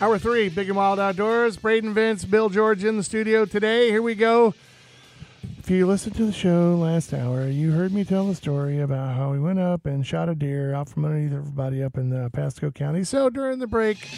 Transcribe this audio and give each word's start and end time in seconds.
Hour 0.00 0.16
three, 0.16 0.48
Big 0.48 0.68
and 0.68 0.76
Wild 0.76 1.00
Outdoors. 1.00 1.56
Braden 1.56 1.92
Vince, 1.92 2.24
Bill 2.24 2.48
George 2.48 2.84
in 2.84 2.96
the 2.96 3.02
studio 3.02 3.44
today. 3.44 3.90
Here 3.90 4.00
we 4.00 4.14
go. 4.14 4.54
If 5.58 5.68
you 5.68 5.88
listened 5.88 6.14
to 6.16 6.24
the 6.24 6.32
show 6.32 6.76
last 6.76 7.12
hour, 7.12 7.48
you 7.48 7.72
heard 7.72 7.92
me 7.92 8.04
tell 8.04 8.28
the 8.28 8.36
story 8.36 8.80
about 8.80 9.16
how 9.16 9.32
we 9.32 9.40
went 9.40 9.58
up 9.58 9.86
and 9.86 10.06
shot 10.06 10.28
a 10.28 10.36
deer 10.36 10.72
out 10.72 10.88
from 10.88 11.04
underneath 11.04 11.32
everybody 11.32 11.82
up 11.82 11.98
in 11.98 12.12
uh, 12.12 12.28
Pasco 12.32 12.70
County. 12.70 13.02
So 13.02 13.28
during 13.28 13.58
the 13.58 13.66
break, 13.66 14.08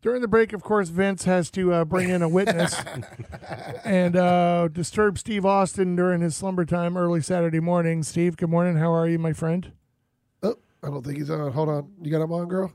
during 0.00 0.22
the 0.22 0.28
break, 0.28 0.52
of 0.52 0.62
course, 0.62 0.90
Vince 0.90 1.24
has 1.24 1.50
to 1.50 1.72
uh, 1.72 1.84
bring 1.84 2.08
in 2.08 2.22
a 2.22 2.28
witness 2.28 2.80
and 3.84 4.14
uh, 4.14 4.68
disturb 4.68 5.18
Steve 5.18 5.44
Austin 5.44 5.96
during 5.96 6.20
his 6.20 6.36
slumber 6.36 6.64
time 6.64 6.96
early 6.96 7.20
Saturday 7.20 7.58
morning. 7.60 8.04
Steve, 8.04 8.36
good 8.36 8.48
morning. 8.48 8.76
How 8.76 8.92
are 8.92 9.08
you, 9.08 9.18
my 9.18 9.32
friend? 9.32 9.72
Oh, 10.44 10.54
I 10.84 10.86
don't 10.86 11.04
think 11.04 11.18
he's 11.18 11.30
on. 11.30 11.50
Hold 11.50 11.68
on. 11.68 11.90
You 12.00 12.12
got 12.12 12.22
him 12.22 12.30
on, 12.30 12.46
girl? 12.46 12.72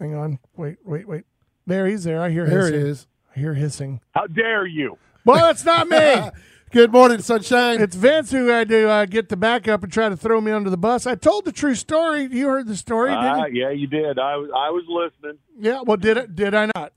Hang 0.00 0.14
on. 0.14 0.38
Wait, 0.56 0.78
wait, 0.82 1.06
wait. 1.06 1.24
There, 1.68 1.86
he's 1.86 2.04
there. 2.04 2.20
I 2.22 2.30
hear 2.30 2.46
There 2.48 2.60
hissing. 2.62 2.80
he 2.80 2.86
is. 2.88 3.06
I 3.36 3.38
hear 3.40 3.54
hissing. 3.54 4.00
How 4.14 4.26
dare 4.26 4.66
you? 4.66 4.96
Well, 5.26 5.50
it's 5.50 5.64
not 5.66 5.86
me. 5.86 6.30
Good 6.72 6.90
morning, 6.92 7.20
sunshine. 7.20 7.80
It's 7.82 7.94
Vince 7.94 8.30
who 8.30 8.46
had 8.46 8.68
to 8.70 8.88
uh, 8.88 9.04
get 9.04 9.28
the 9.28 9.36
backup 9.36 9.82
and 9.82 9.92
try 9.92 10.08
to 10.08 10.16
throw 10.16 10.40
me 10.40 10.50
under 10.50 10.70
the 10.70 10.76
bus. 10.78 11.06
I 11.06 11.14
told 11.14 11.44
the 11.44 11.52
true 11.52 11.74
story. 11.74 12.26
You 12.30 12.48
heard 12.48 12.66
the 12.66 12.76
story, 12.76 13.10
Uh, 13.12 13.20
didn't 13.44 13.54
you? 13.54 13.62
yeah, 13.62 13.70
you 13.70 13.86
did. 13.86 14.18
I 14.18 14.36
was 14.36 14.50
I 14.54 14.70
was 14.70 14.84
listening. 14.88 15.38
Yeah. 15.58 15.82
Well, 15.82 15.96
did 15.98 16.16
it? 16.16 16.34
Did 16.34 16.54
I 16.54 16.70
not? 16.74 16.92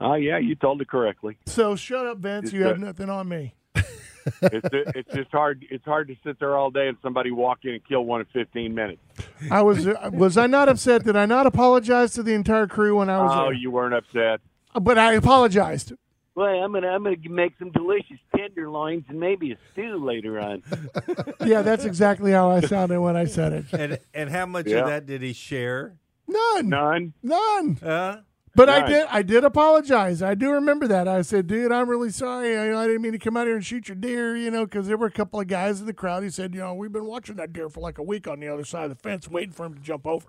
Uh, 0.00 0.14
yeah, 0.14 0.38
you 0.38 0.54
told 0.54 0.80
it 0.82 0.88
correctly. 0.88 1.36
So 1.46 1.74
shut 1.76 2.06
up, 2.06 2.18
Vince. 2.18 2.52
You 2.52 2.64
have 2.64 2.78
nothing 2.78 3.08
on 3.10 3.28
me. 3.28 3.54
It's 4.42 4.68
it's 4.72 5.14
just 5.14 5.30
hard. 5.30 5.64
It's 5.70 5.84
hard 5.84 6.08
to 6.08 6.16
sit 6.24 6.38
there 6.40 6.56
all 6.56 6.70
day 6.70 6.88
and 6.88 6.96
somebody 7.02 7.30
walk 7.30 7.60
in 7.64 7.70
and 7.74 7.84
kill 7.86 8.04
one 8.04 8.20
in 8.20 8.26
fifteen 8.32 8.74
minutes. 8.74 9.00
I 9.50 9.62
was 9.62 9.86
uh, 9.86 10.10
was 10.12 10.36
I 10.36 10.46
not 10.46 10.68
upset? 10.68 11.04
Did 11.04 11.16
I 11.16 11.26
not 11.26 11.46
apologize 11.46 12.12
to 12.14 12.22
the 12.22 12.34
entire 12.34 12.66
crew 12.66 12.98
when 12.98 13.08
I 13.10 13.18
was 13.22 13.32
Oh, 13.34 13.44
there? 13.44 13.52
you 13.52 13.70
weren't 13.70 13.94
upset. 13.94 14.40
But 14.80 14.98
I 14.98 15.12
apologized. 15.14 15.92
Well, 16.34 16.46
I'm 16.48 16.72
gonna 16.72 16.88
I'm 16.88 17.02
gonna 17.04 17.16
make 17.30 17.52
some 17.58 17.70
delicious 17.70 18.18
tenderloins 18.36 19.04
and 19.08 19.18
maybe 19.18 19.52
a 19.52 19.56
stew 19.72 20.04
later 20.04 20.38
on. 20.38 20.62
Yeah, 21.46 21.62
that's 21.62 21.84
exactly 21.84 22.32
how 22.32 22.50
I 22.50 22.60
sounded 22.60 23.00
when 23.00 23.16
I 23.16 23.24
said 23.26 23.52
it. 23.52 23.64
And 23.72 23.98
and 24.12 24.28
how 24.30 24.44
much 24.46 24.66
Yeah. 24.66 24.78
of 24.80 24.86
that 24.88 25.06
did 25.06 25.22
he 25.22 25.32
share? 25.32 25.96
None. 26.28 26.68
None. 26.68 27.12
None. 27.22 27.78
Uh, 27.82 28.20
But 28.56 28.68
I 28.70 28.88
did. 28.88 29.06
I 29.10 29.22
did 29.22 29.44
apologize. 29.44 30.22
I 30.22 30.34
do 30.34 30.50
remember 30.50 30.86
that. 30.88 31.06
I 31.06 31.22
said, 31.22 31.46
"Dude, 31.46 31.70
I'm 31.70 31.88
really 31.88 32.10
sorry. 32.10 32.56
I, 32.56 32.82
I 32.82 32.86
didn't 32.86 33.02
mean 33.02 33.12
to 33.12 33.18
come 33.18 33.36
out 33.36 33.46
here 33.46 33.56
and 33.56 33.64
shoot 33.64 33.88
your 33.88 33.96
deer." 33.96 34.36
You 34.36 34.50
know, 34.50 34.64
because 34.64 34.86
there 34.86 34.96
were 34.96 35.06
a 35.06 35.10
couple 35.12 35.38
of 35.40 35.46
guys 35.46 35.80
in 35.80 35.86
the 35.86 35.92
crowd. 35.92 36.22
He 36.22 36.30
said, 36.30 36.54
"You 36.54 36.60
know, 36.60 36.74
we've 36.74 36.92
been 36.92 37.06
watching 37.06 37.36
that 37.36 37.52
deer 37.52 37.68
for 37.68 37.80
like 37.80 37.98
a 37.98 38.02
week 38.02 38.26
on 38.26 38.40
the 38.40 38.48
other 38.48 38.64
side 38.64 38.84
of 38.84 38.90
the 38.90 38.96
fence, 38.96 39.28
waiting 39.28 39.52
for 39.52 39.66
him 39.66 39.74
to 39.74 39.80
jump 39.80 40.06
over." 40.06 40.26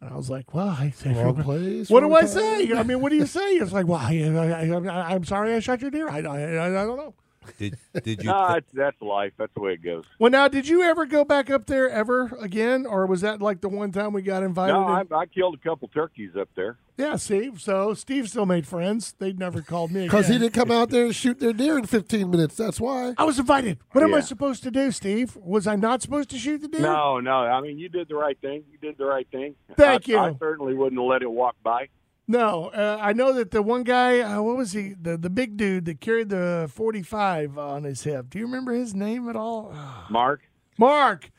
And 0.00 0.10
I 0.12 0.16
was 0.16 0.30
like, 0.30 0.54
"Well, 0.54 0.68
I 0.68 0.90
said, 0.90 1.16
Wrong 1.16 1.42
place. 1.42 1.90
what 1.90 2.00
do 2.00 2.14
I 2.14 2.24
say? 2.26 2.72
I 2.72 2.82
mean, 2.82 3.00
what 3.00 3.10
do 3.10 3.16
you 3.16 3.26
say?" 3.26 3.54
It's 3.54 3.72
like, 3.72 3.86
"Well, 3.88 3.98
I, 3.98 4.12
I, 4.12 4.68
I, 4.68 5.14
I'm 5.14 5.24
sorry, 5.24 5.54
I 5.54 5.60
shot 5.60 5.80
your 5.80 5.90
deer. 5.90 6.08
I, 6.08 6.18
I, 6.20 6.40
I, 6.40 6.66
I 6.66 6.86
don't 6.86 6.96
know." 6.96 7.14
Did 7.56 7.78
did 8.02 8.22
you? 8.22 8.28
No, 8.38 8.48
that's 8.48 8.70
that's 8.72 9.00
life. 9.00 9.32
That's 9.38 9.52
the 9.54 9.60
way 9.60 9.72
it 9.72 9.82
goes. 9.82 10.04
Well, 10.18 10.30
now, 10.30 10.48
did 10.48 10.68
you 10.68 10.82
ever 10.82 11.06
go 11.06 11.24
back 11.24 11.50
up 11.50 11.66
there 11.66 11.88
ever 11.88 12.36
again, 12.40 12.84
or 12.86 13.06
was 13.06 13.20
that 13.22 13.40
like 13.40 13.60
the 13.60 13.68
one 13.68 13.92
time 13.92 14.12
we 14.12 14.22
got 14.22 14.42
invited? 14.42 14.74
No, 14.74 14.98
in? 14.98 15.06
I, 15.12 15.16
I 15.16 15.26
killed 15.26 15.54
a 15.54 15.58
couple 15.68 15.88
turkeys 15.88 16.36
up 16.38 16.48
there. 16.54 16.76
yeah, 16.96 17.16
Steve. 17.16 17.60
So 17.60 17.94
Steve 17.94 18.28
still 18.28 18.46
made 18.46 18.66
friends. 18.66 19.14
They'd 19.18 19.38
never 19.38 19.62
called 19.62 19.90
me 19.92 20.02
Because 20.04 20.28
he 20.28 20.38
didn't 20.38 20.52
come 20.54 20.70
out 20.70 20.90
there 20.90 21.06
and 21.06 21.14
shoot 21.14 21.38
their 21.38 21.52
deer 21.52 21.78
in 21.78 21.86
15 21.86 22.30
minutes. 22.30 22.56
That's 22.56 22.80
why. 22.80 23.14
I 23.16 23.24
was 23.24 23.38
invited. 23.38 23.78
What 23.92 24.04
am 24.04 24.14
I 24.14 24.20
supposed 24.20 24.62
to 24.64 24.70
do, 24.70 24.90
Steve? 24.90 25.36
Was 25.36 25.66
I 25.66 25.76
not 25.76 26.02
supposed 26.02 26.30
to 26.30 26.38
shoot 26.38 26.60
the 26.60 26.68
deer? 26.68 26.80
No, 26.80 27.20
no. 27.20 27.32
I 27.32 27.60
mean, 27.60 27.78
you 27.78 27.88
did 27.88 28.08
the 28.08 28.16
right 28.16 28.38
thing. 28.40 28.64
You 28.70 28.78
did 28.78 28.98
the 28.98 29.06
right 29.06 29.26
thing. 29.30 29.54
Thank 29.76 30.08
I, 30.08 30.12
you. 30.12 30.18
I 30.18 30.34
certainly 30.38 30.74
wouldn't 30.74 31.00
have 31.00 31.08
let 31.08 31.22
it 31.22 31.30
walk 31.30 31.56
by. 31.62 31.88
No. 32.30 32.66
Uh, 32.66 32.98
I 33.00 33.14
know 33.14 33.32
that 33.32 33.50
the 33.50 33.62
one 33.62 33.82
guy, 33.82 34.20
uh, 34.20 34.42
what 34.42 34.56
was 34.56 34.72
he? 34.72 34.90
The 35.00 35.16
the 35.16 35.30
big 35.30 35.56
dude 35.56 35.86
that 35.86 36.00
carried 36.00 36.28
the 36.28 36.70
45 36.72 37.56
on 37.56 37.84
his 37.84 38.04
hip. 38.04 38.28
Do 38.28 38.38
you 38.38 38.44
remember 38.44 38.74
his 38.74 38.94
name 38.94 39.28
at 39.28 39.34
all? 39.34 39.74
Mark. 40.10 40.42
Mark. 40.76 41.30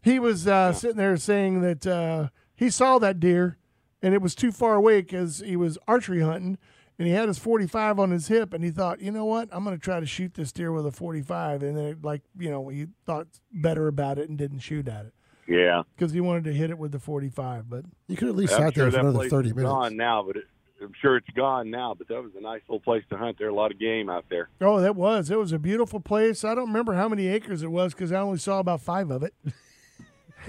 He 0.00 0.18
was 0.18 0.46
uh, 0.46 0.72
sitting 0.72 0.96
there 0.96 1.16
saying 1.16 1.60
that 1.60 1.86
uh, 1.86 2.28
he 2.54 2.70
saw 2.70 2.98
that 3.00 3.20
deer 3.20 3.58
and 4.00 4.14
it 4.14 4.22
was 4.22 4.34
too 4.34 4.52
far 4.52 4.74
away 4.74 5.00
because 5.00 5.40
he 5.40 5.56
was 5.56 5.78
archery 5.86 6.22
hunting 6.22 6.58
and 6.98 7.06
he 7.06 7.14
had 7.14 7.28
his 7.28 7.38
45 7.38 7.98
on 8.00 8.10
his 8.10 8.28
hip 8.28 8.52
and 8.52 8.64
he 8.64 8.70
thought, 8.70 9.00
you 9.00 9.12
know 9.12 9.24
what? 9.24 9.48
I'm 9.52 9.64
going 9.64 9.76
to 9.76 9.82
try 9.82 10.00
to 10.00 10.06
shoot 10.06 10.34
this 10.34 10.50
deer 10.52 10.72
with 10.72 10.86
a 10.86 10.90
45. 10.90 11.62
And 11.62 11.76
then, 11.76 11.84
it, 11.84 12.04
like, 12.04 12.22
you 12.36 12.50
know, 12.50 12.68
he 12.68 12.86
thought 13.06 13.28
better 13.52 13.86
about 13.86 14.18
it 14.18 14.28
and 14.28 14.36
didn't 14.36 14.60
shoot 14.60 14.88
at 14.88 15.06
it 15.06 15.14
Yeah. 15.48 15.82
because 15.96 16.12
he 16.12 16.20
wanted 16.20 16.44
to 16.44 16.52
hit 16.52 16.70
it 16.70 16.78
with 16.78 16.92
the 16.92 16.98
45. 16.98 17.68
But 17.68 17.84
You 18.08 18.16
could 18.16 18.28
at 18.28 18.36
least 18.36 18.52
I'm 18.54 18.60
sat 18.60 18.74
sure 18.74 18.90
there 18.90 19.00
for 19.00 19.08
another 19.08 19.28
30 19.28 19.48
minutes. 19.52 19.62
gone 19.70 19.96
now, 19.96 20.22
but 20.22 20.36
it, 20.36 20.44
I'm 20.80 20.92
sure 21.00 21.16
it's 21.16 21.28
gone 21.30 21.70
now. 21.70 21.94
But 21.94 22.08
that 22.08 22.22
was 22.22 22.32
a 22.36 22.40
nice 22.40 22.60
little 22.68 22.80
place 22.80 23.04
to 23.10 23.16
hunt. 23.16 23.38
There 23.38 23.48
a 23.48 23.54
lot 23.54 23.70
of 23.72 23.78
game 23.78 24.08
out 24.08 24.24
there. 24.28 24.48
Oh, 24.60 24.80
that 24.80 24.96
was. 24.96 25.30
It 25.30 25.38
was 25.38 25.52
a 25.52 25.58
beautiful 25.58 26.00
place. 26.00 26.44
I 26.44 26.54
don't 26.54 26.66
remember 26.68 26.94
how 26.94 27.08
many 27.08 27.28
acres 27.28 27.62
it 27.62 27.70
was 27.70 27.92
because 27.94 28.12
I 28.12 28.20
only 28.20 28.38
saw 28.38 28.58
about 28.60 28.80
five 28.80 29.10
of 29.10 29.22
it. 29.22 29.34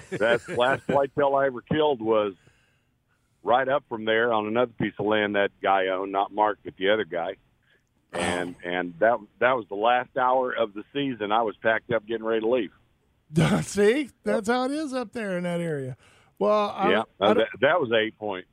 That 0.09 0.41
last 0.57 0.87
whitetail 0.87 1.35
I 1.35 1.45
ever 1.45 1.61
killed 1.61 2.01
was 2.01 2.33
right 3.43 3.67
up 3.69 3.83
from 3.87 4.05
there 4.05 4.33
on 4.33 4.47
another 4.47 4.71
piece 4.79 4.93
of 4.97 5.05
land 5.05 5.35
that 5.35 5.51
guy 5.61 5.87
owned, 5.87 6.11
not 6.11 6.33
Mark, 6.33 6.57
but 6.65 6.75
the 6.77 6.89
other 6.89 7.05
guy. 7.05 7.35
And 8.11 8.55
and 8.63 8.93
that 8.99 9.17
that 9.39 9.55
was 9.55 9.65
the 9.69 9.75
last 9.75 10.17
hour 10.17 10.51
of 10.51 10.73
the 10.73 10.83
season. 10.93 11.31
I 11.31 11.41
was 11.43 11.55
packed 11.61 11.91
up, 11.91 12.07
getting 12.07 12.23
ready 12.25 12.41
to 12.41 12.47
leave. 12.49 12.71
See, 13.63 14.09
that's 14.23 14.47
how 14.47 14.65
it 14.65 14.71
is 14.71 14.93
up 14.93 15.13
there 15.13 15.37
in 15.37 15.43
that 15.43 15.59
area. 15.59 15.97
Well, 16.39 16.73
I, 16.75 16.91
yeah, 16.91 17.03
I, 17.19 17.33
that, 17.33 17.47
that 17.61 17.79
was 17.79 17.91
eight 17.91 18.17
point. 18.17 18.45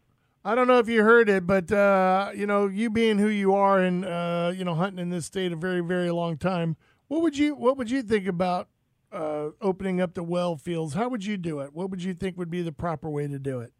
I 0.44 0.54
don't 0.54 0.68
know 0.68 0.78
if 0.78 0.88
you 0.88 1.02
heard 1.02 1.28
it, 1.28 1.46
but 1.46 1.70
uh, 1.70 2.30
you 2.34 2.46
know, 2.46 2.66
you 2.66 2.88
being 2.88 3.18
who 3.18 3.28
you 3.28 3.54
are 3.54 3.78
and 3.78 4.04
uh, 4.04 4.52
you 4.54 4.64
know 4.64 4.74
hunting 4.74 4.98
in 4.98 5.10
this 5.10 5.26
state 5.26 5.52
a 5.52 5.56
very, 5.56 5.80
very 5.80 6.10
long 6.10 6.38
time, 6.38 6.76
what 7.08 7.20
would 7.22 7.36
you 7.36 7.54
what 7.54 7.76
would 7.76 7.90
you 7.90 8.02
think 8.02 8.26
about 8.26 8.68
uh, 9.12 9.50
opening 9.60 10.00
up 10.00 10.14
the 10.14 10.22
well 10.22 10.56
fields? 10.56 10.94
How 10.94 11.08
would 11.08 11.24
you 11.24 11.36
do 11.36 11.60
it? 11.60 11.74
What 11.74 11.90
would 11.90 12.02
you 12.02 12.14
think 12.14 12.38
would 12.38 12.50
be 12.50 12.62
the 12.62 12.72
proper 12.72 13.10
way 13.10 13.26
to 13.26 13.38
do 13.38 13.60
it? 13.60 13.72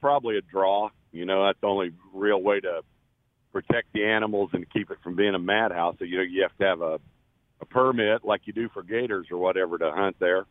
Probably 0.00 0.38
a 0.38 0.42
draw. 0.42 0.88
You 1.12 1.26
know, 1.26 1.44
that's 1.44 1.60
the 1.60 1.66
only 1.66 1.92
real 2.14 2.40
way 2.40 2.60
to 2.60 2.80
protect 3.52 3.92
the 3.92 4.04
animals 4.04 4.50
and 4.54 4.68
keep 4.70 4.90
it 4.90 4.98
from 5.02 5.16
being 5.16 5.34
a 5.34 5.38
madhouse. 5.38 5.96
So 5.98 6.06
you 6.06 6.16
know, 6.16 6.22
you 6.22 6.42
have 6.42 6.56
to 6.58 6.64
have 6.64 6.80
a 6.80 7.00
a 7.62 7.64
permit 7.66 8.24
like 8.24 8.42
you 8.44 8.52
do 8.52 8.68
for 8.74 8.82
gators 8.82 9.28
or 9.30 9.38
whatever 9.38 9.78
to 9.78 9.90
hunt 9.92 10.16
there. 10.18 10.44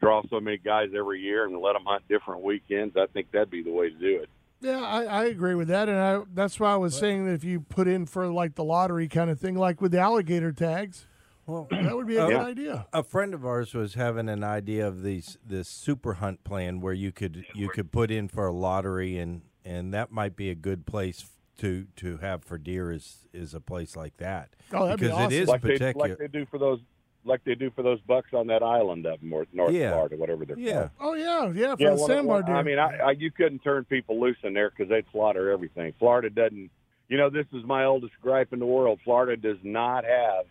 Draw 0.00 0.22
so 0.30 0.40
many 0.40 0.56
guys 0.58 0.88
every 0.96 1.20
year 1.20 1.44
and 1.44 1.56
let 1.60 1.74
them 1.74 1.82
hunt 1.84 2.06
different 2.08 2.42
weekends. 2.42 2.96
I 2.96 3.06
think 3.12 3.30
that'd 3.32 3.50
be 3.50 3.62
the 3.62 3.70
way 3.72 3.90
to 3.90 3.98
do 3.98 4.22
it. 4.22 4.28
Yeah, 4.60 4.80
I, 4.80 5.04
I 5.04 5.24
agree 5.24 5.56
with 5.56 5.66
that, 5.68 5.88
and 5.88 5.98
I, 5.98 6.20
that's 6.34 6.60
why 6.60 6.72
I 6.72 6.76
was 6.76 6.96
saying 6.96 7.26
that 7.26 7.32
if 7.32 7.42
you 7.42 7.60
put 7.60 7.88
in 7.88 8.06
for 8.06 8.28
like 8.28 8.54
the 8.54 8.62
lottery 8.62 9.08
kind 9.08 9.28
of 9.28 9.40
thing, 9.40 9.56
like 9.56 9.80
with 9.80 9.90
the 9.90 9.98
alligator 9.98 10.52
tags, 10.52 11.06
well, 11.46 11.66
that 11.72 11.96
would 11.96 12.06
be 12.06 12.16
a 12.16 12.24
Uh, 12.24 12.28
good 12.28 12.36
idea. 12.40 12.86
a 12.92 13.02
friend 13.02 13.34
of 13.34 13.44
ours 13.44 13.74
was 13.74 13.94
having 13.94 14.28
an 14.28 14.44
idea 14.44 14.86
of 14.86 15.02
these 15.02 15.36
this 15.44 15.66
super 15.68 16.14
hunt 16.14 16.44
plan 16.44 16.80
where 16.80 16.92
you 16.92 17.10
could 17.10 17.44
you 17.56 17.68
could 17.68 17.90
put 17.90 18.12
in 18.12 18.28
for 18.28 18.46
a 18.46 18.52
lottery 18.52 19.18
and 19.18 19.42
and 19.64 19.92
that 19.92 20.12
might 20.12 20.36
be 20.36 20.48
a 20.50 20.54
good 20.54 20.86
place 20.86 21.24
to 21.58 21.86
to 21.96 22.16
have 22.18 22.42
for 22.44 22.58
deer 22.58 22.90
is 22.90 23.24
is 23.32 23.54
a 23.54 23.60
place 23.60 23.94
like 23.96 24.16
that 24.16 24.50
Oh, 24.72 24.84
that'd 24.86 25.00
be 25.00 25.06
because 25.06 25.18
awesome. 25.18 25.32
it 25.32 25.42
is 25.42 25.48
like 25.48 25.62
they 25.62 25.92
like 25.94 26.18
they 26.18 26.28
do 26.28 26.46
for 26.46 26.58
those 26.58 26.80
like 27.24 27.44
they 27.44 27.54
do 27.54 27.70
for 27.70 27.82
those 27.82 28.00
bucks 28.00 28.30
on 28.32 28.48
that 28.48 28.62
island 28.62 29.06
up 29.06 29.22
north 29.22 29.48
North 29.52 29.72
Yeah. 29.72 29.92
Florida, 29.92 30.16
whatever 30.16 30.44
they're 30.44 30.58
yeah, 30.58 30.88
called. 30.88 30.90
Oh 31.00 31.14
yeah, 31.14 31.52
yeah, 31.52 31.76
for 31.76 31.82
Yeah, 31.82 31.90
the 31.90 31.96
well, 31.96 32.06
sandbar 32.06 32.36
well, 32.38 32.42
deer. 32.46 32.56
I 32.56 32.62
mean, 32.64 32.78
I, 32.80 32.96
I, 32.98 33.10
you 33.12 33.30
couldn't 33.30 33.60
turn 33.60 33.84
people 33.84 34.20
loose 34.20 34.38
in 34.42 34.54
there 34.54 34.70
because 34.70 34.88
they'd 34.88 35.04
slaughter 35.12 35.50
everything. 35.50 35.92
Florida 36.00 36.30
doesn't. 36.30 36.70
You 37.08 37.18
know, 37.18 37.30
this 37.30 37.46
is 37.52 37.62
my 37.64 37.84
oldest 37.84 38.14
gripe 38.20 38.52
in 38.52 38.58
the 38.58 38.66
world. 38.66 38.98
Florida 39.04 39.36
does 39.36 39.58
not 39.62 40.04
have 40.04 40.46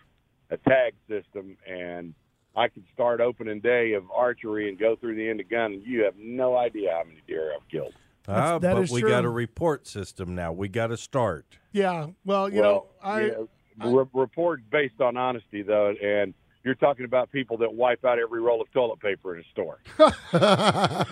a 0.50 0.56
tag 0.57 0.94
system, 1.09 1.57
and 1.68 2.13
I 2.56 2.68
could 2.69 2.83
start 2.94 3.19
opening 3.19 3.59
day 3.59 3.94
of 3.94 4.04
archery 4.15 4.69
and 4.69 4.77
go 4.80 4.95
through 4.95 5.15
the 5.15 5.27
end 5.27 5.39
of 5.42 5.50
gun, 5.50 5.74
and 5.74 5.83
you 5.83 6.04
have 6.04 6.13
no 6.18 6.56
idea 6.56 6.92
how 6.92 7.04
many 7.04 7.19
deer 7.27 7.51
I've 7.54 7.68
killed. 7.69 7.94
Ah, 8.27 8.59
that 8.59 8.75
but 8.75 8.83
is 8.83 8.91
we 8.91 9.01
true. 9.01 9.09
got 9.09 9.25
a 9.25 9.29
report 9.29 9.88
system 9.88 10.35
now. 10.35 10.51
We 10.51 10.68
got 10.68 10.88
to 10.88 10.97
start. 10.97 11.57
yeah, 11.71 12.07
well, 12.25 12.50
you 12.50 12.62
well, 12.62 12.71
know, 12.71 12.85
I 13.01 13.21
you 13.21 13.50
know, 13.77 13.89
re- 13.89 14.06
report 14.13 14.62
based 14.69 15.01
on 15.01 15.18
honesty, 15.18 15.62
though, 15.63 15.94
and 16.01 16.33
you're 16.63 16.75
talking 16.75 17.06
about 17.06 17.31
people 17.31 17.57
that 17.57 17.73
wipe 17.73 18.06
out 18.06 18.19
every 18.19 18.41
roll 18.41 18.62
of 18.62 18.71
toilet 18.71 19.00
paper 19.00 19.35
in 19.35 19.41
a 19.41 19.45
store. 19.51 19.79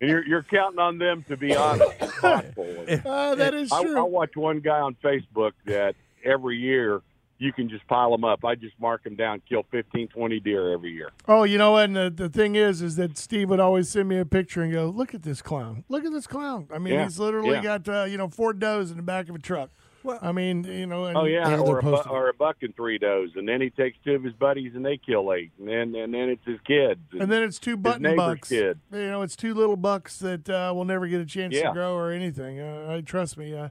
and 0.00 0.10
you're, 0.10 0.26
you're 0.26 0.42
counting 0.42 0.78
on 0.78 0.98
them 0.98 1.24
to 1.28 1.36
be 1.36 1.56
honest 1.56 1.92
and 2.00 2.10
thoughtful. 2.10 2.84
Uh, 3.06 3.34
that 3.36 3.54
is 3.54 3.72
I, 3.72 3.82
true. 3.82 3.98
I 3.98 4.02
watch 4.02 4.36
one 4.36 4.60
guy 4.60 4.80
on 4.80 4.96
Facebook 5.02 5.52
that 5.64 5.94
every 6.24 6.58
year 6.58 7.00
you 7.38 7.52
can 7.52 7.68
just 7.68 7.86
pile 7.88 8.10
them 8.10 8.24
up. 8.24 8.44
I 8.44 8.54
just 8.54 8.78
mark 8.78 9.04
them 9.04 9.16
down, 9.16 9.42
kill 9.48 9.64
15, 9.70 10.08
20 10.08 10.40
deer 10.40 10.72
every 10.72 10.92
year. 10.92 11.10
Oh, 11.26 11.42
you 11.44 11.58
know 11.58 11.72
what? 11.72 11.84
And 11.86 11.96
the, 11.96 12.10
the 12.10 12.28
thing 12.28 12.54
is, 12.54 12.80
is 12.82 12.96
that 12.96 13.18
Steve 13.18 13.50
would 13.50 13.60
always 13.60 13.88
send 13.88 14.08
me 14.08 14.18
a 14.18 14.24
picture 14.24 14.62
and 14.62 14.72
go, 14.72 14.86
"Look 14.86 15.14
at 15.14 15.22
this 15.22 15.42
clown! 15.42 15.84
Look 15.88 16.04
at 16.04 16.12
this 16.12 16.26
clown!" 16.26 16.68
I 16.72 16.78
mean, 16.78 16.94
Yeah, 16.94 17.04
he's 17.04 17.18
literally 17.18 17.54
yeah. 17.54 17.62
got 17.62 17.88
uh, 17.88 18.04
you 18.04 18.16
know 18.16 18.28
four 18.28 18.52
does 18.52 18.90
in 18.90 18.96
the 18.96 19.02
back 19.02 19.28
of 19.28 19.34
a 19.34 19.38
truck. 19.38 19.70
Well- 20.04 20.18
I 20.20 20.32
mean, 20.32 20.64
you 20.64 20.86
know. 20.86 21.06
And, 21.06 21.16
Oh 21.16 21.24
yeah, 21.24 21.48
And 21.48 21.62
or 21.62 21.80
they're 21.80 21.90
a, 21.92 22.02
bu- 22.04 22.10
or 22.10 22.28
a 22.28 22.34
buck 22.34 22.56
and 22.60 22.76
three 22.76 22.98
does, 22.98 23.30
and 23.36 23.48
then 23.48 23.60
he 23.62 23.70
takes 23.70 23.96
two 24.04 24.12
of 24.14 24.22
his 24.22 24.34
buddies 24.34 24.72
and 24.74 24.84
they 24.84 24.98
kill 24.98 25.32
eight, 25.32 25.50
and 25.58 25.66
then 25.66 25.94
and 26.00 26.12
then 26.12 26.28
it's 26.28 26.44
his 26.44 26.60
kids. 26.66 27.00
And 27.18 27.32
then 27.32 27.42
it's 27.42 27.58
two 27.58 27.76
button 27.78 28.14
bucks. 28.14 28.50
kid. 28.50 28.78
You 28.92 29.10
know, 29.10 29.22
it's 29.22 29.34
two 29.34 29.54
little 29.54 29.76
bucks 29.76 30.18
that 30.18 30.48
uh, 30.48 30.72
will 30.74 30.84
never 30.84 31.06
get 31.08 31.20
a 31.22 31.26
chance 31.26 31.54
to 31.58 31.70
grow 31.72 31.94
or 31.94 32.12
anything. 32.12 32.60
Uh, 32.60 32.96
I 32.96 33.00
trust 33.00 33.38
me. 33.38 33.54
Uh, 33.56 33.70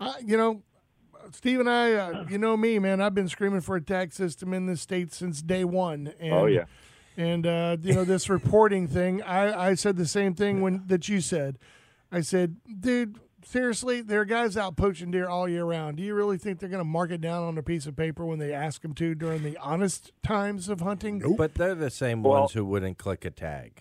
I, 0.00 0.14
you 0.24 0.36
know, 0.38 0.62
Steve 1.32 1.60
and 1.60 1.68
I, 1.70 1.92
uh, 1.94 2.24
you 2.28 2.38
know 2.38 2.56
me, 2.56 2.78
man. 2.78 3.00
I've 3.00 3.14
been 3.14 3.28
screaming 3.28 3.60
for 3.60 3.76
a 3.76 3.80
tag 3.80 4.12
system 4.12 4.52
in 4.52 4.66
this 4.66 4.80
state 4.80 5.12
since 5.12 5.42
day 5.42 5.64
one. 5.64 6.12
And, 6.20 6.32
Oh, 6.32 6.46
yeah. 6.46 6.64
And 7.16 7.46
uh, 7.46 7.76
you 7.82 7.94
know 7.94 8.04
this 8.04 8.28
reporting 8.28 8.88
thing. 8.88 9.22
I, 9.22 9.68
I 9.70 9.74
said 9.74 9.96
the 9.96 10.06
same 10.06 10.34
thing 10.34 10.60
when 10.60 10.82
that 10.86 11.08
you 11.08 11.20
said. 11.20 11.58
I 12.12 12.20
said, 12.20 12.56
dude. 12.80 13.18
Seriously, 13.44 14.00
there 14.00 14.20
are 14.22 14.24
guys 14.24 14.56
out 14.56 14.76
poaching 14.76 15.12
deer 15.12 15.28
all 15.28 15.48
year 15.48 15.64
round. 15.64 15.98
Do 15.98 16.02
you 16.02 16.14
really 16.16 16.36
think 16.36 16.58
they're 16.58 16.68
going 16.68 16.80
to 16.80 16.84
mark 16.84 17.12
it 17.12 17.20
down 17.20 17.44
on 17.44 17.56
a 17.56 17.62
piece 17.62 17.86
of 17.86 17.94
paper 17.94 18.26
when 18.26 18.40
they 18.40 18.52
ask 18.52 18.82
them 18.82 18.92
to 18.94 19.14
during 19.14 19.44
the 19.44 19.56
honest 19.58 20.10
times 20.24 20.68
of 20.68 20.80
hunting? 20.80 21.36
But 21.36 21.54
they're 21.54 21.76
the 21.76 21.88
same 21.90 22.24
Well- 22.24 22.40
ones 22.40 22.54
who 22.54 22.64
wouldn't 22.64 22.98
click 22.98 23.24
a 23.24 23.30
tag. 23.30 23.78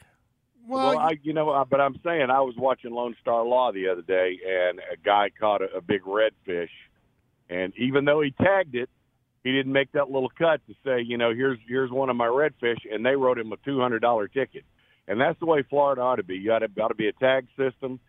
Well, 0.68 0.89
Well, 0.89 1.00
I, 1.00 1.18
you 1.24 1.33
know, 1.33 1.65
but 1.68 1.81
I'm 1.81 1.95
saying 2.03 2.30
I 2.30 2.41
was 2.41 2.53
watching 2.57 2.91
Lone 2.91 3.15
Star 3.21 3.44
Law 3.44 3.71
the 3.71 3.88
other 3.89 4.03
day, 4.03 4.38
and 4.48 4.77
a 4.80 4.98
guy 5.03 5.31
caught 5.39 5.63
a, 5.63 5.77
a 5.77 5.81
big 5.81 6.03
redfish, 6.03 6.69
and 7.50 7.74
even 7.77 8.06
though 8.06 8.21
he 8.21 8.31
tagged 8.31 8.75
it, 8.75 8.89
he 9.44 9.51
didn't 9.51 9.74
make 9.74 9.92
that 9.92 10.09
little 10.09 10.31
cut 10.38 10.62
to 10.68 10.74
say, 10.83 11.01
you 11.01 11.18
know, 11.18 11.33
here's 11.33 11.59
here's 11.68 11.92
one 11.92 12.09
of 12.09 12.15
my 12.15 12.27
redfish, 12.27 12.80
and 12.92 13.06
they 13.06 13.15
wrote 13.15 13.38
him 13.38 13.51
a 13.51 13.57
two 13.57 13.80
hundred 13.80 14.01
dollar 14.01 14.27
ticket, 14.27 14.63
and 15.07 15.19
that's 15.19 15.39
the 15.39 15.45
way 15.45 15.63
Florida 15.69 16.01
ought 16.01 16.15
to 16.15 16.24
be. 16.24 16.36
You 16.36 16.51
ought 16.53 16.59
to, 16.59 16.81
ought 16.81 16.89
to 16.89 16.95
be 16.95 17.07
a 17.07 17.13
tag 17.13 17.47
system 17.57 18.00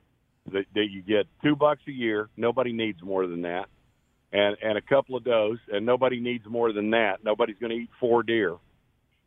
that, 0.53 0.65
that 0.75 0.87
you 0.91 1.03
get 1.03 1.27
two 1.43 1.57
bucks 1.57 1.83
a 1.89 1.93
year. 1.93 2.29
Nobody 2.37 2.73
needs 2.73 3.03
more 3.03 3.27
than 3.27 3.43
that, 3.43 3.67
and 4.33 4.57
and 4.63 4.79
a 4.79 4.83
couple 4.83 5.17
of 5.17 5.25
does, 5.25 5.59
and 5.71 5.85
nobody 5.85 6.21
needs 6.21 6.45
more 6.47 6.73
than 6.73 6.91
that. 6.91 7.25
Nobody's 7.25 7.57
going 7.61 7.71
to 7.71 7.77
eat 7.77 7.91
four 8.01 8.23
deer, 8.23 8.57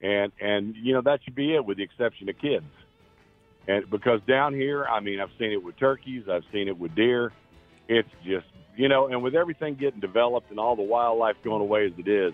and 0.02 0.32
and 0.42 0.76
you 0.76 0.94
know 0.94 1.02
that 1.02 1.20
should 1.24 1.36
be 1.36 1.56
it, 1.56 1.64
with 1.64 1.78
the 1.78 1.84
exception 1.84 2.30
of 2.30 2.38
kids. 2.40 2.66
And 3.68 3.88
because 3.92 4.20
down 4.28 4.56
here, 4.56 4.86
I 4.86 5.00
mean, 5.00 5.20
I've 5.20 5.30
seen 5.38 5.52
it 5.52 5.64
with 5.64 5.78
turkeys, 5.78 6.24
I've 6.32 6.44
seen 6.52 6.68
it 6.68 6.78
with 6.80 6.96
deer. 6.96 7.32
It's 7.88 8.10
just, 8.24 8.48
you 8.80 8.88
know, 8.88 9.08
and 9.08 9.22
with 9.22 9.36
everything 9.36 9.76
getting 9.76 10.00
developed 10.00 10.52
and 10.52 10.60
all 10.60 10.78
the 10.78 10.82
wildlife 10.82 11.36
going 11.44 11.62
away 11.62 11.88
as 11.88 11.92
it 11.98 12.08
is, 12.08 12.34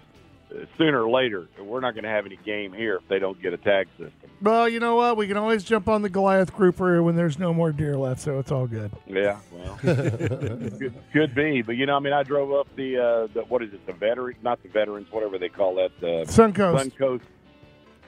uh, 0.51 0.65
sooner 0.77 1.03
or 1.03 1.09
later, 1.09 1.47
we're 1.59 1.79
not 1.79 1.95
going 1.95 2.03
to 2.03 2.09
have 2.09 2.27
any 2.27 2.37
game 2.45 2.71
here 2.71 2.97
if 2.97 3.07
they 3.07 3.17
don't 3.17 3.41
get 3.41 3.53
a 3.53 3.57
tag 3.57 3.87
system. 3.97 4.29
Well, 4.43 4.69
you 4.69 4.79
know 4.79 4.95
what? 4.95 5.17
We 5.17 5.27
can 5.27 5.37
always 5.37 5.63
jump 5.63 5.89
on 5.89 6.03
the 6.03 6.09
Goliath 6.09 6.53
grouper 6.53 7.01
when 7.01 7.15
there's 7.15 7.39
no 7.39 7.51
more 7.51 7.71
deer 7.71 7.97
left, 7.97 8.21
so 8.21 8.37
it's 8.37 8.51
all 8.51 8.67
good. 8.67 8.91
Yeah, 9.07 9.39
well, 9.51 9.75
could, 9.81 10.93
could 11.11 11.33
be, 11.33 11.63
but 11.63 11.77
you 11.77 11.87
know, 11.87 11.95
I 11.95 11.99
mean, 11.99 12.13
I 12.13 12.21
drove 12.21 12.51
up 12.51 12.67
the, 12.75 12.99
uh, 12.99 13.27
the 13.33 13.41
what 13.49 13.63
is 13.63 13.73
it, 13.73 13.83
the 13.87 13.93
veteran, 13.93 14.35
not 14.43 14.61
the 14.61 14.69
veterans, 14.69 15.07
whatever 15.09 15.39
they 15.39 15.49
call 15.49 15.73
that, 15.75 15.91
uh, 16.03 16.25
Suncoast. 16.25 16.91
Suncoast. 16.91 17.21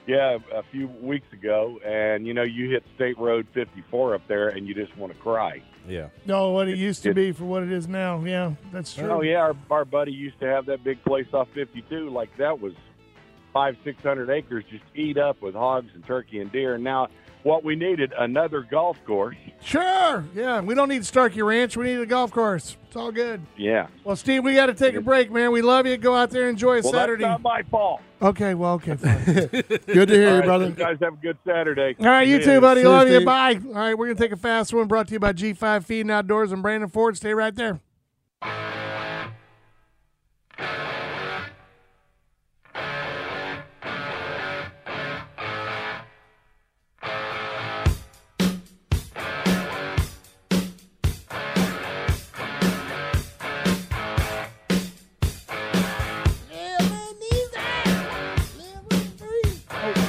Yeah, 0.06 0.38
a 0.54 0.62
few 0.70 0.86
weeks 1.02 1.30
ago, 1.32 1.80
and 1.84 2.24
you 2.24 2.34
know, 2.34 2.44
you 2.44 2.70
hit 2.70 2.84
State 2.94 3.18
Road 3.18 3.48
54 3.52 4.14
up 4.14 4.28
there, 4.28 4.48
and 4.48 4.68
you 4.68 4.74
just 4.74 4.96
want 4.96 5.12
to 5.12 5.18
cry. 5.18 5.60
Yeah. 5.88 6.08
No, 6.26 6.50
what 6.50 6.68
it 6.68 6.78
used 6.78 7.02
to 7.04 7.10
it- 7.10 7.14
be 7.14 7.32
for 7.32 7.44
what 7.44 7.62
it 7.62 7.72
is 7.72 7.88
now. 7.88 8.22
Yeah, 8.24 8.52
that's 8.72 8.94
true. 8.94 9.10
Oh 9.10 9.22
yeah, 9.22 9.36
our, 9.38 9.56
our 9.70 9.84
buddy 9.84 10.12
used 10.12 10.38
to 10.40 10.46
have 10.46 10.66
that 10.66 10.84
big 10.84 11.02
place 11.04 11.26
off 11.32 11.48
52. 11.54 12.10
Like 12.10 12.36
that 12.36 12.60
was 12.60 12.74
five, 13.52 13.76
six 13.84 14.02
hundred 14.02 14.30
acres, 14.30 14.64
just 14.70 14.84
eat 14.94 15.16
up 15.18 15.40
with 15.40 15.54
hogs 15.54 15.90
and 15.94 16.04
turkey 16.06 16.40
and 16.40 16.52
deer. 16.52 16.74
And 16.74 16.84
now, 16.84 17.08
what 17.42 17.64
we 17.64 17.76
needed 17.76 18.12
another 18.18 18.62
golf 18.62 18.96
course. 19.06 19.36
Sure. 19.62 20.24
Yeah, 20.34 20.60
we 20.60 20.74
don't 20.74 20.88
need 20.88 21.04
Starkey 21.06 21.42
Ranch. 21.42 21.76
We 21.76 21.86
need 21.86 22.00
a 22.00 22.06
golf 22.06 22.30
course. 22.30 22.76
It's 22.86 22.96
all 22.96 23.12
good. 23.12 23.40
Yeah. 23.56 23.88
Well, 24.04 24.16
Steve, 24.16 24.44
we 24.44 24.54
got 24.54 24.66
to 24.66 24.74
take 24.74 24.94
a 24.94 25.00
break, 25.00 25.30
man. 25.30 25.52
We 25.52 25.62
love 25.62 25.86
you. 25.86 25.96
Go 25.96 26.14
out 26.14 26.30
there, 26.30 26.48
enjoy 26.48 26.78
a 26.78 26.82
Well, 26.82 26.92
Saturday. 26.92 27.24
that's 27.24 27.42
not 27.42 27.42
my 27.42 27.62
fault. 27.64 28.00
Okay, 28.20 28.54
well, 28.54 28.74
okay, 28.74 28.96
fine. 28.96 29.24
Good 29.86 30.08
to 30.08 30.14
hear 30.14 30.28
All 30.28 30.34
you, 30.34 30.38
right, 30.40 30.44
brother. 30.44 30.66
you 30.66 30.72
guys 30.72 30.96
have 31.00 31.12
a 31.14 31.16
good 31.18 31.36
Saturday. 31.46 31.94
All 32.00 32.06
right, 32.06 32.26
you 32.26 32.38
See 32.38 32.46
too, 32.46 32.60
buddy. 32.60 32.80
See 32.80 32.86
you, 32.86 32.92
Love 32.92 33.08
you. 33.08 33.14
Steve. 33.16 33.26
Bye. 33.26 33.60
All 33.68 33.72
right, 33.74 33.94
we're 33.96 34.06
going 34.06 34.16
to 34.16 34.22
take 34.22 34.32
a 34.32 34.36
fast 34.36 34.72
one 34.74 34.88
brought 34.88 35.06
to 35.08 35.12
you 35.14 35.20
by 35.20 35.32
G5 35.32 35.84
Feed 35.84 36.00
and 36.00 36.10
Outdoors 36.10 36.50
and 36.50 36.62
Brandon 36.62 36.88
Ford. 36.88 37.16
Stay 37.16 37.32
right 37.34 37.54
there. 37.54 37.80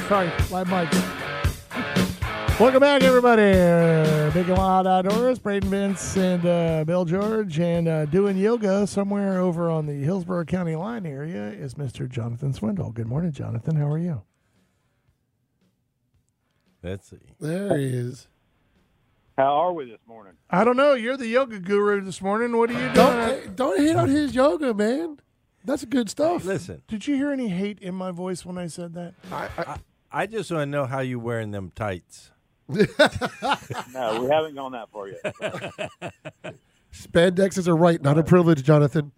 Sorry, 0.09 0.31
live 0.49 0.67
mics. 0.67 2.59
Welcome 2.59 2.79
back, 2.79 3.03
everybody. 3.03 3.43
Big 4.33 4.49
and 4.49 4.57
Wild 4.57 4.87
Outdoors, 4.87 5.37
Braden 5.37 5.69
Vince 5.69 6.17
and 6.17 6.43
uh, 6.47 6.83
Bill 6.83 7.05
George, 7.05 7.59
and 7.59 7.87
uh, 7.87 8.05
doing 8.05 8.35
yoga 8.35 8.87
somewhere 8.87 9.39
over 9.39 9.69
on 9.69 9.85
the 9.85 9.93
Hillsborough 9.93 10.45
County 10.45 10.75
line 10.75 11.05
area 11.05 11.49
is 11.49 11.75
Mr. 11.75 12.09
Jonathan 12.09 12.53
Swindle. 12.53 12.91
Good 12.91 13.05
morning, 13.05 13.31
Jonathan. 13.31 13.75
How 13.75 13.85
are 13.85 13.99
you? 13.99 14.23
Let's 16.81 17.07
see. 17.07 17.17
There 17.39 17.77
he 17.77 17.85
is. 17.85 18.27
How 19.37 19.53
are 19.57 19.73
we 19.73 19.91
this 19.91 20.01
morning? 20.07 20.33
I 20.49 20.63
don't 20.63 20.75
know. 20.75 20.95
You're 20.95 21.17
the 21.17 21.27
yoga 21.27 21.59
guru 21.59 22.01
this 22.01 22.19
morning. 22.19 22.57
What 22.57 22.71
are 22.71 22.73
you 22.73 22.79
doing? 22.79 22.93
Don't 22.95 23.55
don't 23.55 23.79
hate 23.79 23.95
on 23.95 24.09
his 24.09 24.33
yoga, 24.33 24.73
man. 24.73 25.19
That's 25.63 25.85
good 25.85 26.09
stuff. 26.09 26.45
Listen, 26.45 26.81
Did 26.87 27.05
you 27.05 27.15
hear 27.15 27.31
any 27.31 27.49
hate 27.49 27.77
in 27.79 27.93
my 27.93 28.09
voice 28.09 28.43
when 28.43 28.57
I 28.57 28.65
said 28.65 28.95
that? 28.95 29.13
I 29.31 29.77
just 30.25 30.51
want 30.51 30.63
to 30.63 30.65
know 30.65 30.85
how 30.85 30.99
you 30.99 31.19
wearing 31.19 31.51
them 31.51 31.71
tights. 31.75 32.31
No, 33.93 34.21
we 34.21 34.29
haven't 34.29 34.55
gone 34.55 34.73
that 34.73 34.89
far 34.91 35.07
yet. 35.07 36.53
Spandex 36.93 37.57
is 37.57 37.67
a 37.67 37.73
right, 37.73 38.01
not 38.01 38.17
a 38.17 38.23
privilege, 38.23 38.63
Jonathan. 38.63 39.11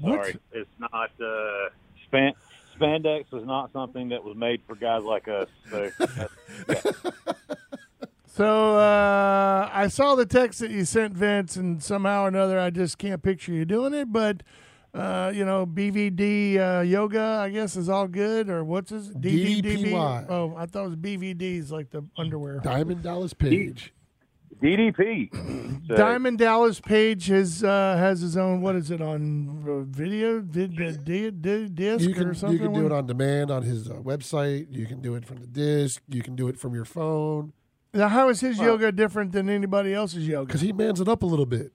Sorry, 0.00 0.36
it's 0.52 0.68
not. 0.78 1.10
Uh, 1.20 1.68
span, 2.06 2.32
spandex 2.78 3.30
was 3.32 3.44
not 3.44 3.72
something 3.72 4.08
that 4.10 4.22
was 4.22 4.36
made 4.36 4.60
for 4.66 4.74
guys 4.74 5.02
like 5.02 5.28
us. 5.28 5.48
So 5.70 5.90
that's, 6.66 6.92
So 8.26 8.76
uh, 8.76 9.70
I 9.72 9.88
saw 9.88 10.14
the 10.14 10.26
text 10.26 10.60
that 10.60 10.70
you 10.70 10.84
sent 10.84 11.14
Vince, 11.14 11.56
and 11.56 11.82
somehow 11.82 12.24
or 12.24 12.28
another, 12.28 12.60
I 12.60 12.68
just 12.68 12.98
can't 12.98 13.22
picture 13.22 13.52
you 13.52 13.64
doing 13.64 13.94
it. 13.94 14.12
But 14.12 14.42
uh, 14.96 15.30
you 15.34 15.44
know, 15.44 15.66
BVD 15.66 16.58
uh, 16.58 16.80
yoga, 16.82 17.40
I 17.42 17.50
guess, 17.50 17.76
is 17.76 17.88
all 17.88 18.08
good. 18.08 18.48
Or 18.48 18.64
what's 18.64 18.90
his 18.90 19.10
DDPY. 19.10 20.26
Oh, 20.28 20.54
I 20.56 20.66
thought 20.66 20.84
it 20.84 20.88
was 20.88 20.96
BVDs, 20.96 21.70
like 21.70 21.90
the 21.90 22.02
underwear. 22.16 22.60
Diamond 22.60 23.02
Dallas 23.02 23.34
Page. 23.34 23.92
DDP. 24.62 25.28
So, 25.86 25.96
Diamond 25.96 26.38
Dallas 26.38 26.80
Page 26.80 27.26
has 27.26 27.62
uh, 27.62 27.96
has 27.98 28.20
his 28.22 28.36
own. 28.38 28.62
What 28.62 28.74
is 28.76 28.90
it 28.90 29.02
on 29.02 29.64
uh, 29.68 29.80
video? 29.94 30.40
Did, 30.40 30.76
did, 30.76 31.04
did, 31.04 31.42
did 31.42 31.74
disc 31.74 32.08
You 32.08 32.14
can 32.14 32.28
or 32.28 32.34
something? 32.34 32.58
you 32.58 32.64
can 32.64 32.72
do 32.72 32.86
it 32.86 32.92
on 32.92 33.06
demand 33.06 33.50
on 33.50 33.62
his 33.64 33.90
uh, 33.90 33.94
website. 33.94 34.68
You 34.70 34.86
can 34.86 35.02
do 35.02 35.14
it 35.14 35.26
from 35.26 35.38
the 35.38 35.46
disc. 35.46 36.00
You 36.08 36.22
can 36.22 36.36
do 36.36 36.48
it 36.48 36.58
from 36.58 36.74
your 36.74 36.86
phone 36.86 37.52
Now, 37.92 38.08
how 38.08 38.30
is 38.30 38.40
his 38.40 38.58
yoga 38.58 38.92
different 38.92 39.32
than 39.32 39.50
anybody 39.50 39.92
else's 39.92 40.26
yoga? 40.26 40.46
because 40.46 40.62
he 40.62 40.72
mans 40.72 41.00
it 41.00 41.08
up 41.08 41.22
a 41.22 41.26
little 41.26 41.46
bit. 41.46 41.72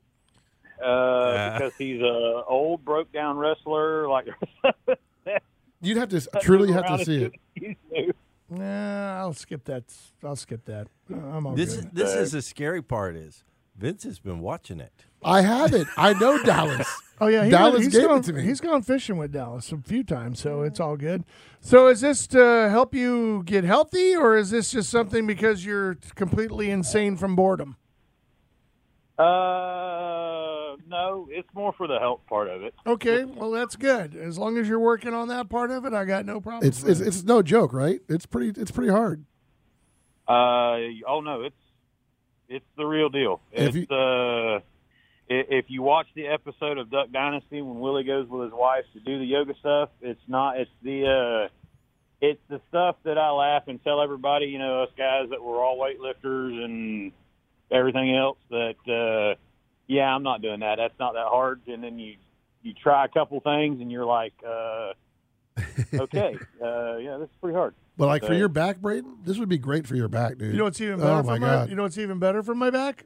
Uh, 0.83 1.53
because 1.57 1.73
he's 1.77 2.01
a 2.01 2.43
old, 2.47 2.83
broke 2.85 3.11
down 3.11 3.37
wrestler. 3.37 4.07
Like 4.07 4.27
You'd 5.81 5.97
have 5.97 6.09
to 6.09 6.21
truly 6.41 6.71
have 6.71 6.85
to 6.87 7.03
see 7.05 7.23
it. 7.23 7.33
it. 7.91 8.15
Nah, 8.49 9.19
I'll 9.19 9.33
skip 9.33 9.63
that. 9.65 9.85
I'll 10.23 10.35
skip 10.35 10.65
that. 10.65 10.87
Uh, 11.11 11.15
I'm 11.17 11.47
all 11.47 11.55
This 11.55 11.75
good. 11.75 11.85
is 11.85 11.91
this 11.91 12.13
is 12.15 12.31
the 12.33 12.41
scary 12.41 12.81
part 12.81 13.15
is 13.15 13.43
Vince 13.77 14.03
has 14.03 14.19
been 14.19 14.39
watching 14.41 14.79
it. 14.79 15.05
I 15.23 15.41
have 15.41 15.73
it. 15.73 15.87
I 15.97 16.13
know 16.13 16.41
Dallas. 16.43 16.87
Oh 17.19 17.27
yeah, 17.27 17.45
he 17.45 17.51
Dallas 17.51 17.83
he's 17.83 17.93
gave 17.93 18.03
it 18.03 18.07
gone, 18.07 18.21
to 18.23 18.33
me. 18.33 18.41
He's 18.43 18.59
gone 18.59 18.81
fishing 18.81 19.17
with 19.17 19.31
Dallas 19.31 19.71
a 19.71 19.77
few 19.77 20.03
times, 20.03 20.39
so 20.39 20.63
it's 20.63 20.79
all 20.79 20.97
good. 20.97 21.23
So 21.61 21.87
is 21.87 22.01
this 22.01 22.25
to 22.27 22.67
help 22.69 22.93
you 22.95 23.43
get 23.45 23.63
healthy, 23.63 24.15
or 24.15 24.35
is 24.35 24.49
this 24.49 24.71
just 24.71 24.89
something 24.89 25.25
because 25.27 25.63
you're 25.63 25.97
completely 26.15 26.71
insane 26.71 27.15
from 27.17 27.35
boredom? 27.35 27.77
Uh, 29.17 29.23
no, 30.91 31.27
it's 31.31 31.47
more 31.55 31.73
for 31.73 31.87
the 31.87 31.97
health 31.97 32.21
part 32.29 32.49
of 32.49 32.61
it. 32.61 32.75
Okay, 32.85 33.23
well 33.23 33.49
that's 33.49 33.75
good. 33.75 34.15
As 34.15 34.37
long 34.37 34.57
as 34.57 34.67
you're 34.67 34.79
working 34.79 35.13
on 35.13 35.29
that 35.29 35.49
part 35.49 35.71
of 35.71 35.85
it, 35.85 35.93
I 35.93 36.05
got 36.05 36.25
no 36.25 36.39
problem. 36.39 36.67
It's 36.67 36.83
with 36.83 36.91
it's, 36.91 36.99
it. 36.99 37.07
it's 37.07 37.23
no 37.23 37.41
joke, 37.41 37.73
right? 37.73 37.99
It's 38.07 38.27
pretty 38.27 38.61
it's 38.61 38.71
pretty 38.71 38.91
hard. 38.91 39.25
Uh, 40.27 40.77
oh 41.07 41.21
no, 41.23 41.41
it's 41.43 41.55
it's 42.47 42.65
the 42.77 42.85
real 42.85 43.09
deal. 43.09 43.41
If 43.51 43.75
It's 43.75 43.91
uh, 43.91 44.59
if 45.27 45.65
you 45.69 45.81
watch 45.81 46.07
the 46.13 46.27
episode 46.27 46.77
of 46.77 46.91
Duck 46.91 47.11
Dynasty 47.11 47.61
when 47.61 47.79
Willie 47.79 48.03
goes 48.03 48.27
with 48.27 48.43
his 48.43 48.53
wife 48.53 48.85
to 48.93 48.99
do 48.99 49.17
the 49.17 49.25
yoga 49.25 49.55
stuff, 49.59 49.89
it's 50.01 50.21
not. 50.27 50.59
It's 50.59 50.71
the. 50.83 51.47
uh 51.47 51.53
it's 52.23 52.39
the 52.49 52.61
stuff 52.69 52.97
that 53.03 53.17
I 53.17 53.31
laugh 53.31 53.63
and 53.65 53.83
tell 53.83 53.99
everybody, 53.99 54.45
you 54.45 54.59
know, 54.59 54.83
us 54.83 54.89
guys 54.95 55.31
that 55.31 55.41
were 55.41 55.63
all 55.63 55.79
weightlifters 55.79 56.63
and 56.63 57.11
everything 57.71 58.15
else 58.15 58.37
that 58.51 58.75
uh 58.85 59.33
yeah, 59.91 60.13
I'm 60.15 60.23
not 60.23 60.41
doing 60.41 60.61
that. 60.61 60.75
That's 60.77 60.97
not 60.99 61.13
that 61.13 61.27
hard. 61.27 61.61
And 61.67 61.83
then 61.83 61.99
you 61.99 62.15
you 62.63 62.73
try 62.73 63.05
a 63.05 63.07
couple 63.07 63.39
things 63.41 63.81
and 63.81 63.91
you're 63.91 64.05
like, 64.05 64.33
uh 64.47 64.93
okay, 65.93 66.37
uh 66.63 66.97
yeah, 66.97 67.17
this 67.17 67.29
is 67.29 67.35
pretty 67.41 67.55
hard. 67.55 67.75
But 67.97 68.07
like 68.07 68.23
for 68.25 68.33
your 68.33 68.47
back, 68.47 68.77
Braden, 68.79 69.17
this 69.25 69.37
would 69.37 69.49
be 69.49 69.57
great 69.57 69.85
for 69.85 69.95
your 69.95 70.07
back, 70.07 70.37
dude. 70.37 70.53
You 70.53 70.57
know 70.59 70.63
what's 70.63 70.79
even 70.81 70.99
better 70.99 71.11
Oh 71.11 71.21
for 71.23 71.27
my 71.27 71.39
my 71.39 71.45
god! 71.47 71.69
you 71.69 71.75
know 71.75 71.83
what's 71.83 71.97
even 71.97 72.19
better 72.19 72.41
for 72.41 72.55
my 72.55 72.69
back? 72.69 73.05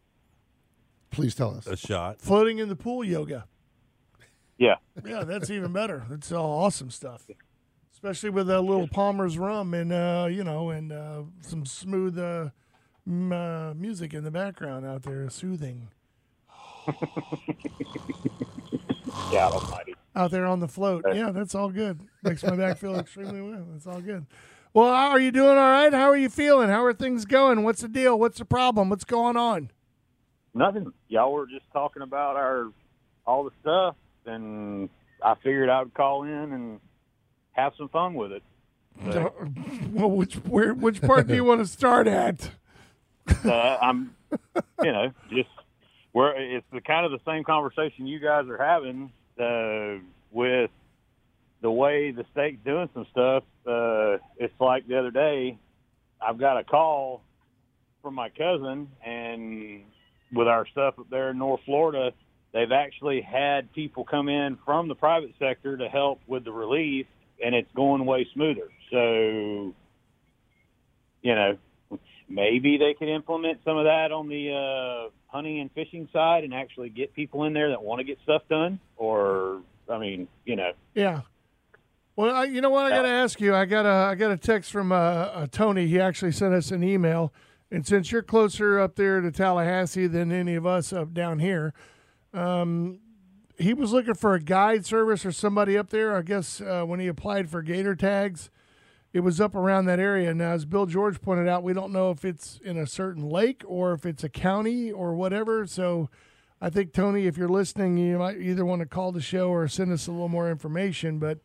Please 1.11 1.33
tell 1.33 1.55
us. 1.55 1.65
A 1.67 1.75
shot. 1.75 2.21
Floating 2.21 2.59
in 2.59 2.69
the 2.69 2.75
pool 2.75 3.03
yoga. 3.03 3.45
Yeah. 4.57 4.75
Yeah, 5.03 5.23
that's 5.23 5.49
even 5.49 5.73
better. 5.73 6.05
That's 6.09 6.31
all 6.31 6.63
awesome 6.63 6.89
stuff. 6.91 7.27
Especially 7.93 8.29
with 8.29 8.49
a 8.49 8.61
little 8.61 8.87
Palmer's 8.87 9.37
rum 9.37 9.73
and 9.73 9.91
uh, 9.91 10.27
you 10.29 10.43
know, 10.43 10.69
and 10.69 10.91
uh, 10.91 11.23
some 11.41 11.65
smooth 11.65 12.19
uh, 12.19 12.49
m- 13.07 13.31
uh, 13.33 13.73
music 13.73 14.13
in 14.13 14.23
the 14.23 14.31
background 14.31 14.85
out 14.85 15.03
there, 15.03 15.29
soothing. 15.29 15.89
God 19.31 19.53
almighty. 19.53 19.95
Out 20.15 20.31
there 20.31 20.45
on 20.45 20.59
the 20.59 20.67
float. 20.67 21.05
Yeah, 21.13 21.31
that's 21.31 21.55
all 21.55 21.69
good. 21.69 21.99
Makes 22.23 22.43
my 22.43 22.55
back 22.55 22.77
feel 22.77 22.97
extremely 22.97 23.41
well. 23.41 23.65
That's 23.71 23.87
all 23.87 24.01
good. 24.01 24.25
Well, 24.73 24.93
how 24.93 25.09
are 25.09 25.19
you 25.19 25.31
doing 25.31 25.57
all 25.57 25.71
right? 25.71 25.93
How 25.93 26.09
are 26.09 26.17
you 26.17 26.29
feeling? 26.29 26.69
How 26.69 26.83
are 26.83 26.93
things 26.93 27.25
going? 27.25 27.63
What's 27.63 27.81
the 27.81 27.87
deal? 27.87 28.19
What's 28.19 28.39
the 28.39 28.45
problem? 28.45 28.89
What's 28.89 29.05
going 29.05 29.37
on? 29.37 29.71
Nothing. 30.53 30.93
Y'all 31.07 31.33
were 31.33 31.47
just 31.47 31.65
talking 31.73 32.01
about 32.01 32.35
our 32.35 32.71
all 33.25 33.43
the 33.43 33.51
stuff 33.61 33.95
and 34.25 34.89
I 35.23 35.35
figured 35.35 35.69
I 35.69 35.81
would 35.81 35.93
call 35.93 36.23
in 36.23 36.53
and 36.53 36.79
have 37.53 37.73
some 37.77 37.89
fun 37.89 38.13
with 38.13 38.31
it. 38.31 38.43
Well, 39.91 40.11
which 40.11 40.35
where 40.35 40.73
which 40.73 41.01
part 41.01 41.27
do 41.27 41.35
you 41.35 41.43
want 41.43 41.61
to 41.61 41.67
start 41.67 42.07
at? 42.07 42.51
uh, 43.43 43.77
I'm, 43.81 44.15
you 44.83 44.91
know, 44.91 45.11
just 45.29 45.49
where 46.15 46.33
it's 46.55 46.65
the 46.71 46.79
kind 46.79 47.05
of 47.05 47.11
the 47.11 47.19
same 47.29 47.43
conversation 47.43 48.07
you 48.07 48.19
guys 48.19 48.45
are 48.47 48.57
having 48.57 49.11
uh, 49.37 50.01
with 50.31 50.71
the 51.61 51.69
way 51.69 52.11
the 52.11 52.23
state's 52.31 52.63
doing 52.63 52.87
some 52.93 53.05
stuff. 53.11 53.43
Uh, 53.67 54.15
it's 54.37 54.53
like 54.61 54.87
the 54.87 54.97
other 54.97 55.11
day, 55.11 55.57
I've 56.25 56.39
got 56.39 56.57
a 56.57 56.63
call 56.63 57.21
from 58.01 58.15
my 58.15 58.29
cousin, 58.29 58.87
and 59.05 59.81
with 60.31 60.47
our 60.47 60.65
stuff 60.67 60.97
up 60.97 61.09
there 61.09 61.31
in 61.31 61.37
North 61.37 61.59
Florida, 61.65 62.13
they've 62.53 62.71
actually 62.71 63.19
had 63.19 63.73
people 63.73 64.05
come 64.05 64.29
in 64.29 64.57
from 64.63 64.87
the 64.87 64.95
private 64.95 65.33
sector 65.37 65.75
to 65.75 65.89
help 65.89 66.21
with 66.27 66.45
the 66.45 66.51
relief, 66.53 67.07
and 67.43 67.53
it's 67.53 67.67
going 67.75 68.05
way 68.05 68.25
smoother. 68.33 68.69
So, 68.89 69.73
you 71.23 71.35
know, 71.35 71.57
maybe 72.29 72.77
they 72.77 72.93
could 72.93 73.09
implement 73.09 73.59
some 73.63 73.77
of 73.77 73.85
that 73.85 74.11
on 74.11 74.27
the 74.27 74.51
uh, 74.51 75.09
hunting 75.27 75.59
and 75.59 75.71
fishing 75.71 76.07
side 76.11 76.43
and 76.43 76.53
actually 76.53 76.89
get 76.89 77.13
people 77.13 77.43
in 77.45 77.53
there 77.53 77.69
that 77.69 77.83
want 77.83 77.99
to 77.99 78.03
get 78.03 78.17
stuff 78.23 78.41
done. 78.49 78.79
Or, 78.97 79.61
I 79.89 79.97
mean, 79.97 80.27
you 80.45 80.55
know, 80.55 80.71
Yeah. 80.93 81.21
Well, 82.15 82.33
I, 82.33 82.45
you 82.45 82.61
know 82.61 82.69
what? 82.69 82.85
I 82.85 82.91
got 82.91 83.01
to 83.01 83.09
ask 83.09 83.41
you. 83.41 83.53
I 83.53 83.65
got 83.65 83.85
a 83.85 83.89
I 83.89 84.15
got 84.15 84.31
a 84.31 84.37
text 84.37 84.71
from 84.71 84.91
uh, 84.91 84.95
uh, 84.95 85.47
Tony. 85.51 85.87
He 85.87 85.99
actually 85.99 86.31
sent 86.31 86.53
us 86.53 86.71
an 86.71 86.81
email, 86.81 87.33
and 87.69 87.85
since 87.85 88.09
you're 88.09 88.23
closer 88.23 88.79
up 88.79 88.95
there 88.95 89.19
to 89.19 89.31
Tallahassee 89.31 90.07
than 90.07 90.31
any 90.31 90.55
of 90.55 90.65
us 90.65 90.93
up 90.93 91.13
down 91.13 91.39
here, 91.39 91.73
um, 92.33 92.99
he 93.57 93.73
was 93.73 93.91
looking 93.91 94.13
for 94.13 94.33
a 94.33 94.39
guide 94.39 94.85
service 94.85 95.25
or 95.25 95.33
somebody 95.33 95.77
up 95.77 95.89
there. 95.89 96.15
I 96.15 96.21
guess 96.21 96.61
uh, 96.61 96.83
when 96.83 97.01
he 97.01 97.07
applied 97.07 97.49
for 97.49 97.61
gator 97.61 97.95
tags, 97.95 98.49
it 99.15 99.23
was 99.23 99.39
up 99.39 99.55
around 99.55 99.85
that 99.85 99.97
area. 99.97 100.33
Now, 100.33 100.51
as 100.51 100.65
Bill 100.65 100.85
George 100.85 101.21
pointed 101.21 101.47
out, 101.47 101.63
we 101.63 101.71
don't 101.71 101.93
know 101.93 102.11
if 102.11 102.25
it's 102.25 102.59
in 102.65 102.77
a 102.77 102.85
certain 102.85 103.29
lake 103.29 103.63
or 103.65 103.93
if 103.93 104.05
it's 104.05 104.25
a 104.25 104.29
county 104.29 104.91
or 104.91 105.15
whatever. 105.15 105.65
So, 105.65 106.09
I 106.59 106.69
think 106.69 106.91
Tony, 106.91 107.25
if 107.25 107.37
you're 107.37 107.47
listening, 107.47 107.95
you 107.95 108.17
might 108.17 108.41
either 108.41 108.65
want 108.65 108.81
to 108.81 108.85
call 108.85 109.13
the 109.13 109.21
show 109.21 109.47
or 109.47 109.69
send 109.69 109.93
us 109.93 110.07
a 110.07 110.11
little 110.11 110.27
more 110.27 110.51
information. 110.51 111.17
But 111.17 111.39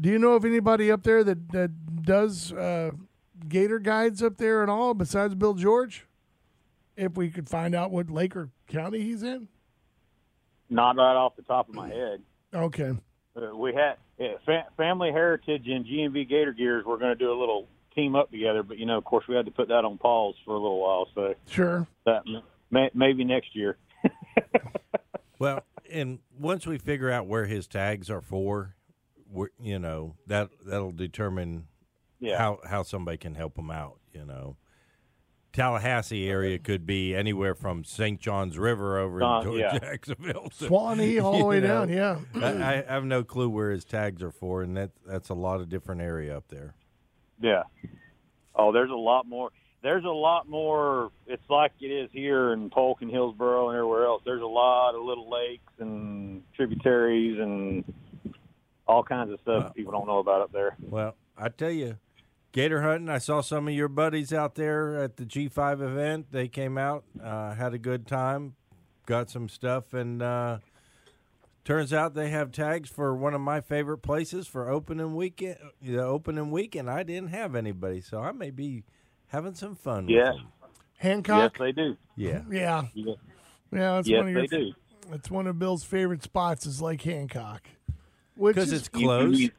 do 0.00 0.08
you 0.08 0.18
know 0.18 0.32
of 0.32 0.44
anybody 0.44 0.90
up 0.90 1.04
there 1.04 1.22
that 1.22 1.52
that 1.52 2.02
does 2.02 2.52
uh, 2.52 2.90
gator 3.48 3.78
guides 3.78 4.20
up 4.20 4.36
there 4.38 4.64
at 4.64 4.68
all 4.68 4.92
besides 4.92 5.36
Bill 5.36 5.54
George? 5.54 6.08
If 6.96 7.16
we 7.16 7.30
could 7.30 7.48
find 7.48 7.76
out 7.76 7.92
what 7.92 8.10
lake 8.10 8.34
or 8.34 8.50
county 8.66 9.02
he's 9.02 9.22
in. 9.22 9.46
not 10.68 10.96
right 10.96 11.14
off 11.14 11.36
the 11.36 11.42
top 11.42 11.68
of 11.68 11.76
my 11.76 11.88
head. 11.90 12.22
Okay. 12.52 12.92
Uh, 13.36 13.54
we 13.54 13.72
had 13.72 13.98
yeah, 14.18 14.34
fa- 14.44 14.66
Family 14.76 15.10
Heritage 15.10 15.66
and 15.66 15.84
GMV 15.84 16.28
Gator 16.28 16.52
Gears. 16.52 16.84
We're 16.84 16.98
going 16.98 17.16
to 17.16 17.24
do 17.24 17.32
a 17.32 17.38
little 17.38 17.68
team 17.94 18.14
up 18.16 18.30
together, 18.30 18.62
but 18.62 18.78
you 18.78 18.86
know, 18.86 18.98
of 18.98 19.04
course, 19.04 19.24
we 19.28 19.34
had 19.36 19.44
to 19.46 19.50
put 19.52 19.68
that 19.68 19.84
on 19.84 19.98
pause 19.98 20.34
for 20.44 20.54
a 20.54 20.58
little 20.58 20.80
while. 20.80 21.06
So 21.14 21.34
Sure. 21.46 21.86
that 22.06 22.22
may, 22.70 22.90
maybe 22.94 23.24
next 23.24 23.54
year. 23.54 23.76
Well, 25.38 25.62
and 25.90 26.20
once 26.38 26.64
we 26.66 26.78
figure 26.78 27.10
out 27.10 27.26
where 27.26 27.44
his 27.46 27.66
tags 27.66 28.08
are 28.08 28.20
for, 28.22 28.76
we're, 29.30 29.48
you 29.60 29.78
know 29.80 30.14
that 30.28 30.48
that'll 30.64 30.92
determine 30.92 31.66
Yeah. 32.20 32.38
how 32.38 32.60
how 32.64 32.82
somebody 32.84 33.18
can 33.18 33.34
help 33.34 33.58
him 33.58 33.70
out. 33.70 33.98
You 34.12 34.24
know, 34.24 34.56
Tallahassee 35.54 36.28
area 36.28 36.58
could 36.58 36.84
be 36.84 37.14
anywhere 37.14 37.54
from 37.54 37.84
St. 37.84 38.20
John's 38.20 38.58
River 38.58 38.98
over 38.98 39.22
Uh, 39.22 39.42
to 39.44 39.56
yeah. 39.56 39.78
Jacksonville. 39.78 40.50
So, 40.52 40.66
Suwannee 40.66 41.18
all 41.20 41.38
the 41.38 41.44
way 41.44 41.60
know, 41.60 41.86
down. 41.86 41.88
Yeah. 41.88 42.18
I, 42.34 42.82
I 42.86 42.92
have 42.92 43.04
no 43.04 43.22
clue 43.24 43.48
where 43.48 43.70
his 43.70 43.84
tags 43.84 44.22
are 44.22 44.32
for, 44.32 44.62
and 44.62 44.76
that 44.76 44.90
that's 45.06 45.28
a 45.30 45.34
lot 45.34 45.60
of 45.60 45.68
different 45.68 46.00
area 46.02 46.36
up 46.36 46.48
there. 46.48 46.74
Yeah. 47.40 47.62
Oh, 48.54 48.72
there's 48.72 48.90
a 48.90 48.94
lot 48.94 49.26
more. 49.26 49.50
There's 49.82 50.04
a 50.04 50.08
lot 50.08 50.48
more. 50.48 51.10
It's 51.26 51.42
like 51.48 51.72
it 51.80 51.86
is 51.86 52.08
here 52.12 52.52
in 52.52 52.70
Polk 52.70 53.02
and 53.02 53.10
Hillsborough 53.10 53.68
and 53.68 53.76
everywhere 53.76 54.06
else. 54.06 54.22
There's 54.24 54.42
a 54.42 54.46
lot 54.46 54.94
of 54.94 55.02
little 55.04 55.30
lakes 55.30 55.72
and 55.78 56.42
tributaries 56.56 57.38
and 57.38 57.84
all 58.88 59.02
kinds 59.04 59.30
of 59.32 59.40
stuff 59.40 59.64
that 59.64 59.74
people 59.74 59.92
don't 59.92 60.06
know 60.06 60.18
about 60.18 60.40
up 60.40 60.52
there. 60.52 60.76
Well, 60.80 61.14
I 61.36 61.48
tell 61.48 61.70
you, 61.70 61.96
gator 62.54 62.80
hunting. 62.82 63.10
I 63.10 63.18
saw 63.18 63.42
some 63.42 63.68
of 63.68 63.74
your 63.74 63.88
buddies 63.88 64.32
out 64.32 64.54
there 64.54 64.96
at 64.96 65.16
the 65.18 65.24
G5 65.24 65.82
event. 65.82 66.26
They 66.30 66.48
came 66.48 66.78
out, 66.78 67.04
uh, 67.22 67.52
had 67.54 67.74
a 67.74 67.78
good 67.78 68.06
time, 68.06 68.54
got 69.06 69.28
some 69.28 69.48
stuff, 69.50 69.92
and 69.92 70.22
uh, 70.22 70.58
turns 71.64 71.92
out 71.92 72.14
they 72.14 72.30
have 72.30 72.52
tags 72.52 72.88
for 72.88 73.14
one 73.14 73.34
of 73.34 73.40
my 73.40 73.60
favorite 73.60 73.98
places 73.98 74.46
for 74.46 74.70
opening 74.70 75.14
weekend. 75.16 75.58
The 75.82 75.98
opening 76.02 76.50
weekend, 76.50 76.88
I 76.88 77.02
didn't 77.02 77.30
have 77.30 77.54
anybody, 77.54 78.00
so 78.00 78.20
I 78.20 78.32
may 78.32 78.50
be 78.50 78.84
having 79.26 79.54
some 79.54 79.74
fun. 79.74 80.08
Yeah. 80.08 80.30
with 80.30 80.36
them. 80.38 80.48
Hancock. 80.98 81.52
Yes, 81.58 81.60
they 81.60 81.72
do. 81.72 81.96
yeah. 82.16 82.42
yeah. 82.50 82.82
Yeah. 82.94 83.14
Yeah. 83.72 83.94
That's 83.96 84.08
yes, 84.08 84.18
one 84.18 84.28
of 84.28 84.32
your. 84.32 84.42
they 84.42 84.46
do. 84.46 84.72
It's 85.12 85.30
one 85.30 85.46
of 85.48 85.58
Bill's 85.58 85.82
favorite 85.84 86.22
spots 86.22 86.64
is 86.64 86.80
Lake 86.80 87.02
Hancock, 87.02 87.68
which 88.36 88.54
Because 88.54 88.72
is 88.72 88.86
it's 88.86 88.90
You- 88.94 89.06
close. 89.06 89.38
You, 89.40 89.50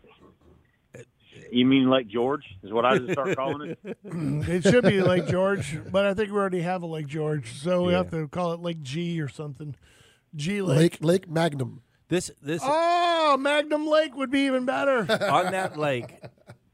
you 1.51 1.65
mean 1.65 1.89
Lake 1.89 2.07
George? 2.07 2.43
Is 2.63 2.71
what 2.71 2.85
I 2.85 2.97
just 2.97 3.11
start 3.13 3.35
calling 3.35 3.71
it? 3.83 3.97
it 4.03 4.63
should 4.63 4.83
be 4.83 5.01
Lake 5.01 5.27
George, 5.27 5.79
but 5.91 6.05
I 6.05 6.13
think 6.13 6.31
we 6.31 6.37
already 6.37 6.61
have 6.61 6.83
a 6.83 6.87
Lake 6.87 7.07
George, 7.07 7.53
so 7.59 7.83
we 7.83 7.91
Yeah. 7.91 7.97
have 7.99 8.11
to 8.11 8.27
call 8.27 8.53
it 8.53 8.59
Lake 8.61 8.81
G 8.81 9.19
or 9.21 9.27
something. 9.27 9.75
G 10.35 10.61
Lake. 10.61 10.77
Lake 10.77 10.97
Lake 11.01 11.29
Magnum. 11.29 11.81
This 12.07 12.29
this 12.41 12.61
Oh, 12.63 13.37
Magnum 13.39 13.87
Lake 13.87 14.15
would 14.15 14.29
be 14.31 14.41
even 14.41 14.65
better. 14.65 14.99
on 15.31 15.51
that 15.51 15.77
lake, 15.77 16.21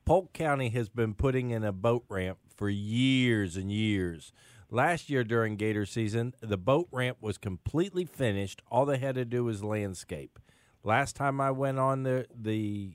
Polk 0.06 0.34
County 0.34 0.70
has 0.70 0.90
been 0.90 1.14
putting 1.14 1.52
in 1.52 1.64
a 1.64 1.72
boat 1.72 2.04
ramp 2.10 2.38
for 2.56 2.70
years 2.70 3.56
and 3.56 3.72
years. 3.72 4.34
Last 4.70 5.10
year 5.10 5.24
during 5.24 5.58
gator 5.58 5.86
season, 5.86 6.34
the 6.42 6.58
boat 6.58 6.88
ramp 6.92 7.18
was 7.22 7.38
completely 7.38 8.06
finished. 8.06 8.62
All 8.72 8.86
they 8.86 8.98
had 8.98 9.16
to 9.16 9.26
do 9.26 9.44
was 9.44 9.64
landscape. 9.64 10.40
Last 10.84 11.16
time 11.16 11.40
I 11.42 11.52
went 11.52 11.78
on 11.80 12.04
the 12.04 12.26
the 12.34 12.94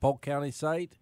Polk 0.00 0.20
County 0.22 0.50
site, 0.50 0.92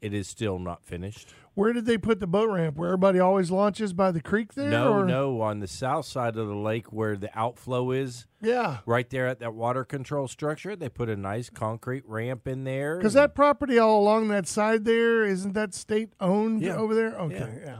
it 0.00 0.14
is 0.14 0.28
still 0.28 0.58
not 0.58 0.84
finished. 0.84 1.34
Where 1.54 1.72
did 1.72 1.84
they 1.84 1.98
put 1.98 2.20
the 2.20 2.26
boat 2.26 2.48
ramp? 2.48 2.76
Where 2.76 2.88
everybody 2.90 3.18
always 3.18 3.50
launches 3.50 3.92
by 3.92 4.12
the 4.12 4.20
creek 4.20 4.54
there? 4.54 4.70
No, 4.70 4.92
or? 5.00 5.04
no, 5.04 5.40
on 5.42 5.58
the 5.58 5.66
south 5.66 6.06
side 6.06 6.36
of 6.36 6.46
the 6.46 6.54
lake 6.54 6.92
where 6.92 7.16
the 7.16 7.36
outflow 7.38 7.90
is, 7.90 8.26
Yeah. 8.40 8.78
right 8.86 9.08
there 9.10 9.26
at 9.26 9.40
that 9.40 9.52
water 9.54 9.84
control 9.84 10.28
structure, 10.28 10.76
they 10.76 10.88
put 10.88 11.08
a 11.08 11.16
nice 11.16 11.50
concrete 11.50 12.04
ramp 12.06 12.46
in 12.46 12.64
there. 12.64 12.96
Because 12.98 13.14
that 13.14 13.34
property 13.34 13.78
all 13.78 14.00
along 14.00 14.28
that 14.28 14.46
side 14.46 14.84
there, 14.84 15.24
isn't 15.24 15.52
that 15.54 15.74
state 15.74 16.12
owned 16.20 16.62
Yeah. 16.62 16.76
over 16.76 16.94
there? 16.94 17.18
Okay, 17.18 17.60
yeah. 17.64 17.76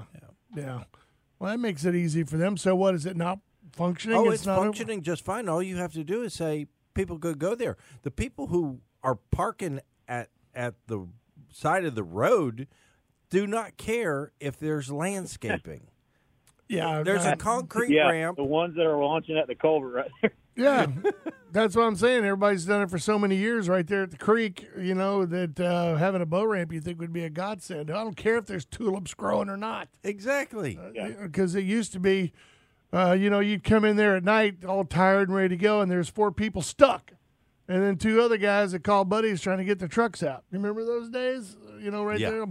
yeah. 0.55 0.83
Well, 1.39 1.53
that 1.53 1.59
makes 1.59 1.85
it 1.85 1.95
easy 1.95 2.25
for 2.25 2.37
them. 2.37 2.57
So 2.57 2.75
what, 2.75 2.95
is 2.95 3.07
it 3.07 3.17
not 3.17 3.39
functioning? 3.73 4.19
Oh, 4.19 4.31
it's, 4.31 4.45
not 4.45 4.59
open? 4.59 4.67
functioning 4.73 5.03
just 5.03 5.25
fine. 5.25 5.49
All 5.49 5.63
you 5.63 5.77
have 5.77 5.93
to 5.95 6.05
do 6.05 6.23
is 6.23 6.35
say 6.35 6.67
people 6.93 7.19
could 7.19 7.39
go 7.39 7.55
there. 7.55 7.77
The 8.03 8.11
people 8.11 8.49
who 8.49 8.81
are 9.03 9.15
parking 9.15 9.81
at 10.09 10.29
at 10.55 10.75
the 10.89 11.07
side 11.53 11.85
of 11.85 11.95
the 11.95 12.03
road 12.03 12.67
do 13.31 13.47
not 13.47 13.77
care 13.77 14.33
if 14.41 14.59
there's 14.59 14.91
landscaping. 14.91 15.87
Yeah. 16.69 17.03
There's 17.03 17.25
a 17.25 17.35
concrete 17.35 17.93
yeah, 17.93 18.09
ramp. 18.09 18.37
the 18.37 18.45
ones 18.45 18.77
that 18.77 18.87
are 18.87 18.97
launching 18.97 19.37
at 19.37 19.49
the 19.49 19.57
culvert 19.57 19.93
right 19.93 20.11
there. 20.23 20.31
Yeah, 20.57 20.87
that's 21.53 21.75
what 21.75 21.85
I'm 21.85 21.97
saying. 21.97 22.19
Everybody's 22.25 22.65
done 22.65 22.83
it 22.83 22.91
for 22.91 22.99
so 22.99 23.19
many 23.19 23.35
years 23.37 23.69
right 23.69 23.87
there 23.87 24.03
at 24.03 24.11
the 24.11 24.19
creek, 24.19 24.67
you 24.79 24.95
know, 24.95 25.25
that 25.25 25.59
uh, 25.59 25.97
having 25.97 26.21
a 26.21 26.27
bow 26.27 26.45
ramp 26.45 26.73
you 26.73 26.81
think 26.81 27.01
would 27.01 27.13
be 27.13 27.25
a 27.25 27.31
godsend. 27.31 27.91
I 27.91 27.95
don't 28.05 28.17
care 28.17 28.37
if 28.37 28.47
there's 28.47 28.67
tulips 28.67 29.15
growing 29.15 29.49
or 29.49 29.57
not. 29.57 29.89
Exactly. 30.05 30.79
Because 31.21 31.55
it 31.55 31.65
used 31.65 31.93
to 31.95 32.01
be, 32.01 32.33
uh, 32.93 33.17
you 33.19 33.31
know, 33.31 33.41
you'd 33.41 33.65
come 33.65 33.85
in 33.85 33.97
there 33.97 34.17
at 34.17 34.23
night 34.23 34.65
all 34.65 34.85
tired 34.85 35.29
and 35.29 35.37
ready 35.37 35.57
to 35.57 35.57
go, 35.57 35.81
and 35.81 35.91
there's 35.91 36.09
four 36.11 36.31
people 36.31 36.63
stuck. 36.63 37.13
And 37.71 37.85
then 37.85 37.97
two 37.99 38.21
other 38.21 38.37
guys 38.37 38.73
that 38.73 38.83
call 38.83 39.05
buddies 39.05 39.41
trying 39.41 39.59
to 39.59 39.65
get 39.65 39.79
their 39.79 39.87
trucks 39.87 40.25
out. 40.25 40.43
You 40.51 40.59
remember 40.59 40.85
those 40.85 41.09
days? 41.09 41.57
You 41.81 41.93
know, 41.93 42.03
right 42.03 42.19
Yeah. 42.19 42.31
there, 42.31 42.47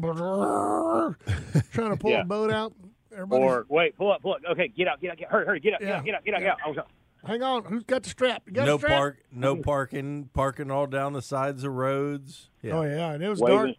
trying 1.72 1.92
to 1.92 1.98
pull 1.98 2.12
Yeah. 2.12 2.22
a 2.22 2.26
boat 2.26 2.52
out. 2.52 2.74
Everybody, 3.12 3.44
Or 3.44 3.66
wait, 3.68 3.98
pull 3.98 4.12
up, 4.12 4.22
pull 4.22 4.34
up. 4.34 4.42
Okay, 4.52 4.70
get 4.70 4.88
out, 4.88 5.02
get 5.02 5.12
out, 5.12 5.18
get 5.18 5.30
hurry, 5.30 5.46
hurry, 5.46 5.60
get 5.60 5.74
out, 5.74 5.80
get 5.82 5.90
Yeah. 5.90 5.98
out, 5.98 6.06
get 6.06 6.16
out, 6.16 6.24
get 6.24 6.34
out, 6.36 6.40
get 6.40 6.50
out. 6.52 6.58
I 6.66 6.70
was, 6.70 6.78
hang 7.26 7.44
on, 7.44 7.66
who's 7.66 7.84
got 7.84 8.04
the 8.04 8.10
strap? 8.10 8.44
You 8.46 8.54
got 8.54 8.66
No 8.66 8.74
the 8.78 8.80
strap? 8.88 8.98
park, 8.98 9.18
no 9.32 9.56
parking, 9.58 10.30
parking 10.34 10.72
all 10.72 10.88
down 10.88 11.12
the 11.14 11.22
sides 11.22 11.64
of 11.66 11.74
roads. 11.74 12.50
Yeah, 12.62 12.74
Oh 12.78 12.84
yeah, 12.84 13.12
and 13.12 13.22
it 13.24 13.28
was 13.28 13.42
waving, 13.42 13.58
dark. 13.58 13.76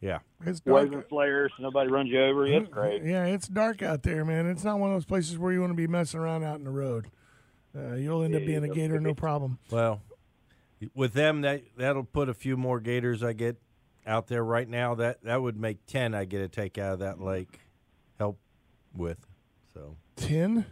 yeah. 0.00 0.18
It's 0.44 0.60
dark. 0.60 0.74
waving 0.90 1.02
flares, 1.08 1.52
nobody 1.58 1.90
runs 1.90 2.10
you 2.10 2.20
over. 2.22 2.46
It's 2.46 2.68
great. 2.68 3.04
Yeah, 3.04 3.24
it's 3.26 3.48
dark 3.48 3.82
out 3.82 4.02
there, 4.02 4.24
man. 4.24 4.46
It's 4.46 4.64
not 4.64 4.78
one 4.78 4.90
of 4.90 4.96
those 4.96 5.06
places 5.06 5.38
where 5.38 5.52
you 5.52 5.60
want 5.60 5.70
to 5.72 5.76
be 5.76 5.86
messing 5.86 6.20
around 6.20 6.44
out 6.44 6.58
in 6.58 6.64
the 6.64 6.70
road. 6.70 7.06
Uh, 7.76 7.94
you'll 7.94 8.22
end 8.22 8.34
up 8.34 8.44
being 8.44 8.64
a 8.64 8.68
gator, 8.68 9.00
no 9.00 9.14
problem. 9.14 9.58
Well, 9.70 10.02
with 10.94 11.12
them, 11.12 11.40
that 11.42 11.62
that'll 11.76 12.04
put 12.04 12.28
a 12.28 12.34
few 12.34 12.56
more 12.56 12.80
gators 12.80 13.22
I 13.22 13.32
get 13.32 13.56
out 14.06 14.26
there 14.28 14.44
right 14.44 14.68
now. 14.68 14.94
That 14.94 15.22
that 15.24 15.42
would 15.42 15.58
make 15.58 15.86
ten 15.86 16.14
I 16.14 16.24
get 16.24 16.38
to 16.38 16.48
take 16.48 16.78
out 16.78 16.94
of 16.94 16.98
that 17.00 17.20
lake. 17.20 17.60
Help 18.18 18.38
with 18.96 19.18
so 19.74 19.96
Ten, 20.16 20.66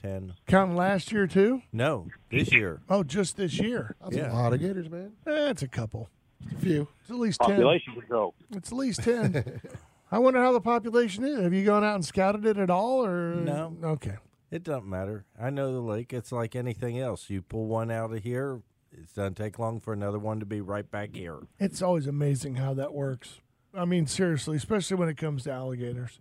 ten. 0.00 0.34
counting 0.46 0.76
last 0.76 1.10
year 1.12 1.26
too. 1.26 1.62
No, 1.72 2.08
this 2.30 2.52
year. 2.52 2.80
Oh, 2.88 3.02
just 3.02 3.36
this 3.36 3.58
year. 3.58 3.96
That's 4.02 4.16
Yeah. 4.16 4.32
a 4.32 4.34
lot 4.34 4.52
of 4.52 4.60
gators, 4.60 4.88
man. 4.90 5.12
Eh, 5.26 5.54
a 5.60 5.66
couple. 5.68 6.08
A 6.50 6.56
few. 6.60 6.88
It's 7.00 7.10
at 7.10 7.16
least 7.16 7.40
ten. 7.40 7.50
Population 7.56 7.94
control. 7.94 8.34
It's 8.50 8.70
at 8.72 8.78
least 8.78 9.02
ten. 9.02 9.60
I 10.10 10.18
wonder 10.18 10.40
how 10.40 10.52
the 10.52 10.60
population 10.60 11.24
is. 11.24 11.40
Have 11.40 11.54
you 11.54 11.64
gone 11.64 11.82
out 11.84 11.94
and 11.94 12.04
scouted 12.04 12.44
it 12.44 12.58
at 12.58 12.68
all, 12.68 13.04
or 13.04 13.34
No. 13.36 13.74
Okay. 13.82 14.16
It 14.50 14.62
doesn't 14.64 14.86
matter. 14.88 15.24
I 15.40 15.48
know 15.48 15.72
the 15.72 15.80
lake. 15.80 16.12
It's 16.12 16.30
like 16.30 16.54
anything 16.54 16.98
else. 16.98 17.30
You 17.30 17.40
pull 17.40 17.64
one 17.66 17.90
out 17.90 18.12
of 18.12 18.22
here, 18.22 18.60
it 19.02 19.14
doesn't 19.14 19.36
take 19.36 19.58
long 19.58 19.80
for 19.80 19.92
another 19.92 20.18
one 20.18 20.40
to 20.40 20.46
be 20.46 20.60
right 20.60 20.90
back 20.90 21.14
here. 21.14 21.40
It's 21.58 21.82
always 21.82 22.06
amazing 22.06 22.56
how 22.56 22.74
that 22.74 22.92
works. 22.92 23.40
I 23.74 23.84
mean, 23.84 24.06
seriously, 24.06 24.56
especially 24.56 24.96
when 24.96 25.08
it 25.08 25.16
comes 25.16 25.44
to 25.44 25.52
alligators. 25.52 26.20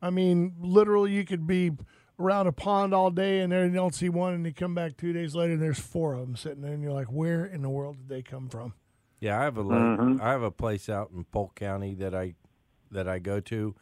I 0.00 0.10
mean, 0.10 0.54
literally, 0.60 1.12
you 1.12 1.24
could 1.24 1.46
be 1.46 1.72
around 2.18 2.46
a 2.48 2.52
pond 2.52 2.92
all 2.92 3.10
day 3.10 3.40
and 3.40 3.52
there 3.52 3.64
you 3.64 3.72
don't 3.72 3.94
see 3.94 4.08
one, 4.08 4.34
and 4.34 4.44
you 4.44 4.52
come 4.52 4.74
back 4.74 4.96
two 4.96 5.12
days 5.12 5.34
later 5.34 5.52
and 5.52 5.62
there's 5.62 5.78
four 5.78 6.14
of 6.14 6.20
them 6.20 6.36
sitting 6.36 6.62
there, 6.62 6.72
and 6.72 6.82
you're 6.82 6.92
like, 6.92 7.06
where 7.06 7.44
in 7.44 7.62
the 7.62 7.68
world 7.68 7.96
did 7.96 8.08
they 8.08 8.22
come 8.22 8.48
from? 8.48 8.74
Yeah, 9.20 9.40
I 9.40 9.44
have 9.44 9.56
a 9.56 9.62
lake. 9.62 9.78
Mm-hmm. 9.78 10.22
I 10.22 10.30
have 10.30 10.42
a 10.42 10.50
place 10.50 10.88
out 10.88 11.10
in 11.10 11.24
Polk 11.24 11.54
County 11.56 11.94
that 11.96 12.14
I 12.14 12.34
that 12.90 13.08
I 13.08 13.18
go 13.18 13.40
to. 13.40 13.74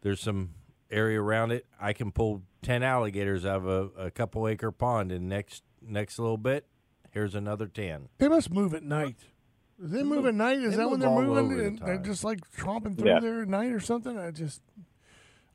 There's 0.00 0.20
some 0.20 0.54
area 0.90 1.20
around 1.20 1.52
it. 1.52 1.66
I 1.80 1.92
can 1.92 2.10
pull 2.10 2.42
ten 2.62 2.82
alligators 2.82 3.44
out 3.44 3.58
of 3.58 3.66
a, 3.66 4.04
a 4.06 4.10
couple 4.10 4.48
acre 4.48 4.72
pond, 4.72 5.12
and 5.12 5.28
next 5.28 5.62
next 5.82 6.18
little 6.18 6.38
bit, 6.38 6.66
here's 7.12 7.34
another 7.34 7.66
ten. 7.66 8.08
They 8.18 8.28
must 8.28 8.50
move 8.50 8.74
at 8.74 8.82
night. 8.82 9.16
Do 9.80 9.88
they 9.88 10.02
move 10.02 10.26
at 10.26 10.34
night? 10.34 10.58
Is 10.58 10.72
They 10.72 10.76
that 10.78 10.90
when 10.90 11.00
they're 11.00 11.08
moving? 11.10 11.38
over 11.44 11.54
the 11.56 11.66
and 11.66 11.78
they're 11.78 11.98
just 11.98 12.22
like 12.24 12.38
tromping 12.56 12.96
through 12.98 13.08
Yeah. 13.08 13.20
there 13.20 13.42
at 13.42 13.48
night 13.48 13.72
or 13.72 13.80
something? 13.80 14.16
I 14.18 14.30
just, 14.30 14.60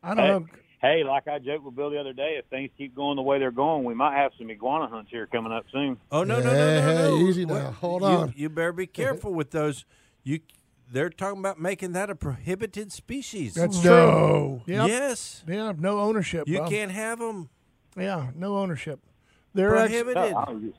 I 0.04 0.14
don't 0.16 0.18
Hey, 0.26 0.32
know. 0.32 0.46
hey, 0.82 1.04
like 1.04 1.28
I 1.28 1.40
joked 1.40 1.64
with 1.64 1.76
Bill 1.76 1.90
the 1.90 2.00
other 2.00 2.14
day, 2.14 2.36
if 2.38 2.46
things 2.48 2.70
keep 2.78 2.94
going 2.96 3.16
the 3.16 3.22
way 3.22 3.40
they're 3.40 3.52
going, 3.52 3.84
we 3.86 3.94
might 3.94 4.16
have 4.18 4.32
some 4.38 4.50
iguana 4.50 4.88
hunts 4.88 5.12
here 5.12 5.28
coming 5.28 5.52
up 5.54 5.66
soon. 5.72 5.98
Oh 6.12 6.24
no 6.24 6.40
no 6.40 6.46
no 6.46 6.54
no 6.54 6.82
hey, 6.82 6.96
no! 6.96 7.18
easy 7.28 7.46
now. 7.46 7.54
What- 7.66 7.74
Hold 7.76 8.02
you, 8.02 8.08
on. 8.08 8.34
You 8.36 8.50
better 8.50 8.74
be 8.74 8.88
careful 9.02 9.34
with 9.34 9.52
those. 9.52 9.86
You 10.24 10.40
they're 10.92 11.10
talking 11.10 11.40
about 11.40 11.60
making 11.60 11.92
that 11.94 12.10
a 12.10 12.16
prohibited 12.16 12.92
species. 12.94 13.56
That's 13.56 13.84
No. 13.84 14.62
true. 14.66 14.74
Yep. 14.74 14.88
Yes, 14.88 15.44
Yeah, 15.48 15.74
no 15.78 16.00
ownership. 16.00 16.48
you 16.48 16.60
bro. 16.60 16.70
can't 16.70 16.92
have 16.92 17.20
them 17.20 17.50
Yeah, 17.98 18.32
no 18.36 18.58
ownership. 18.58 19.00
They're 19.54 19.76
actually, 19.76 20.04
prohibited. 20.04 20.34
I'm 20.34 20.74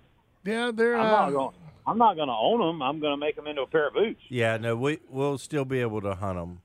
yeah, 0.49 0.71
they're. 0.75 0.97
not 0.97 1.29
Uh, 1.29 1.31
going. 1.31 1.55
I'm 1.87 1.97
not 1.99 2.17
going 2.17 2.29
to 2.29 2.35
own 2.35 2.61
them. 2.61 2.83
I'm 2.83 3.01
going 3.01 3.13
to 3.13 3.17
make 3.17 3.35
them 3.37 3.47
into 3.47 3.63
a 3.63 3.67
pair 3.67 3.89
of 3.89 3.95
boots. 3.95 4.21
Yeah, 4.29 4.57
no, 4.59 4.77
we 4.77 4.99
we'll 5.09 5.39
still 5.39 5.65
be 5.65 5.81
able 5.81 6.03
to 6.03 6.15
hunt 6.15 6.39
them, 6.39 6.61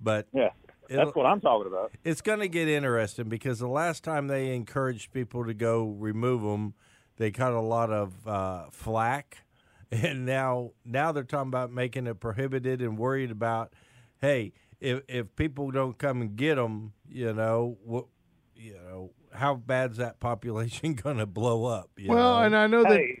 but 0.00 0.28
Yeah, 0.32 0.50
that's 0.88 1.14
what 1.16 1.26
I'm 1.26 1.40
talking 1.40 1.66
about. 1.66 1.90
it's 2.04 2.20
going 2.20 2.38
to 2.38 2.48
get 2.48 2.68
interesting 2.68 3.28
because 3.28 3.58
the 3.58 3.66
last 3.68 4.04
time 4.04 4.28
they 4.28 4.54
encouraged 4.54 5.12
people 5.12 5.44
to 5.46 5.52
go 5.54 5.84
remove 5.98 6.42
them, 6.42 6.74
they 7.16 7.32
caught 7.32 7.54
a 7.54 7.60
lot 7.60 7.90
of 7.90 8.28
uh, 8.28 8.66
flack, 8.70 9.38
and 9.90 10.24
now 10.24 10.70
now 10.84 11.10
they're 11.10 11.24
talking 11.24 11.48
about 11.48 11.72
making 11.72 12.06
it 12.06 12.20
prohibited 12.20 12.80
and 12.80 12.96
worried 12.96 13.32
about, 13.32 13.72
hey, 14.20 14.52
if 14.80 15.00
if 15.08 15.34
people 15.34 15.72
don't 15.72 15.98
come 15.98 16.20
and 16.20 16.36
get 16.36 16.54
them, 16.54 16.92
you 17.08 17.32
know 17.32 17.78
what, 17.82 18.04
you 18.54 18.74
know 18.74 19.10
how 19.34 19.56
bad's 19.56 19.96
that 19.96 20.20
population 20.20 20.94
going 21.02 21.16
to 21.18 21.26
blow 21.26 21.64
up? 21.64 21.90
You 21.96 22.10
well, 22.10 22.38
know? 22.38 22.44
and 22.44 22.56
I 22.56 22.68
know 22.68 22.84
that 22.84 22.92
Hey, 22.92 23.17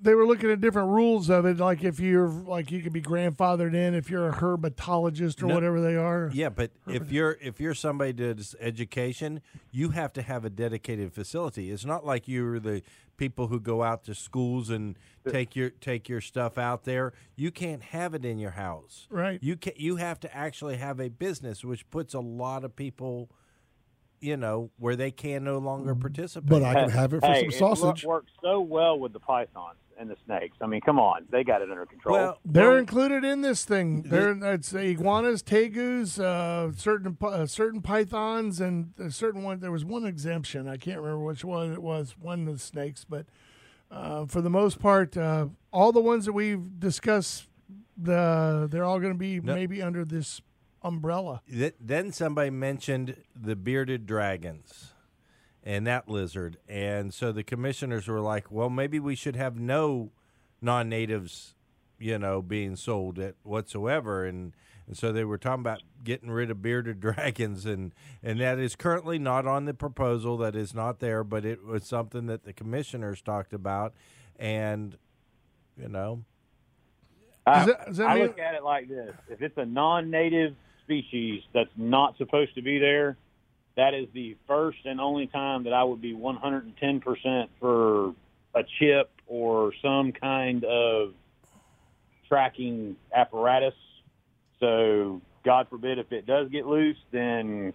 they 0.00 0.14
were 0.14 0.26
looking 0.26 0.50
at 0.50 0.60
different 0.60 0.88
rules 0.88 1.28
of 1.28 1.44
it. 1.44 1.58
Like 1.58 1.82
if 1.84 1.98
you're 2.00 2.28
like 2.28 2.70
you 2.70 2.80
could 2.82 2.92
be 2.92 3.02
grandfathered 3.02 3.74
in 3.74 3.94
if 3.94 4.10
you're 4.10 4.28
a 4.28 4.32
herpetologist 4.32 5.42
or 5.42 5.46
No. 5.46 5.54
whatever 5.54 5.80
they 5.80 5.96
are. 5.96 6.30
Yeah, 6.32 6.48
but 6.50 6.70
if 6.86 7.10
you're 7.10 7.36
if 7.40 7.60
you're 7.60 7.74
somebody 7.74 8.12
does 8.12 8.54
education, 8.60 9.40
you 9.70 9.90
have 9.90 10.12
to 10.14 10.22
have 10.22 10.44
a 10.44 10.50
dedicated 10.50 11.12
facility. 11.12 11.70
It's 11.70 11.84
not 11.84 12.04
like 12.06 12.28
you're 12.28 12.60
the 12.60 12.82
people 13.16 13.48
who 13.48 13.58
go 13.58 13.82
out 13.82 14.04
to 14.04 14.14
schools 14.14 14.70
and 14.70 14.96
take 15.28 15.56
your 15.56 15.70
take 15.70 16.08
your 16.08 16.20
stuff 16.20 16.56
out 16.58 16.84
there. 16.84 17.12
You 17.36 17.50
can't 17.50 17.82
have 17.82 18.14
it 18.14 18.24
in 18.24 18.38
your 18.38 18.52
house. 18.52 19.06
Right. 19.10 19.42
You 19.42 19.56
can 19.56 19.72
you 19.76 19.96
have 19.96 20.20
to 20.20 20.36
actually 20.36 20.76
have 20.76 21.00
a 21.00 21.08
business 21.08 21.64
which 21.64 21.88
puts 21.90 22.14
a 22.14 22.20
lot 22.20 22.64
of 22.64 22.76
people 22.76 23.30
you 24.20 24.36
know, 24.36 24.70
where 24.78 24.96
they 24.96 25.10
can 25.10 25.44
no 25.44 25.58
longer 25.58 25.94
participate. 25.94 26.48
But 26.48 26.62
I 26.62 26.74
can 26.74 26.90
have 26.90 27.12
it 27.14 27.20
for 27.20 27.26
hey, 27.26 27.48
some 27.50 27.76
sausage. 27.76 28.04
wo- 28.04 28.10
works 28.14 28.32
so 28.42 28.60
well 28.60 28.98
with 28.98 29.12
the 29.12 29.20
pythons 29.20 29.76
and 29.98 30.08
the 30.08 30.16
snakes. 30.26 30.56
I 30.60 30.66
mean, 30.66 30.80
come 30.80 30.98
on, 31.00 31.26
they 31.30 31.42
got 31.44 31.60
it 31.60 31.70
under 31.70 31.84
control. 31.86 32.16
well, 32.16 32.38
They're 32.44 32.68
well, 32.70 32.78
included 32.78 33.24
in 33.24 33.40
this 33.42 33.64
thing. 33.64 34.02
They're 34.02 34.30
it's 34.54 34.72
iguanas, 34.72 35.42
tegus, 35.42 36.20
uh, 36.20 36.72
certain 36.76 37.16
uh, 37.20 37.46
certain 37.46 37.80
pythons, 37.82 38.60
and 38.60 38.92
a 38.98 39.10
certain 39.10 39.42
one. 39.42 39.60
There 39.60 39.72
was 39.72 39.84
one 39.84 40.04
exemption. 40.06 40.68
I 40.68 40.76
can't 40.76 40.98
remember 41.00 41.24
which 41.24 41.44
one 41.44 41.72
it 41.72 41.82
was. 41.82 42.14
One 42.20 42.46
of 42.46 42.54
the 42.54 42.58
snakes, 42.60 43.04
but 43.08 43.26
uh, 43.90 44.26
for 44.26 44.40
the 44.40 44.50
most 44.50 44.78
part, 44.80 45.16
uh, 45.16 45.46
all 45.72 45.92
the 45.92 46.00
ones 46.00 46.26
that 46.26 46.32
we've 46.32 46.78
discussed, 46.78 47.48
the 47.96 48.68
they're 48.70 48.84
all 48.84 49.00
going 49.00 49.12
to 49.12 49.18
be 49.18 49.40
No. 49.40 49.54
maybe 49.54 49.82
under 49.82 50.04
this 50.04 50.40
umbrella. 50.82 51.42
Th- 51.50 51.74
then 51.80 52.12
somebody 52.12 52.50
mentioned 52.50 53.16
the 53.34 53.56
bearded 53.56 54.06
dragons 54.06 54.92
and 55.64 55.86
that 55.86 56.08
lizard. 56.08 56.58
And 56.68 57.12
so 57.12 57.32
the 57.32 57.42
commissioners 57.42 58.08
were 58.08 58.20
like, 58.20 58.50
well, 58.50 58.70
maybe 58.70 58.98
we 59.00 59.14
should 59.14 59.36
have 59.36 59.58
no 59.58 60.10
non 60.60 60.88
natives, 60.88 61.54
you 61.98 62.18
know, 62.18 62.40
being 62.42 62.76
sold 62.76 63.18
at 63.18 63.34
whatsoever. 63.42 64.24
And, 64.24 64.54
and 64.86 64.96
so 64.96 65.12
they 65.12 65.24
were 65.24 65.36
talking 65.38 65.60
about 65.60 65.82
getting 66.04 66.30
rid 66.30 66.50
of 66.50 66.62
bearded 66.62 67.00
dragons. 67.00 67.66
And, 67.66 67.92
and 68.22 68.40
that 68.40 68.58
is 68.58 68.76
currently 68.76 69.18
not 69.18 69.46
on 69.46 69.64
the 69.66 69.74
proposal. 69.74 70.36
That 70.38 70.54
is 70.56 70.74
not 70.74 71.00
there, 71.00 71.24
but 71.24 71.44
it 71.44 71.64
was 71.64 71.84
something 71.84 72.26
that 72.26 72.44
the 72.44 72.52
commissioners 72.52 73.20
talked 73.20 73.52
about. 73.52 73.92
And, 74.38 74.96
you 75.76 75.88
know, 75.88 76.24
I, 77.46 77.64
Does 77.64 77.66
that- 77.66 77.96
that 77.96 78.06
I 78.08 78.14
mean- 78.14 78.22
look 78.28 78.38
at 78.38 78.54
it 78.54 78.62
like 78.62 78.88
this: 78.88 79.14
if 79.30 79.40
it's 79.42 79.56
a 79.58 79.64
non-native 79.64 80.54
species 80.92 81.42
that's 81.52 81.70
not 81.76 82.16
supposed 82.16 82.54
to 82.54 82.62
be 82.62 82.78
there, 82.78 83.16
that 83.76 83.92
is 83.92 84.06
the 84.14 84.36
first 84.46 84.78
and 84.86 85.00
only 85.00 85.26
time 85.26 85.64
that 85.64 85.72
I 85.74 85.84
would 85.84 86.00
be 86.00 86.14
110 86.14 87.00
percent 87.00 87.50
for 87.60 88.14
a 88.54 88.64
chip 88.78 89.10
or 89.26 89.72
some 89.82 90.12
kind 90.12 90.64
of 90.64 91.12
tracking 92.26 92.96
apparatus. 93.14 93.74
So, 94.60 95.20
God 95.44 95.68
forbid, 95.68 95.98
if 95.98 96.10
it 96.10 96.26
does 96.26 96.48
get 96.48 96.66
loose, 96.66 96.96
then 97.12 97.72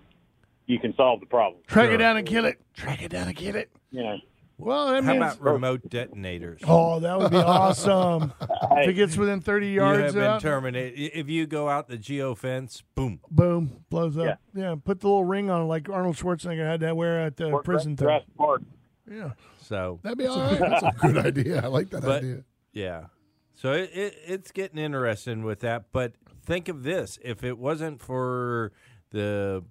you 0.66 0.80
can 0.80 0.96
solve 0.96 1.20
the 1.20 1.26
problem. 1.28 1.62
Track 1.68 1.86
Sure. 1.86 1.94
it 1.96 1.98
down 1.98 2.18
and 2.18 2.28
kill 2.28 2.46
it. 2.46 2.60
Track 2.74 3.04
it 3.04 3.10
down 3.10 3.28
and 3.28 3.38
kill 3.38 3.56
it. 3.56 3.70
You 3.92 4.04
know, 4.04 4.18
Well, 4.64 4.88
I 4.88 5.02
how 5.02 5.12
mean, 5.14 5.18
about 5.18 5.38
oh. 5.42 5.52
remote 5.52 5.90
detonators? 5.90 6.62
oh, 6.68 7.00
that 7.00 7.18
would 7.18 7.32
be 7.32 7.38
awesome. 7.38 8.34
if 8.42 8.90
it 8.90 8.94
gets 8.94 9.18
within 9.18 9.42
thirty 9.42 9.70
yards, 9.70 9.98
you 9.98 10.04
have 10.06 10.16
yards, 10.16 10.16
been 10.16 10.24
out, 10.24 10.42
terminated. 10.42 11.12
If 11.14 11.30
you 11.30 11.46
go 11.46 11.70
out 11.70 11.88
the 11.88 11.98
geo 11.98 12.36
fence, 12.36 12.84
boom. 12.96 13.20
boom, 13.30 13.86
blows 13.90 14.18
up. 14.18 14.40
Yeah. 14.54 14.62
Yeah. 14.70 14.76
put 14.84 15.00
the 15.02 15.08
little 15.08 15.26
ring 15.26 15.50
on 15.50 15.68
like 15.68 15.90
Arnold 15.90 16.16
Schwarzenegger 16.16 16.66
had 16.66 16.80
that 16.82 16.96
wear 16.96 17.22
at 17.22 17.38
the 17.38 17.50
Work 17.50 17.66
prison 17.66 17.98
thing. 17.98 18.22
Yeah, 19.10 19.32
So 19.62 20.00
that'd 20.02 20.18
be 20.18 20.28
all 20.28 20.40
right. 20.40 20.60
That's 20.60 20.84
a 20.84 20.94
good 21.02 21.18
idea. 21.18 21.62
I 21.62 21.68
like 21.68 21.90
that 21.90 22.04
But- 22.04 22.24
idea. 22.24 22.44
Yeah. 22.72 23.06
So 23.56 23.72
it, 23.72 23.92
it, 23.94 24.16
it's 24.26 24.52
getting 24.52 24.78
interesting 24.78 25.44
with 25.44 25.60
that. 25.62 25.86
But 25.92 26.14
think 26.46 26.68
of 26.68 26.84
this: 26.84 27.20
if 27.24 27.44
it 27.44 27.58
wasn't 27.58 28.02
for 28.02 28.72
the, 29.12 29.64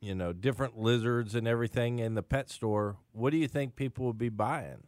you 0.00 0.14
know, 0.14 0.32
different 0.32 0.78
lizards 0.78 1.34
and 1.34 1.46
everything 1.46 1.98
in 1.98 2.14
the 2.14 2.22
pet 2.22 2.48
store, 2.50 2.96
what 3.12 3.30
do 3.30 3.36
you 3.36 3.48
think 3.48 3.76
people 3.76 4.06
would 4.06 4.18
be 4.18 4.28
buying? 4.30 4.84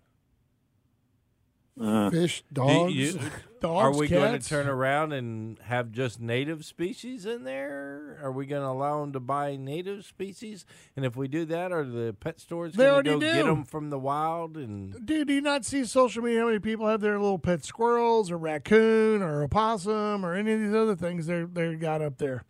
Uh, 1.80 2.10
Fish, 2.10 2.44
Do 2.52 2.60
dogs. 2.60 2.94
you- 2.94 3.18
Dogs, 3.62 3.96
are 3.96 3.98
we 4.00 4.08
going 4.08 4.38
to 4.38 4.46
turn 4.46 4.66
around 4.66 5.12
and 5.12 5.56
have 5.60 5.92
just 5.92 6.20
native 6.20 6.64
species 6.64 7.24
in 7.24 7.44
there? 7.44 8.18
Are 8.20 8.32
we 8.32 8.44
going 8.44 8.60
to 8.62 8.68
allow 8.68 9.00
them 9.00 9.12
to 9.12 9.20
buy 9.20 9.54
native 9.56 10.04
species? 10.04 10.66
And 10.96 11.04
if 11.06 11.16
we 11.16 11.28
do 11.28 11.44
that, 11.44 11.70
are 11.70 11.84
the 11.84 12.12
pet 12.18 12.40
stores 12.40 12.72
They 12.74 12.84
going 12.84 13.04
to 13.04 13.10
already 13.12 13.26
go 13.26 13.34
get 13.42 13.46
them 13.46 13.64
from 13.64 13.90
the 13.90 14.00
wild? 14.00 14.56
And 14.56 15.06
Dude, 15.06 15.28
do 15.28 15.34
you 15.34 15.40
not 15.40 15.64
see 15.64 15.84
social 15.84 16.24
media 16.24 16.40
how 16.40 16.46
many 16.46 16.58
people 16.58 16.88
have 16.88 17.00
their 17.00 17.20
little 17.20 17.38
pet 17.38 17.64
squirrels 17.64 18.32
or 18.32 18.36
raccoon 18.36 19.22
or 19.22 19.44
opossum 19.44 20.26
or 20.26 20.34
any 20.34 20.52
of 20.52 20.60
these 20.60 20.74
other 20.74 20.96
things 20.96 21.26
they 21.26 21.44
they 21.44 21.76
got 21.76 22.02
up 22.02 22.18
there? 22.18 22.44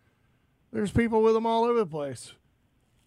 There's 0.71 0.91
people 0.91 1.21
with 1.21 1.35
them 1.35 1.45
all 1.45 1.63
over 1.63 1.77
the 1.77 1.85
place. 1.85 2.33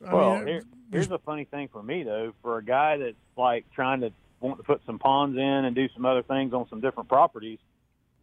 I 0.05 0.15
Well, 0.15 0.37
mean, 0.39 0.47
here, 0.47 0.63
here's 0.93 1.11
a 1.11 1.19
funny 1.19 1.45
thing 1.45 1.69
for 1.73 1.83
me 1.83 2.03
though. 2.03 2.33
For 2.43 2.59
a 2.59 2.65
guy 2.65 2.97
that's 2.99 3.15
like 3.37 3.65
trying 3.75 4.01
to 4.01 4.11
want 4.41 4.59
to 4.59 4.63
put 4.65 4.81
some 4.87 4.99
ponds 4.99 5.37
in 5.37 5.43
and 5.43 5.75
do 5.75 5.89
some 5.95 6.05
other 6.05 6.23
things 6.23 6.53
on 6.53 6.69
some 6.69 6.81
different 6.81 7.09
properties, 7.09 7.59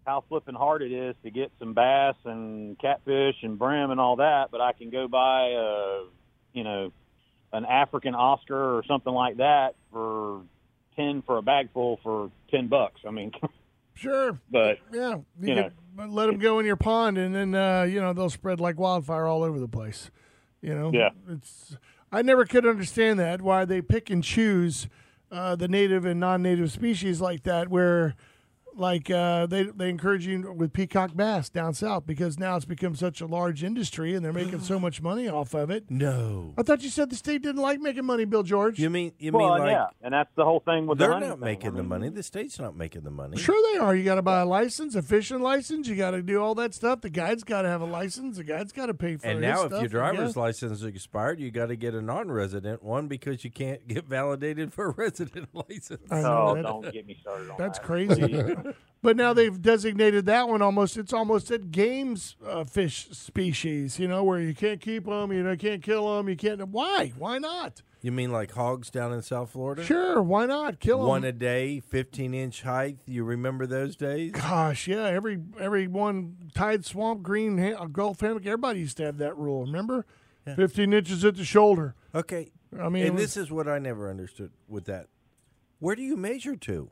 how 0.06 0.24
flipping 0.30 0.56
hard 0.56 0.82
it 0.82 0.92
is 0.92 1.16
to 1.24 1.32
get 1.32 1.52
some 1.60 1.74
bass 1.74 2.16
and 2.26 2.78
catfish 2.80 3.36
and 3.42 3.58
brim 3.58 3.90
and 3.92 4.00
all 4.00 4.18
that. 4.18 4.50
But 4.52 4.62
I 4.62 4.74
can 4.74 4.90
go 4.90 5.08
buy 5.08 5.50
a, 5.50 6.04
you 6.54 6.64
know, 6.64 6.92
an 7.52 7.66
African 7.66 8.16
Oscar 8.16 8.78
or 8.78 8.84
something 8.86 9.14
like 9.14 9.38
that 9.38 9.76
for 9.92 10.42
ten 10.96 11.22
for 11.24 11.38
a 11.38 11.42
bag 11.42 11.70
full 11.74 12.00
for 12.04 12.32
ten 12.52 12.68
bucks. 12.68 13.02
I 13.08 13.12
mean, 13.12 13.32
sure, 13.96 14.40
but 14.52 14.78
yeah, 14.92 15.18
you, 15.42 15.56
You 15.56 15.56
could 15.56 15.74
let 16.12 16.28
them 16.28 16.38
go 16.38 16.60
in 16.60 16.66
your 16.66 16.76
pond, 16.76 17.18
and 17.18 17.34
then 17.34 17.56
uh, 17.56 17.84
you 17.84 18.02
know 18.02 18.14
they'll 18.14 18.30
spread 18.30 18.60
like 18.60 18.78
wildfire 18.78 19.26
all 19.26 19.44
over 19.44 19.60
the 19.60 19.68
place. 19.68 20.12
You 20.64 20.74
know, 20.74 20.92
Yeah. 20.94 21.10
It's 21.30 21.78
I 22.12 22.22
never 22.22 22.46
could 22.46 22.66
understand 22.66 23.20
that 23.20 23.42
why 23.42 23.66
they 23.66 23.82
pick 23.82 24.10
and 24.10 24.24
choose 24.24 24.88
uh, 25.32 25.56
the 25.56 25.68
native 25.68 26.06
and 26.06 26.20
non-native 26.20 26.72
species 26.72 27.20
like 27.20 27.44
that, 27.44 27.68
where 27.70 28.16
like 28.76 29.10
uh, 29.12 29.46
they 29.46 29.64
they 29.64 29.90
encourage 29.90 30.26
you 30.26 30.52
with 30.58 30.74
peacock 30.74 31.16
bass 31.16 31.50
down 31.50 31.74
south 31.74 32.06
because 32.06 32.38
now 32.40 32.56
it's 32.56 32.66
become 32.66 32.96
such 32.96 33.22
a 33.22 33.26
large 33.26 33.64
industry 33.64 34.14
and 34.16 34.24
they're 34.24 34.34
making 34.34 34.62
so 34.62 34.80
much 34.86 35.02
money 35.02 35.28
off 35.28 35.54
of 35.54 35.70
it. 35.70 35.86
no, 35.90 36.54
I 36.58 36.64
thought 36.64 36.82
you 36.84 36.90
said 36.90 37.10
the 37.10 37.16
state 37.16 37.42
didn't 37.42 37.62
like 37.62 37.80
making 37.80 38.06
money, 38.06 38.26
Bill 38.26 38.44
George. 38.44 38.80
you 38.80 38.90
mean 38.90 39.12
you 39.20 39.32
well, 39.32 39.50
mean 39.54 39.60
like 39.60 39.72
yeah, 39.72 39.86
and 40.02 40.14
that's 40.14 40.30
the 40.36 40.44
whole 40.46 40.60
thing 40.60 40.88
with 40.88 40.98
the 40.98 41.06
they're 41.06 41.14
hunting 41.14 41.30
not 41.30 41.40
making 41.40 41.74
I 41.74 41.78
the 41.78 41.84
money? 41.84 42.10
The 42.10 42.24
state's 42.24 42.60
not 42.60 42.76
making 42.76 43.04
the 43.04 43.12
money. 43.12 43.38
Sure, 43.38 43.56
they 43.74 43.80
are. 43.80 43.96
You 43.96 44.04
got 44.04 44.16
to 44.16 44.22
buy 44.22 44.42
a 44.42 44.46
license, 44.46 44.96
a 44.96 45.02
fishing 45.02 45.42
license. 45.42 45.88
You 45.88 45.96
got 45.96 46.12
to 46.12 46.22
do 46.22 46.42
all 46.42 46.56
that 46.56 46.74
stuff. 46.74 47.02
The 47.02 47.10
guide's 47.10 47.44
got 47.44 47.64
to 47.64 47.70
have 47.70 47.82
a 47.82 47.86
license. 47.86 48.38
The 48.38 48.44
guide's 48.44 48.72
got 48.72 48.88
to 48.88 48.94
pay 48.94 49.16
for 49.18 49.28
And 49.28 49.44
his 49.44 49.54
now, 49.54 49.62
if 49.64 49.68
stuff, 49.70 49.82
your 49.82 49.90
driver's 49.90 50.36
license 50.38 50.80
is 50.80 50.84
expired, 50.86 51.40
you 51.40 51.52
got 51.52 51.68
to 51.68 51.76
get 51.76 51.94
a 51.94 52.02
non-resident 52.02 52.82
one 52.84 53.08
because 53.08 53.44
you 53.44 53.52
can't 53.52 53.88
get 53.88 54.06
validated 54.06 54.74
for 54.74 54.86
a 54.88 54.92
resident 54.92 55.50
license. 55.54 56.12
I 56.12 56.22
know 56.22 56.48
Oh, 56.50 56.56
that- 56.56 56.62
don't 56.64 56.92
get 56.92 57.06
me 57.06 57.18
started 57.22 57.50
on 57.50 57.56
That's 57.58 57.80
that. 57.80 57.86
crazy. 57.86 58.22
but 59.02 59.16
now 59.18 59.34
they've 59.34 59.62
designated 59.62 60.26
that 60.28 60.48
one 60.48 60.62
almost. 60.62 60.98
It's 60.98 61.14
almost 61.14 61.52
at 61.52 61.72
games 61.72 62.36
uh, 62.46 62.64
fish 62.64 63.08
species. 63.12 64.00
You 64.00 64.08
know 64.08 64.24
where 64.24 64.40
you 64.40 64.54
can't 64.54 64.80
keep 64.82 65.06
them. 65.06 65.32
You 65.32 65.44
know 65.44 65.52
you 65.52 65.58
can't 65.58 65.84
kill 65.84 66.16
them. 66.18 66.30
You 66.30 66.36
can't. 66.36 66.62
Why? 66.70 67.14
Why 67.18 67.38
not? 67.38 67.82
You 68.02 68.12
mean 68.12 68.34
like 68.34 68.52
hogs 68.52 68.90
down 68.90 69.14
in 69.14 69.22
South 69.22 69.52
Florida? 69.52 69.84
Sure. 69.86 70.22
Why 70.22 70.46
not 70.46 70.82
kill 70.82 70.98
them? 71.00 71.08
One 71.08 71.24
a 71.24 71.32
day, 71.32 71.80
fifteen 71.80 72.34
inch 72.34 72.64
height. 72.64 72.98
You 73.06 73.24
remember 73.24 73.66
those 73.66 73.96
days? 73.96 74.34
Gosh, 74.34 74.88
yeah. 74.88 75.06
Every 75.06 75.40
every 75.60 75.88
one 75.88 76.36
tide 76.54 76.84
swamp 76.86 77.24
green 77.24 77.58
ha- 77.58 77.86
Gulf 77.86 78.20
hammock. 78.20 78.46
Everybody 78.46 78.82
used 78.82 78.98
to 78.98 79.04
have 79.06 79.18
that 79.20 79.38
rule. 79.38 79.62
Remember, 79.66 80.06
fifteen 80.56 80.92
inches 80.92 81.24
at 81.24 81.36
the 81.38 81.46
shoulder. 81.46 81.96
Okay. 82.14 82.52
I 82.78 82.90
mean, 82.90 83.06
and 83.06 83.16
was- 83.16 83.24
this 83.24 83.38
is 83.38 83.52
what 83.52 83.70
I 83.70 83.80
never 83.80 84.10
understood 84.10 84.52
with 84.68 84.84
that. 84.86 85.08
Where 85.80 85.96
do 85.96 86.02
you 86.02 86.18
measure 86.18 86.56
to? 86.58 86.90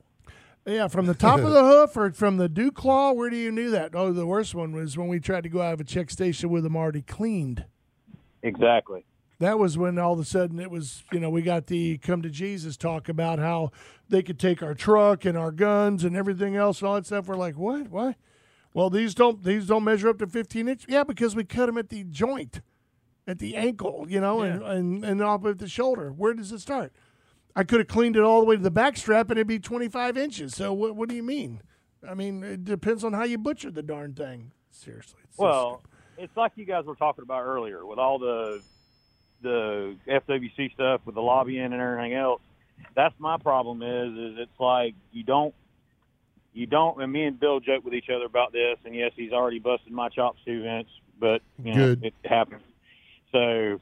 Yeah, 0.66 0.88
from 0.88 1.08
the 1.08 1.16
top 1.16 1.40
of 1.40 1.52
the 1.52 1.64
hoof 1.64 1.98
or 1.98 2.12
from 2.12 2.38
the 2.38 2.48
dew 2.48 2.72
claw. 2.72 3.14
Where 3.14 3.30
do 3.30 3.36
you 3.36 3.52
knew 3.52 3.72
that? 3.72 3.96
Oh, 3.96 4.14
the 4.14 4.28
worst 4.28 4.54
one 4.54 4.74
was 4.74 4.98
when 4.98 5.08
we 5.08 5.20
tried 5.20 5.44
to 5.44 5.50
go 5.50 5.62
out 5.62 5.74
of 5.74 5.82
a 5.82 5.84
check 5.84 6.12
station 6.12 6.50
with 6.50 6.64
them 6.64 6.76
already 6.76 7.02
cleaned. 7.02 7.66
Exactly. 8.44 9.06
That 9.40 9.58
was 9.58 9.76
when 9.76 9.98
all 9.98 10.14
of 10.14 10.20
a 10.20 10.24
sudden 10.24 10.60
it 10.60 10.70
was, 10.70 11.04
you 11.12 11.20
know, 11.20 11.32
we 11.32 11.42
got 11.42 11.66
the 11.66 11.98
come 11.98 12.22
to 12.22 12.30
Jesus 12.30 12.78
talk 12.78 13.10
about 13.10 13.40
how 13.40 13.72
they 14.08 14.22
could 14.22 14.38
take 14.38 14.62
our 14.62 14.76
truck 14.76 15.26
and 15.26 15.36
our 15.36 15.52
guns 15.52 16.04
and 16.04 16.16
everything 16.16 16.56
else 16.56 16.80
and 16.80 16.90
all 16.90 16.96
that 16.96 17.08
stuff. 17.08 17.28
We're 17.28 17.36
like, 17.36 17.58
what? 17.58 17.90
What? 17.90 18.16
Well, 18.74 18.92
these 18.92 19.16
don't 19.16 19.44
these 19.44 19.66
don't 19.66 19.84
measure 19.84 20.10
up 20.10 20.20
to 20.20 20.28
15 20.28 20.68
inches. 20.68 20.86
Yeah, 20.88 21.04
because 21.04 21.36
we 21.36 21.44
cut 21.44 21.66
them 21.66 21.80
at 21.80 21.90
the 21.90 22.04
joint, 22.04 22.62
at 23.28 23.40
the 23.40 23.56
ankle, 23.56 24.06
you 24.08 24.22
know, 24.22 24.42
and 24.42 24.62
and 24.62 25.04
and 25.04 25.24
off 25.24 25.44
at 25.46 25.58
the 25.58 25.68
shoulder. 25.68 26.12
Where 26.12 26.36
does 26.36 26.52
it 26.52 26.60
start? 26.60 26.94
I 27.56 27.64
could 27.64 27.80
have 27.80 27.88
cleaned 27.88 28.16
it 28.16 28.24
all 28.24 28.40
the 28.40 28.46
way 28.46 28.56
to 28.56 28.62
the 28.62 28.72
back 28.72 28.98
strap 28.98 29.30
and 29.30 29.38
it'd 29.38 29.48
be 29.48 29.60
25 29.60 30.18
inches. 30.18 30.56
So 30.56 30.74
what, 30.74 30.96
what 30.96 31.10
do 31.10 31.16
you 31.16 31.24
mean? 31.24 31.62
I 32.08 32.14
mean, 32.14 32.44
it 32.44 32.64
depends 32.64 33.04
on 33.04 33.14
how 33.14 33.24
you 33.24 33.38
butcher 33.38 33.72
the 33.72 33.84
darn 33.84 34.14
thing. 34.14 34.52
Seriously. 34.72 35.20
It's 35.26 35.38
so 35.38 35.44
Well, 35.44 35.82
it's 36.18 36.36
like 36.36 36.54
you 36.56 36.66
guys 36.66 36.86
were 36.86 36.96
talking 36.96 37.24
about 37.24 37.44
earlier 37.44 37.86
with 37.86 38.00
all 38.00 38.20
the 38.20 38.62
the 39.42 39.96
FWC 40.08 40.74
stuff 40.74 41.02
with 41.06 41.16
the 41.16 41.22
lobbying 41.22 41.64
and 41.64 41.74
everything 41.74 42.14
else. 42.14 42.42
That's 42.96 43.16
my 43.20 43.38
problem 43.38 43.82
is 43.82 44.18
is 44.18 44.40
it's 44.40 44.60
like 44.60 44.96
you 45.12 45.24
don't 45.24 45.54
you 46.54 46.68
don't 46.68 47.02
and 47.02 47.12
me 47.12 47.26
and 47.26 47.40
Bill 47.40 47.60
joke 47.60 47.84
with 47.84 47.94
each 47.94 48.10
other 48.10 48.26
about 48.26 48.52
this 48.52 48.78
and 48.86 48.96
yes 48.96 49.12
he's 49.16 49.32
already 49.32 49.60
busted 49.60 49.92
my 49.92 50.10
chops 50.10 50.40
too 50.46 50.62
Vince 50.64 50.90
but 51.20 51.42
you 51.64 51.74
know 51.74 51.96
Good. 51.96 52.06
it 52.06 52.14
happens. 52.24 52.64
So 53.32 53.80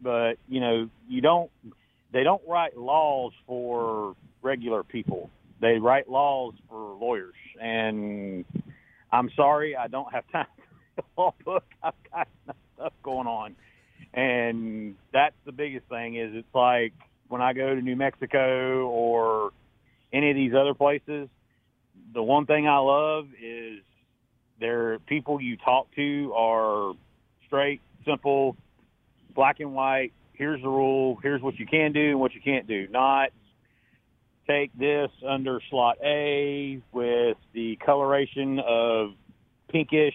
but 0.00 0.34
you 0.48 0.60
know 0.60 0.88
you 1.08 1.20
don't 1.20 1.50
they 2.12 2.22
don't 2.22 2.42
write 2.46 2.76
laws 2.76 3.32
for 3.46 4.14
regular 4.42 4.82
people. 4.82 5.30
They 5.60 5.78
write 5.78 6.08
laws 6.08 6.54
for 6.68 6.96
lawyers 6.96 7.34
and 7.60 8.44
I'm 9.12 9.30
sorry 9.36 9.76
I 9.76 9.88
don't 9.88 10.12
have 10.12 10.24
time 10.32 10.46
for 10.94 11.02
the 11.02 11.20
law 11.20 11.34
book. 11.44 11.64
I've 11.82 11.94
got 12.12 12.28
stuff 12.74 12.92
going 13.02 13.26
on. 13.26 13.56
And 14.14 14.94
that's 15.12 15.34
the 15.44 15.52
biggest 15.52 15.86
thing 15.88 16.16
is 16.16 16.30
it's 16.34 16.54
like 16.54 16.92
when 17.28 17.42
I 17.42 17.52
go 17.52 17.74
to 17.74 17.80
New 17.80 17.96
Mexico 17.96 18.86
or 18.86 19.50
any 20.12 20.30
of 20.30 20.36
these 20.36 20.52
other 20.54 20.74
places, 20.74 21.28
the 22.14 22.22
one 22.22 22.46
thing 22.46 22.68
I 22.68 22.78
love 22.78 23.26
is 23.42 23.80
there 24.60 24.98
people 25.00 25.40
you 25.40 25.56
talk 25.56 25.88
to 25.96 26.32
are 26.34 26.94
straight, 27.46 27.80
simple, 28.04 28.56
black 29.34 29.60
and 29.60 29.74
white. 29.74 30.12
Here's 30.36 30.60
the 30.62 30.68
rule. 30.68 31.18
Here's 31.22 31.42
what 31.42 31.58
you 31.58 31.66
can 31.66 31.92
do 31.92 32.10
and 32.10 32.20
what 32.20 32.34
you 32.34 32.40
can't 32.40 32.66
do. 32.66 32.86
Not 32.88 33.30
take 34.46 34.76
this 34.78 35.10
under 35.26 35.60
slot 35.70 35.98
A 36.04 36.80
with 36.92 37.36
the 37.52 37.76
coloration 37.84 38.60
of 38.60 39.10
pinkish, 39.68 40.14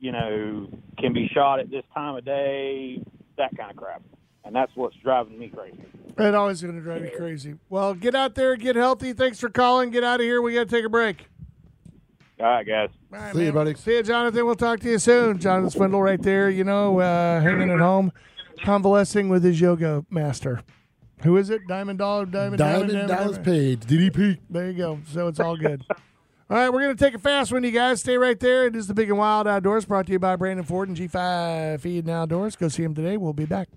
you 0.00 0.12
know, 0.12 0.68
can 0.98 1.12
be 1.12 1.28
shot 1.32 1.60
at 1.60 1.70
this 1.70 1.84
time 1.94 2.16
of 2.16 2.24
day, 2.24 3.02
that 3.36 3.56
kind 3.56 3.70
of 3.70 3.76
crap. 3.76 4.02
And 4.44 4.54
that's 4.54 4.72
what's 4.74 4.96
driving 4.96 5.38
me 5.38 5.48
crazy. 5.48 5.84
It 6.16 6.34
always 6.34 6.62
going 6.62 6.74
to 6.74 6.80
drive 6.80 7.04
you 7.04 7.12
crazy. 7.16 7.54
Well, 7.68 7.94
get 7.94 8.14
out 8.14 8.34
there, 8.34 8.56
get 8.56 8.74
healthy. 8.74 9.12
Thanks 9.12 9.38
for 9.38 9.48
calling. 9.48 9.90
Get 9.90 10.02
out 10.02 10.20
of 10.20 10.24
here. 10.24 10.42
We 10.42 10.54
got 10.54 10.68
to 10.68 10.74
take 10.74 10.84
a 10.84 10.88
break. 10.88 11.26
All 12.40 12.46
right, 12.46 12.66
guys. 12.66 12.88
All 13.12 13.18
right, 13.18 13.34
See 13.34 13.44
you, 13.44 13.52
buddy. 13.52 13.74
See 13.74 13.96
you, 13.96 14.02
Jonathan. 14.02 14.46
We'll 14.46 14.54
talk 14.54 14.80
to 14.80 14.90
you 14.90 14.98
soon. 14.98 15.38
Jonathan 15.38 15.70
Swindle, 15.70 16.02
right 16.02 16.22
there. 16.22 16.48
You 16.50 16.64
know, 16.64 17.00
uh, 17.00 17.40
hanging 17.40 17.70
at 17.70 17.78
home, 17.78 18.12
convalescing 18.62 19.28
with 19.28 19.44
his 19.44 19.60
yoga 19.60 20.04
master. 20.10 20.62
Who 21.22 21.36
is 21.36 21.50
it? 21.50 21.66
Diamond 21.66 21.98
Dollar, 21.98 22.26
Diamond, 22.26 22.58
Diamond 22.58 22.90
Diamond, 22.90 23.08
Dallas. 23.08 23.38
Page, 23.38 23.80
DDP. 23.80 24.38
There 24.48 24.70
you 24.70 24.76
go. 24.76 25.00
So 25.12 25.26
it's 25.26 25.40
all 25.40 25.56
good. 25.56 25.84
all 25.90 25.96
right, 26.56 26.68
we're 26.68 26.82
going 26.82 26.96
to 26.96 27.04
take 27.04 27.14
a 27.14 27.18
fast 27.18 27.52
one, 27.52 27.64
you 27.64 27.72
guys. 27.72 28.00
Stay 28.00 28.16
right 28.16 28.38
there. 28.38 28.66
It 28.66 28.76
is 28.76 28.86
the 28.86 28.94
Big 28.94 29.08
and 29.08 29.18
Wild 29.18 29.48
Outdoors 29.48 29.84
brought 29.84 30.06
to 30.06 30.12
you 30.12 30.18
by 30.18 30.36
Brandon 30.36 30.64
Ford 30.64 30.88
and 30.88 30.96
G5 30.96 31.80
Feed 31.80 32.04
and 32.04 32.10
Outdoors. 32.10 32.54
Go 32.54 32.68
see 32.68 32.84
him 32.84 32.94
today. 32.94 33.16
We'll 33.16 33.32
be 33.32 33.46
back. 33.46 33.68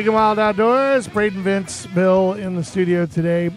Big 0.00 0.06
and 0.06 0.14
Wild 0.14 0.38
Outdoors. 0.38 1.06
Braden 1.08 1.42
Vince, 1.42 1.84
Bill 1.88 2.32
in 2.32 2.56
the 2.56 2.64
studio 2.64 3.04
today. 3.04 3.50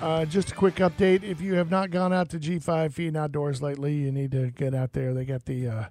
Uh, 0.00 0.24
just 0.24 0.50
a 0.52 0.54
quick 0.54 0.76
update. 0.76 1.22
If 1.22 1.42
you 1.42 1.56
have 1.56 1.70
not 1.70 1.90
gone 1.90 2.10
out 2.10 2.30
to 2.30 2.38
G5 2.38 2.94
Feed 2.94 3.08
and 3.08 3.18
Outdoors 3.18 3.60
lately, 3.60 3.92
you 3.96 4.10
need 4.10 4.30
to 4.30 4.50
get 4.50 4.74
out 4.74 4.94
there. 4.94 5.12
They 5.12 5.26
got 5.26 5.44
the 5.44 5.68
uh, 5.68 5.84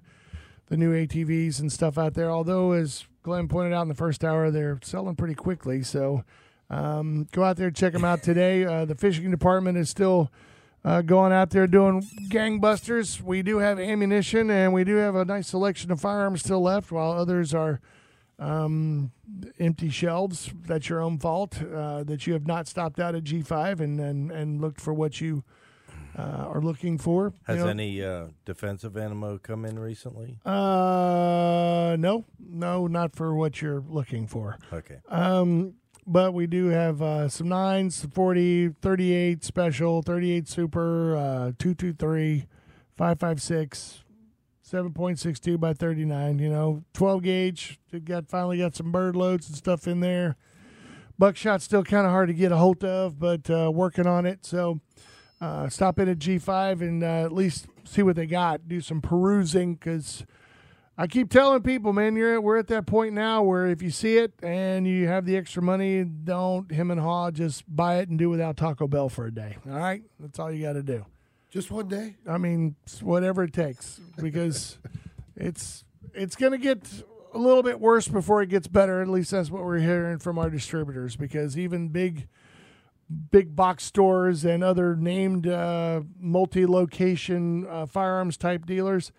the 0.66 0.76
new 0.76 0.92
ATVs 0.92 1.60
and 1.60 1.70
stuff 1.70 1.96
out 1.96 2.14
there. 2.14 2.28
Although, 2.28 2.72
as 2.72 3.04
Glenn 3.22 3.46
pointed 3.46 3.72
out 3.72 3.82
in 3.82 3.88
the 3.88 3.94
first 3.94 4.24
hour, 4.24 4.50
they're 4.50 4.80
selling 4.82 5.14
pretty 5.14 5.36
quickly. 5.36 5.84
So 5.84 6.24
Um, 6.68 7.28
go 7.30 7.44
out 7.44 7.56
there, 7.56 7.70
check 7.70 7.92
them 7.92 8.04
out 8.04 8.24
today. 8.24 8.64
Uh, 8.64 8.86
the 8.86 8.96
fishing 8.96 9.30
department 9.30 9.78
is 9.78 9.90
still 9.90 10.32
uh, 10.84 11.02
going 11.02 11.32
out 11.32 11.50
there 11.50 11.68
doing 11.68 12.02
gangbusters. 12.28 13.22
We 13.22 13.42
do 13.42 13.58
have 13.58 13.78
ammunition 13.78 14.50
and 14.50 14.72
we 14.72 14.82
do 14.82 14.96
have 14.96 15.14
a 15.14 15.24
nice 15.24 15.46
selection 15.46 15.92
of 15.92 16.00
firearms 16.00 16.40
still 16.40 16.62
left, 16.62 16.90
while 16.90 17.12
others 17.12 17.54
are 17.54 17.80
um, 18.40 19.12
empty 19.58 19.90
shelves. 19.90 20.52
That's 20.66 20.88
your 20.88 21.00
own 21.00 21.18
fault 21.18 21.62
uh, 21.62 22.02
that 22.04 22.26
you 22.26 22.32
have 22.32 22.46
not 22.46 22.66
stopped 22.66 22.98
out 22.98 23.14
at 23.14 23.24
G5 23.24 23.80
and, 23.80 24.00
and, 24.00 24.32
and 24.32 24.60
looked 24.60 24.80
for 24.80 24.92
what 24.94 25.20
you 25.20 25.44
uh, 26.18 26.22
are 26.22 26.60
looking 26.60 26.98
for. 26.98 27.32
Has 27.46 27.58
You 27.58 27.64
know, 27.64 27.70
any 27.70 28.02
uh, 28.02 28.26
defensive 28.44 28.96
ammo 28.96 29.38
come 29.38 29.64
in 29.64 29.78
recently? 29.78 30.38
Uh, 30.44 31.96
no, 31.98 32.24
no, 32.38 32.86
not 32.86 33.14
for 33.14 33.34
what 33.34 33.62
you're 33.62 33.84
looking 33.86 34.26
for. 34.26 34.58
Okay. 34.72 34.98
Um, 35.08 35.74
but 36.06 36.32
we 36.32 36.46
do 36.46 36.66
have 36.66 37.02
uh, 37.02 37.28
some 37.28 37.48
nines, 37.48 38.04
40, 38.12 38.70
38 38.80 39.44
special, 39.44 40.02
38 40.02 40.48
super, 40.48 41.16
uh, 41.16 41.52
223, 41.58 42.46
556, 42.96 44.02
7.62 44.70 45.58
by 45.58 45.72
39, 45.72 46.38
you 46.38 46.48
know, 46.48 46.84
12 46.94 47.22
gauge. 47.22 47.80
It 47.92 48.04
got 48.04 48.28
finally 48.28 48.58
got 48.58 48.76
some 48.76 48.92
bird 48.92 49.16
loads 49.16 49.48
and 49.48 49.56
stuff 49.56 49.88
in 49.88 49.98
there. 49.98 50.36
Buckshot's 51.18 51.64
still 51.64 51.82
kind 51.82 52.06
of 52.06 52.12
hard 52.12 52.28
to 52.28 52.34
get 52.34 52.52
a 52.52 52.56
hold 52.56 52.84
of, 52.84 53.18
but 53.18 53.50
uh, 53.50 53.70
working 53.74 54.06
on 54.06 54.26
it. 54.26 54.46
So 54.46 54.80
uh, 55.40 55.68
stop 55.68 55.98
in 55.98 56.08
at 56.08 56.18
G5 56.18 56.82
and 56.82 57.02
uh, 57.02 57.24
at 57.24 57.32
least 57.32 57.66
see 57.84 58.02
what 58.02 58.14
they 58.14 58.26
got. 58.26 58.68
Do 58.68 58.80
some 58.80 59.00
perusing 59.00 59.74
because 59.74 60.24
I 60.96 61.08
keep 61.08 61.30
telling 61.30 61.62
people, 61.62 61.92
man, 61.92 62.14
you're 62.14 62.34
at, 62.34 62.42
we're 62.42 62.58
at 62.58 62.68
that 62.68 62.86
point 62.86 63.12
now 63.12 63.42
where 63.42 63.66
if 63.66 63.82
you 63.82 63.90
see 63.90 64.18
it 64.18 64.34
and 64.40 64.86
you 64.86 65.08
have 65.08 65.26
the 65.26 65.36
extra 65.36 65.62
money, 65.62 66.04
don't 66.04 66.70
him 66.70 66.92
and 66.92 67.00
haw, 67.00 67.32
just 67.32 67.64
buy 67.66 67.98
it 67.98 68.08
and 68.08 68.18
do 68.18 68.30
without 68.30 68.56
Taco 68.56 68.86
Bell 68.86 69.08
for 69.08 69.26
a 69.26 69.34
day. 69.34 69.56
All 69.66 69.78
right, 69.78 70.02
that's 70.20 70.38
all 70.38 70.52
you 70.52 70.62
got 70.62 70.74
to 70.74 70.82
do. 70.84 71.06
Just 71.50 71.70
one 71.70 71.88
day. 71.88 72.16
I 72.28 72.38
mean, 72.38 72.76
whatever 73.00 73.42
it 73.42 73.52
takes 73.52 74.00
because 74.20 74.78
it's 75.36 75.84
it's 76.14 76.36
going 76.36 76.52
to 76.52 76.58
get 76.58 76.88
a 77.34 77.38
little 77.38 77.62
bit 77.62 77.80
worse 77.80 78.08
before 78.08 78.42
it 78.42 78.48
gets 78.48 78.68
better. 78.68 79.02
At 79.02 79.08
least 79.08 79.32
that's 79.32 79.50
what 79.50 79.64
we're 79.64 79.78
hearing 79.78 80.18
from 80.18 80.38
our 80.38 80.48
distributors. 80.48 81.16
Because 81.16 81.58
even 81.58 81.88
big 81.88 82.28
big 83.32 83.56
box 83.56 83.84
stores 83.84 84.44
and 84.44 84.62
other 84.62 84.94
named 84.94 85.48
uh, 85.48 86.02
multi-location 86.18 87.66
uh, 87.66 87.86
firearms 87.86 88.36
type 88.36 88.64
dealers, 88.66 89.10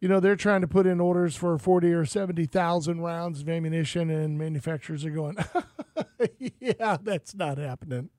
you 0.00 0.08
know, 0.08 0.20
they're 0.20 0.36
trying 0.36 0.60
to 0.60 0.68
put 0.68 0.86
in 0.86 1.00
orders 1.00 1.34
for 1.34 1.56
forty 1.56 1.92
or 1.92 2.04
seventy 2.04 2.44
thousand 2.44 3.00
rounds 3.00 3.40
of 3.40 3.48
ammunition, 3.48 4.10
and 4.10 4.36
manufacturers 4.36 5.02
are 5.04 5.10
going, 5.10 5.38
"Yeah, 6.60 6.98
that's 7.02 7.34
not 7.34 7.56
happening." 7.56 8.10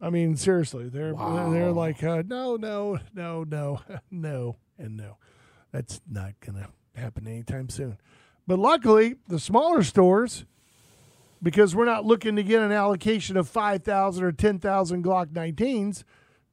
I 0.00 0.10
mean, 0.10 0.36
seriously, 0.36 0.88
they're 0.88 1.12
they're 1.52 1.72
like, 1.72 2.02
uh, 2.02 2.22
no, 2.26 2.56
no, 2.56 2.98
no, 3.14 3.44
no, 3.44 3.80
no, 4.10 4.56
and 4.78 4.96
no. 4.96 5.18
That's 5.72 6.00
not 6.10 6.34
gonna 6.40 6.68
happen 6.94 7.26
anytime 7.28 7.68
soon. 7.68 7.98
But 8.46 8.58
luckily, 8.58 9.16
the 9.28 9.38
smaller 9.38 9.82
stores, 9.82 10.44
because 11.42 11.76
we're 11.76 11.84
not 11.84 12.04
looking 12.04 12.34
to 12.36 12.42
get 12.42 12.62
an 12.62 12.72
allocation 12.72 13.36
of 13.36 13.48
five 13.48 13.84
thousand 13.84 14.24
or 14.24 14.32
ten 14.32 14.58
thousand 14.58 15.04
Glock 15.04 15.26
19s, 15.26 16.02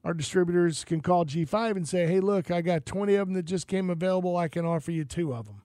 our 0.04 0.14
distributors 0.14 0.84
can 0.84 1.00
call 1.00 1.24
G5 1.24 1.76
and 1.76 1.88
say, 1.88 2.06
"Hey, 2.06 2.20
look, 2.20 2.50
I 2.50 2.60
got 2.60 2.86
twenty 2.86 3.14
of 3.14 3.26
them 3.28 3.34
that 3.34 3.44
just 3.44 3.66
came 3.66 3.90
available. 3.90 4.36
I 4.36 4.48
can 4.48 4.64
offer 4.64 4.92
you 4.92 5.04
two 5.04 5.34
of 5.34 5.46
them." 5.46 5.62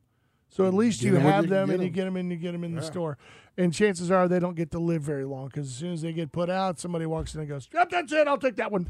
So 0.50 0.68
at 0.68 0.74
least 0.74 1.02
Get 1.02 1.08
you 1.08 1.16
have 1.16 1.46
you 1.46 1.50
can 1.50 1.50
them, 1.50 1.70
and 1.72 1.84
you 1.84 1.90
get 1.90 2.06
them, 2.06 2.16
and 2.16 2.32
you 2.32 2.38
get 2.38 2.52
them 2.54 2.64
in 2.64 2.76
the 2.76 2.82
store. 2.82 3.18
And 3.58 3.74
chances 3.74 4.10
are 4.10 4.28
they 4.28 4.40
don't 4.40 4.56
get 4.56 4.72
to 4.72 4.80
live 4.80 5.04
very 5.04 5.26
long 5.26 5.48
because 5.48 5.68
as 5.68 5.76
soon 5.76 5.94
as 5.94 6.02
they 6.02 6.12
get 6.12 6.32
put 6.32 6.50
out, 6.50 6.80
somebody 6.80 7.06
walks 7.06 7.36
in 7.36 7.42
and 7.42 7.50
goes, 7.50 7.70
"Yep, 7.74 7.90
that's 7.90 8.12
it. 8.12 8.28
I'll 8.28 8.38
take 8.38 8.56
that 8.56 8.72
one." 8.72 8.88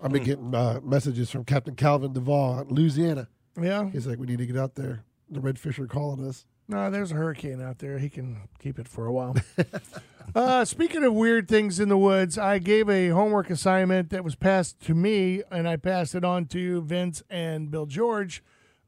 I've 0.00 0.12
been 0.12 0.24
getting 0.24 0.54
uh, 0.54 0.80
messages 0.82 1.30
from 1.30 1.44
Captain 1.44 1.74
Calvin 1.76 2.12
Duvall 2.12 2.60
in 2.60 2.68
Louisiana. 2.68 3.28
Yeah. 3.60 3.88
He's 3.90 4.06
like, 4.06 4.18
we 4.18 4.26
need 4.26 4.38
to 4.38 4.46
get 4.46 4.56
out 4.56 4.74
there. 4.74 5.04
The 5.30 5.40
redfish 5.40 5.78
are 5.78 5.86
calling 5.86 6.26
us. 6.28 6.44
No, 6.68 6.90
there's 6.90 7.12
a 7.12 7.14
hurricane 7.14 7.62
out 7.62 7.78
there. 7.78 7.98
He 7.98 8.08
can 8.08 8.48
keep 8.58 8.78
it 8.78 8.88
for 8.88 9.06
a 9.06 9.12
while. 9.12 9.36
uh, 10.34 10.64
speaking 10.64 11.04
of 11.04 11.12
weird 11.12 11.48
things 11.48 11.78
in 11.78 11.88
the 11.88 11.98
woods, 11.98 12.38
I 12.38 12.58
gave 12.58 12.88
a 12.88 13.08
homework 13.08 13.50
assignment 13.50 14.10
that 14.10 14.24
was 14.24 14.34
passed 14.34 14.80
to 14.80 14.94
me, 14.94 15.42
and 15.50 15.68
I 15.68 15.76
passed 15.76 16.14
it 16.14 16.24
on 16.24 16.46
to 16.46 16.82
Vince 16.82 17.22
and 17.28 17.70
Bill 17.70 17.86
George 17.86 18.42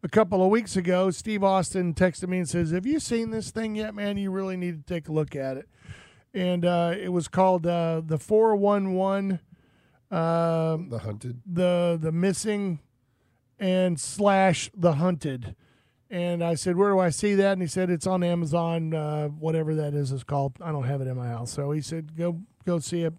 a 0.07 0.09
couple 0.09 0.41
of 0.41 0.51
weeks 0.51 0.77
ago. 0.77 1.11
Steve 1.11 1.43
Austin 1.43 1.93
texted 1.93 2.29
me 2.29 2.39
and 2.39 2.49
says, 2.49 2.71
"Have 2.71 2.87
you 2.87 3.01
seen 3.01 3.31
this 3.31 3.51
thing 3.51 3.75
yet, 3.75 3.93
man? 3.93 4.17
You 4.17 4.31
really 4.31 4.57
need 4.57 4.87
to 4.87 4.95
take 4.95 5.09
a 5.09 5.13
look 5.13 5.35
at 5.35 5.57
it." 5.57 5.69
And 6.33 6.65
uh, 6.65 6.95
it 6.97 7.09
was 7.09 7.27
called 7.27 7.67
uh, 7.67 8.03
the 8.05 8.17
four 8.19 8.55
one 8.55 8.93
one. 8.95 9.41
um, 10.13 10.89
The 10.91 11.01
hunted. 11.03 11.43
the 11.45 11.99
the 12.01 12.13
missing 12.13 12.79
and 13.59 13.99
slash 13.99 14.71
the 14.77 14.93
hunted 14.93 15.57
and 16.11 16.45
i 16.45 16.55
said 16.55 16.77
where 16.77 16.91
do 16.91 16.99
i 16.99 17.09
see 17.09 17.35
that 17.35 17.53
and 17.55 17.63
he 17.63 17.67
said 17.67 17.89
it's 17.89 18.07
on 18.07 18.23
amazon 18.23 18.93
uh, 18.95 19.29
whatever 19.29 19.75
that 19.75 19.95
is 19.95 20.13
is 20.13 20.23
called 20.23 20.53
i 20.61 20.71
don't 20.71 20.85
have 20.85 21.01
it 21.01 21.09
in 21.09 21.17
my 21.17 21.27
house 21.27 21.51
so 21.51 21.71
he 21.73 21.81
said 21.81 22.15
go 22.17 22.39
go 22.67 22.79
see 22.79 23.03
it 23.03 23.15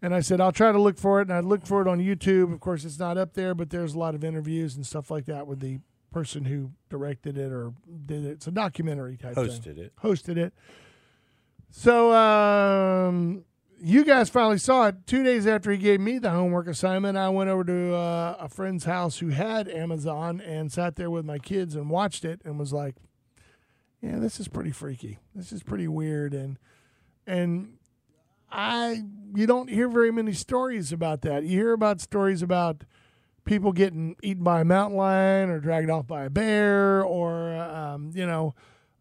and 0.00 0.14
i 0.14 0.20
said 0.20 0.40
i'll 0.40 0.50
try 0.50 0.72
to 0.72 0.80
look 0.80 0.98
for 0.98 1.20
it 1.20 1.28
and 1.28 1.32
i 1.34 1.40
looked 1.40 1.68
for 1.68 1.82
it 1.82 1.86
on 1.86 1.98
youtube 2.00 2.52
of 2.54 2.58
course 2.58 2.84
it's 2.86 2.98
not 2.98 3.18
up 3.18 3.34
there 3.34 3.54
but 3.54 3.68
there's 3.68 3.92
a 3.94 3.98
lot 3.98 4.14
of 4.14 4.24
interviews 4.24 4.74
and 4.76 4.86
stuff 4.86 5.10
like 5.10 5.26
that 5.26 5.46
with 5.46 5.60
the 5.60 5.78
person 6.16 6.46
who 6.46 6.70
directed 6.88 7.36
it 7.36 7.52
or 7.52 7.74
did 8.06 8.24
it 8.24 8.30
it's 8.30 8.46
a 8.46 8.50
documentary 8.50 9.18
type 9.18 9.34
thing 9.34 9.44
Hosted 9.44 9.76
it. 9.76 9.92
hosted 10.02 10.38
it. 10.38 10.54
So 11.68 12.10
um, 12.14 13.44
you 13.78 14.02
guys 14.02 14.30
finally 14.30 14.56
saw 14.56 14.86
it 14.86 14.94
two 15.06 15.22
days 15.22 15.46
after 15.46 15.70
he 15.70 15.76
gave 15.76 16.00
me 16.00 16.18
the 16.18 16.30
homework 16.30 16.68
assignment. 16.68 17.18
I 17.18 17.28
went 17.28 17.50
over 17.50 17.64
to 17.64 17.94
uh, 17.94 18.36
a 18.40 18.48
friend's 18.48 18.84
house 18.86 19.18
who 19.18 19.28
had 19.28 19.68
Amazon 19.68 20.40
and 20.40 20.72
sat 20.72 20.96
there 20.96 21.10
with 21.10 21.26
my 21.26 21.38
kids 21.38 21.74
and 21.74 21.90
watched 21.90 22.24
it 22.24 22.40
and 22.46 22.58
was 22.58 22.72
like, 22.72 22.94
"Yeah, 24.00 24.18
this 24.18 24.40
is 24.40 24.48
pretty 24.48 24.70
freaky. 24.70 25.18
This 25.34 25.52
is 25.52 25.62
pretty 25.62 25.86
weird." 25.86 26.32
And 26.32 26.58
and 27.26 27.74
I 28.50 29.02
you 29.34 29.46
don't 29.46 29.68
hear 29.68 29.88
very 29.90 30.10
many 30.10 30.32
stories 30.32 30.92
about 30.92 31.20
that. 31.22 31.42
You 31.42 31.58
hear 31.58 31.72
about 31.74 32.00
stories 32.00 32.40
about 32.40 32.84
people 33.46 33.72
getting 33.72 34.16
eaten 34.22 34.44
by 34.44 34.60
a 34.60 34.64
mountain 34.64 34.98
lion 34.98 35.48
or 35.48 35.60
dragged 35.60 35.88
off 35.88 36.06
by 36.06 36.24
a 36.24 36.30
bear 36.30 37.02
or 37.02 37.54
um, 37.54 38.10
you 38.14 38.26
know 38.26 38.54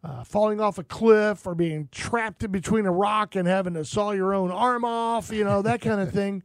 uh, 0.03 0.23
falling 0.23 0.62
off 0.62 0.77
a 0.77 0.84
cliff 0.84 1.45
or 1.45 1.55
being 1.55 1.89
trapped 1.91 2.43
in 2.43 2.51
between 2.51 2.86
a 2.86 2.91
rock 2.91 3.36
and 3.36 3.47
having 3.47 3.73
to 3.73 3.84
saw 3.84 4.12
your 4.12 4.34
own 4.34 4.51
arm 4.51 4.86
off 4.86 5.31
you 5.31 5.43
know 5.43 5.62
that 5.62 5.81
kind 5.81 5.99
of 5.99 6.12
thing. 6.13 6.41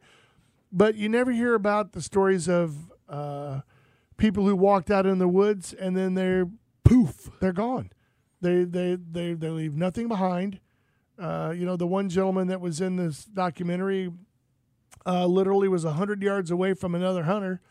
But 0.73 0.95
you 0.95 1.07
never 1.07 1.31
hear 1.31 1.53
about 1.53 1.93
the 1.93 2.01
stories 2.01 2.47
of 2.47 2.75
uh, 3.07 3.61
people 4.17 4.45
who 4.45 4.55
walked 4.55 4.89
out 4.89 5.05
in 5.05 5.19
the 5.19 5.27
woods 5.27 5.73
and 5.73 5.95
then 5.95 6.15
they're 6.15 6.49
poof 6.83 7.29
they're 7.39 7.53
gone. 7.53 7.91
They 8.41 8.63
they 8.63 8.95
they, 8.95 9.33
they 9.33 9.49
leave 9.49 9.75
nothing 9.75 10.07
behind. 10.07 10.59
Uh, 11.19 11.53
you 11.55 11.65
know 11.65 11.77
the 11.77 11.87
one 11.87 12.09
gentleman 12.09 12.47
that 12.47 12.59
was 12.59 12.81
in 12.81 12.95
this 12.95 13.25
documentary 13.25 14.11
uh, 15.05 15.25
literally 15.25 15.67
was 15.67 15.85
100 15.85 16.23
yards 16.23 16.49
away 16.49 16.73
from 16.73 16.95
another 16.95 17.23
hunter 17.23 17.61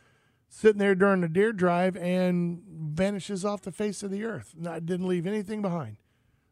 sitting 0.51 0.79
there 0.81 0.95
during 0.97 1.21
the 1.23 1.29
deer 1.29 1.53
drive 1.53 1.97
and 1.97 2.61
vanishes 2.69 3.45
off 3.45 3.63
the 3.63 3.73
face 3.73 4.03
of 4.03 4.11
the 4.11 4.25
earth. 4.25 4.55
Not, 4.59 4.85
didn't 4.85 5.07
leave 5.07 5.27
anything 5.27 5.63
behind. 5.63 5.97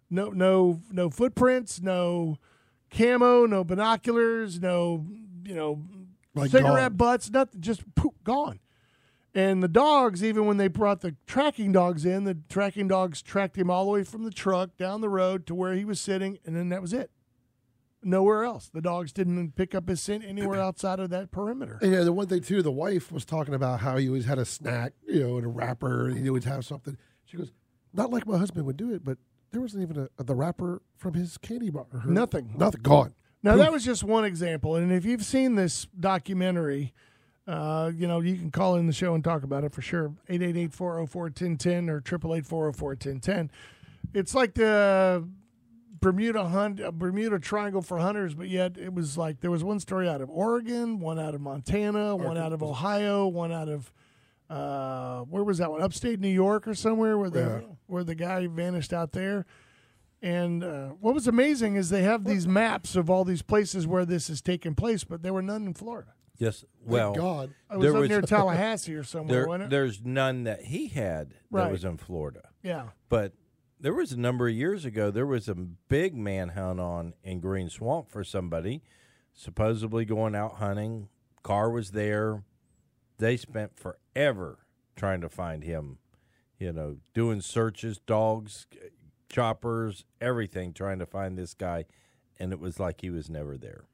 No, 0.09 0.31
no, 0.31 0.81
no 0.91 1.11
footprints. 1.11 1.83
No 1.83 2.39
camo. 2.91 3.45
No 3.45 3.65
binoculars. 3.65 4.61
No, 4.61 5.05
you 5.45 5.55
know, 5.55 5.83
Like 6.35 6.51
cigarette 6.51 6.93
gone. 6.93 6.97
butts. 6.97 7.29
Nothing. 7.31 7.61
Just 7.61 7.83
poof, 7.97 8.15
gone. 8.25 8.61
And 9.35 9.63
the 9.63 9.69
dogs, 9.69 10.25
even 10.25 10.47
when 10.47 10.57
they 10.57 10.69
brought 10.69 11.01
the 11.03 11.15
tracking 11.27 11.73
dogs 11.73 12.07
in, 12.07 12.25
the 12.25 12.39
tracking 12.49 12.89
dogs 12.89 13.21
tracked 13.21 13.57
him 13.57 13.71
all 13.71 13.85
the 13.85 13.91
way 13.91 14.03
from 14.05 14.25
the 14.25 14.31
truck 14.31 14.77
down 14.79 15.01
the 15.01 15.09
road 15.11 15.47
to 15.49 15.55
where 15.55 15.75
he 15.75 15.85
was 15.85 16.01
sitting, 16.01 16.39
and 16.47 16.57
then 16.57 16.71
that 16.71 16.81
was 16.81 16.93
it. 16.95 17.11
Nowhere 18.03 18.45
else. 18.45 18.69
The 18.73 18.81
dogs 18.81 19.13
didn't 19.13 19.57
pick 19.57 19.75
up 19.75 19.89
his 19.89 20.01
scent 20.01 20.25
anywhere 20.25 20.61
outside 20.61 21.01
of 21.01 21.11
that 21.11 21.31
perimeter. 21.33 21.79
And 21.83 21.93
yeah, 21.93 22.05
the 22.05 22.13
one 22.13 22.29
thing 22.29 22.43
too, 22.43 22.63
the 22.63 22.71
wife 22.71 23.11
was 23.11 23.25
talking 23.25 23.55
about 23.55 23.81
how 23.81 23.97
he 23.97 24.07
always 24.09 24.25
had 24.27 24.39
a 24.39 24.45
snack, 24.45 24.93
you 25.07 25.21
know, 25.21 25.37
and 25.37 25.45
a 25.45 25.49
wrapper, 25.49 26.09
and 26.09 26.19
he 26.19 26.29
always 26.29 26.45
have 26.45 26.65
something. 26.65 26.97
She 27.25 27.37
goes, 27.37 27.51
not 27.93 28.11
like 28.11 28.27
my 28.27 28.39
husband 28.39 28.67
would 28.67 28.77
do 28.77 28.93
it, 28.95 29.05
but 29.05 29.19
there 29.51 29.61
wasn't 29.61 29.83
even 29.83 30.09
a, 30.19 30.23
the 30.23 30.35
wrapper 30.35 30.81
from 30.97 31.15
his 31.15 31.39
candy 31.39 31.71
bar. 31.71 31.87
her- 31.91 32.09
Nothing. 32.09 32.55
nothing 32.57 32.83
gone. 32.83 33.15
Now 33.43 33.57
that 33.57 33.73
was 33.73 33.85
just 33.85 34.05
one 34.05 34.25
example, 34.25 34.77
and 34.77 34.93
if 34.93 35.05
you've 35.05 35.25
seen 35.25 35.55
this 35.55 35.87
documentary, 35.99 36.93
uh, 37.47 37.91
you 37.95 38.07
know 38.07 38.21
you 38.21 38.37
can 38.37 38.51
call 38.51 38.75
in 38.77 38.87
the 38.87 38.93
show 38.93 39.15
and 39.15 39.23
talk 39.25 39.43
about 39.43 39.65
it 39.65 39.73
for 39.73 39.81
sure. 39.81 40.13
888-404-1010 40.29 41.89
or 41.89 42.01
888-404-1010. 42.03 43.49
It's 44.15 44.35
like 44.35 44.55
the 44.55 45.27
Bermuda 46.01 46.49
hunt, 46.49 46.81
uh, 46.81 46.91
Bermuda 46.91 47.39
Triangle 47.39 47.83
for 47.83 47.99
hunters, 47.99 48.35
but 48.35 48.49
yet 48.49 48.77
it 48.79 48.93
was 48.95 49.17
like 49.19 49.41
there 49.41 49.51
was 49.51 49.65
one 49.65 49.81
story 49.81 50.09
out 50.09 50.21
of 50.21 50.31
Oregon, 50.31 51.01
one 51.01 51.19
out 51.19 51.35
of 51.35 51.41
Montana, 51.41 52.15
one 52.17 52.37
out 52.39 52.53
of 52.53 52.63
Ohio, 52.63 53.27
one 53.27 53.53
out 53.53 53.69
of 53.69 53.93
uh, 54.51 55.21
where 55.23 55.45
was 55.45 55.59
that 55.59 55.71
one? 55.71 55.83
Upstate 55.83 56.21
New 56.21 56.29
York 56.29 56.67
or 56.67 56.75
somewhere 56.75 57.19
where 57.19 57.29
the 57.31 57.41
Yeah. 57.41 57.75
where 57.87 58.05
the 58.05 58.15
guy 58.15 58.47
vanished 58.47 58.93
out 58.93 59.13
there. 59.13 59.45
And 60.21 60.65
uh, 60.65 60.89
what 61.01 61.15
was 61.15 61.29
amazing 61.29 61.77
is 61.77 61.91
they 61.91 62.03
have 62.03 62.25
these 62.25 62.47
maps 62.49 62.97
of 62.97 63.09
all 63.09 63.25
these 63.25 63.43
places 63.43 63.87
where 63.87 64.05
this 64.05 64.29
has 64.29 64.41
taken 64.41 64.75
place, 64.75 65.05
but 65.05 65.23
there 65.23 65.33
were 65.33 65.43
none 65.43 65.65
in 65.67 65.75
Florida. 65.75 66.15
Yes. 66.39 66.65
Well, 66.85 67.13
God. 67.15 67.55
I 67.71 67.77
was 67.77 67.83
There 67.85 67.95
up 67.95 68.01
was- 68.01 68.09
near 68.09 68.21
Tallahassee 68.23 68.95
or 68.95 69.05
somewhere, 69.05 69.41
there, 69.41 69.47
wasn't 69.49 69.65
it? 69.65 69.71
there's 69.71 70.01
none 70.05 70.45
that 70.45 70.63
he 70.65 70.89
had 70.89 71.31
that 71.31 71.37
Right. 71.51 71.71
was 71.73 71.85
in 71.85 71.99
Florida. 71.99 72.49
yeah. 72.63 72.89
But 73.09 73.33
there 73.81 73.95
was 73.95 74.13
a 74.13 74.19
number 74.19 74.49
of 74.49 74.55
years 74.55 74.85
ago, 74.85 75.11
there 75.11 75.27
was 75.27 75.49
a 75.49 75.55
big 75.55 76.15
manhunt 76.17 76.81
on 76.81 77.15
in 77.23 77.41
Green 77.41 77.69
Swamp 77.71 78.11
for 78.11 78.25
somebody, 78.25 78.83
supposedly 79.33 80.05
going 80.05 80.35
out 80.35 80.57
hunting. 80.57 81.09
Car 81.43 81.71
was 81.71 81.93
there. 81.93 82.43
They 83.19 83.37
spent 83.37 83.77
forever 83.79 84.59
trying 84.97 85.21
to 85.21 85.29
find 85.29 85.65
him, 85.65 85.99
you 86.59 86.73
know, 86.73 86.97
doing 87.15 87.41
searches, 87.41 87.99
dogs, 87.99 88.67
choppers, 89.29 90.05
everything, 90.21 90.73
trying 90.73 90.99
to 90.99 91.07
find 91.07 91.39
this 91.39 91.55
guy. 91.55 91.85
And 92.39 92.53
it 92.53 92.61
was 92.61 92.79
like 92.79 93.01
he 93.01 93.11
was 93.11 93.29
never 93.29 93.57
there. 93.57 93.85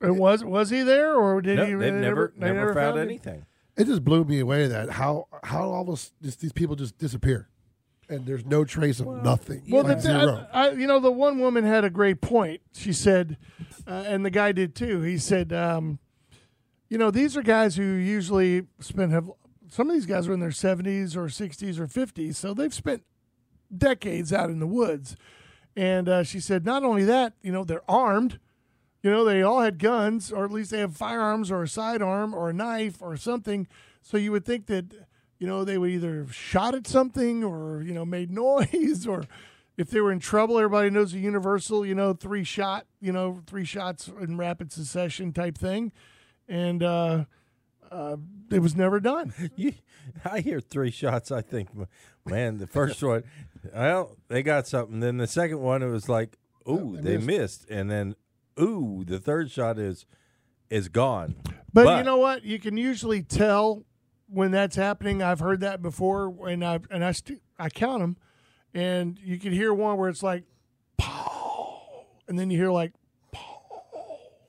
And 0.00 0.18
was 0.18 0.44
was 0.44 0.70
he 0.70 0.82
there, 0.82 1.14
or 1.14 1.40
did 1.40 1.56
No, 1.56 1.64
he? 1.64 1.70
they've 1.72 1.80
they 1.80 1.90
never, 1.90 2.32
never, 2.36 2.74
found, 2.74 2.98
him? 2.98 3.02
anything. 3.08 3.46
It 3.76 3.86
just 3.86 4.04
blew 4.04 4.24
me 4.24 4.38
away 4.40 4.66
that 4.68 4.90
how 4.90 5.26
how 5.42 5.70
almost 5.70 6.12
just 6.22 6.40
these 6.40 6.52
people 6.52 6.76
just 6.76 6.98
disappear, 6.98 7.48
and 8.08 8.26
there's 8.26 8.44
no 8.44 8.64
trace 8.64 9.00
of 9.00 9.06
nothing. 9.22 9.62
Well, 9.68 9.84
like 9.84 9.98
the, 9.98 10.02
zero. 10.02 10.46
I, 10.52 10.68
I, 10.68 10.72
you 10.72 10.86
know, 10.86 11.00
the 11.00 11.10
one 11.10 11.38
woman 11.38 11.64
had 11.64 11.84
a 11.84 11.90
great 11.90 12.20
point. 12.20 12.60
She 12.72 12.92
said, 12.92 13.36
uh, 13.86 14.04
and 14.06 14.24
the 14.24 14.30
guy 14.30 14.52
did 14.52 14.74
too. 14.74 15.02
He 15.02 15.18
said, 15.18 15.52
um, 15.52 15.98
you 16.88 16.98
know, 16.98 17.10
these 17.10 17.36
are 17.36 17.42
guys 17.42 17.76
who 17.76 17.84
usually 17.84 18.66
spend 18.80 19.12
have. 19.12 19.30
Some 19.68 19.88
of 19.88 19.94
these 19.94 20.06
guys 20.06 20.28
are 20.28 20.32
in 20.32 20.40
their 20.40 20.52
seventies 20.52 21.16
or 21.16 21.28
sixties 21.28 21.80
or 21.80 21.86
fifties, 21.86 22.38
so 22.38 22.54
they've 22.54 22.74
spent 22.74 23.02
decades 23.76 24.32
out 24.32 24.50
in 24.50 24.60
the 24.60 24.66
woods. 24.66 25.16
And 25.76 26.08
uh, 26.08 26.22
she 26.22 26.38
said, 26.38 26.64
not 26.64 26.84
only 26.84 27.04
that, 27.04 27.32
you 27.42 27.50
know, 27.50 27.64
they're 27.64 27.90
armed. 27.90 28.38
You 29.02 29.10
know, 29.10 29.24
they 29.24 29.42
all 29.42 29.60
had 29.60 29.78
guns, 29.78 30.32
or 30.32 30.44
at 30.46 30.50
least 30.50 30.70
they 30.70 30.78
have 30.78 30.96
firearms 30.96 31.50
or 31.50 31.62
a 31.62 31.68
sidearm 31.68 32.32
or 32.32 32.48
a 32.48 32.54
knife 32.54 33.02
or 33.02 33.16
something. 33.18 33.66
So 34.00 34.16
you 34.16 34.32
would 34.32 34.46
think 34.46 34.66
that, 34.66 35.06
you 35.44 35.50
know, 35.50 35.62
they 35.62 35.76
would 35.76 35.90
either 35.90 36.26
shot 36.30 36.74
at 36.74 36.86
something 36.86 37.44
or, 37.44 37.82
you 37.82 37.92
know, 37.92 38.06
made 38.06 38.30
noise 38.44 39.06
or 39.06 39.24
if 39.76 39.90
they 39.90 40.00
were 40.00 40.10
in 40.10 40.18
trouble, 40.18 40.56
everybody 40.56 40.88
knows 40.88 41.12
the 41.12 41.18
universal, 41.18 41.84
you 41.84 41.94
know, 41.94 42.14
three 42.14 42.44
shot, 42.44 42.86
you 42.98 43.12
know, 43.12 43.42
three 43.46 43.66
shots 43.66 44.08
in 44.08 44.38
rapid 44.38 44.72
succession 44.72 45.34
type 45.34 45.58
thing. 45.58 45.92
And 46.48 46.82
uh, 46.82 47.24
uh, 47.90 48.16
it 48.50 48.60
was 48.60 48.74
never 48.74 49.00
done. 49.00 49.34
You, 49.56 49.74
I 50.24 50.40
hear 50.40 50.60
three 50.60 50.90
shots. 50.90 51.30
I 51.30 51.42
think, 51.42 51.68
man, 52.24 52.56
the 52.56 52.66
first 52.66 53.02
one, 53.02 53.24
well, 53.74 54.16
they 54.28 54.42
got 54.42 54.66
something. 54.66 55.00
Then 55.00 55.18
the 55.18 55.26
second 55.26 55.60
one, 55.60 55.82
it 55.82 55.90
was 55.90 56.08
like, 56.08 56.38
ooh, 56.66 56.96
they 56.96 57.16
they 57.16 57.18
missed. 57.18 57.68
and 57.68 57.90
then, 57.90 58.14
ooh, 58.58 59.04
the 59.06 59.18
third 59.18 59.50
shot 59.50 59.78
is 59.78 60.06
is 60.70 60.88
gone. 60.88 61.34
But, 61.70 61.98
you 61.98 62.04
know 62.04 62.16
what? 62.16 62.44
You 62.44 62.58
can 62.58 62.78
usually 62.78 63.22
tell 63.22 63.84
when 64.34 64.50
that's 64.50 64.76
happening. 64.76 65.22
I've 65.22 65.40
heard 65.40 65.60
that 65.60 65.80
before, 65.82 66.48
and 66.48 66.64
I 66.64 66.80
and 66.90 67.04
I 67.04 67.12
st- 67.12 67.42
I 67.58 67.68
count 67.68 68.00
them, 68.00 68.16
and 68.72 69.18
you 69.22 69.38
can 69.38 69.52
hear 69.52 69.72
one 69.72 69.96
where 69.96 70.08
it's 70.08 70.22
like, 70.22 70.44
pow, 70.96 72.06
and 72.28 72.38
then 72.38 72.50
you 72.50 72.58
hear 72.58 72.70
like, 72.70 72.92
pow, 73.32 73.62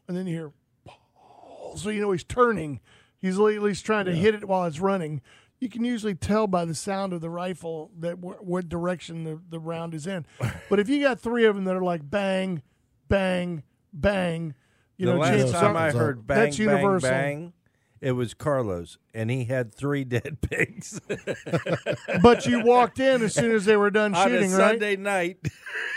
and 0.07 0.15
then 0.17 0.27
you 0.27 0.35
hear, 0.35 0.51
pow. 0.85 1.73
so 1.75 1.89
you 1.89 2.01
know 2.01 2.11
he's 2.11 2.23
turning. 2.23 2.79
He's 3.19 3.35
at 3.39 3.41
least 3.41 3.85
trying 3.85 4.05
to 4.05 4.13
hit 4.15 4.35
it 4.35 4.47
while 4.47 4.65
it's 4.65 4.79
running. 4.79 5.21
You 5.59 5.69
can 5.69 5.83
usually 5.83 6.13
tell 6.15 6.45
by 6.47 6.65
the 6.65 6.75
sound 6.75 7.11
of 7.13 7.21
the 7.21 7.29
rifle 7.29 7.89
that 7.99 8.15
wh- 8.15 8.43
what 8.45 8.69
direction 8.69 9.23
the, 9.23 9.41
the 9.49 9.57
round 9.57 9.93
is 9.95 10.05
in. 10.05 10.25
But 10.69 10.79
if 10.79 10.89
you 10.89 11.01
got 11.01 11.19
three 11.19 11.45
of 11.45 11.55
them 11.55 11.63
that 11.65 11.75
are 11.75 11.81
like 11.83 12.07
bang, 12.07 12.61
bang, 13.07 13.63
bang, 13.93 14.53
you 14.97 15.05
the 15.07 15.13
know, 15.13 15.19
last 15.19 15.53
time 15.53 15.75
I 15.77 15.91
heard 15.91 16.27
bang, 16.27 16.37
That's 16.37 16.57
bang, 16.57 16.67
universal. 16.67 17.09
bang, 17.09 17.53
it 18.01 18.11
was 18.11 18.33
Carlos, 18.33 18.97
and 19.13 19.29
he 19.31 19.45
had 19.45 19.73
three 19.73 20.03
dead 20.15 20.39
pigs 20.41 20.99
But 22.21 22.45
you 22.45 22.63
walked 22.63 22.99
in 22.99 23.21
as 23.23 23.33
soon 23.33 23.51
as 23.55 23.65
they 23.65 23.75
were 23.77 23.89
done 23.91 24.13
on 24.15 24.27
a 24.27 24.29
shooting, 24.29 24.51
right? 24.51 24.69
Sunday 24.71 24.95
night 24.95 25.37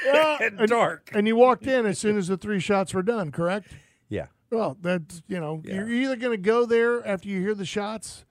Yeah, 0.05 0.39
at 0.41 0.53
and, 0.55 0.69
dark. 0.69 1.11
and 1.13 1.27
you 1.27 1.37
walked 1.37 1.67
in 1.67 1.87
as 1.87 1.99
soon 1.99 2.17
as 2.17 2.29
the 2.29 2.37
three 2.37 2.61
shots 2.61 2.95
were 2.95 3.03
done, 3.03 3.31
correct? 3.33 3.69
Yeah. 4.09 4.27
Well, 4.51 4.77
that's 4.81 5.23
you 5.29 5.41
know, 5.41 5.63
Yeah. 5.65 5.75
you're 5.77 5.91
either 5.91 6.17
going 6.17 6.37
to 6.37 6.43
go 6.43 6.65
there 6.67 7.07
after 7.07 7.29
you 7.29 7.41
hear 7.41 7.55
the 7.55 7.67
shots, 7.67 8.25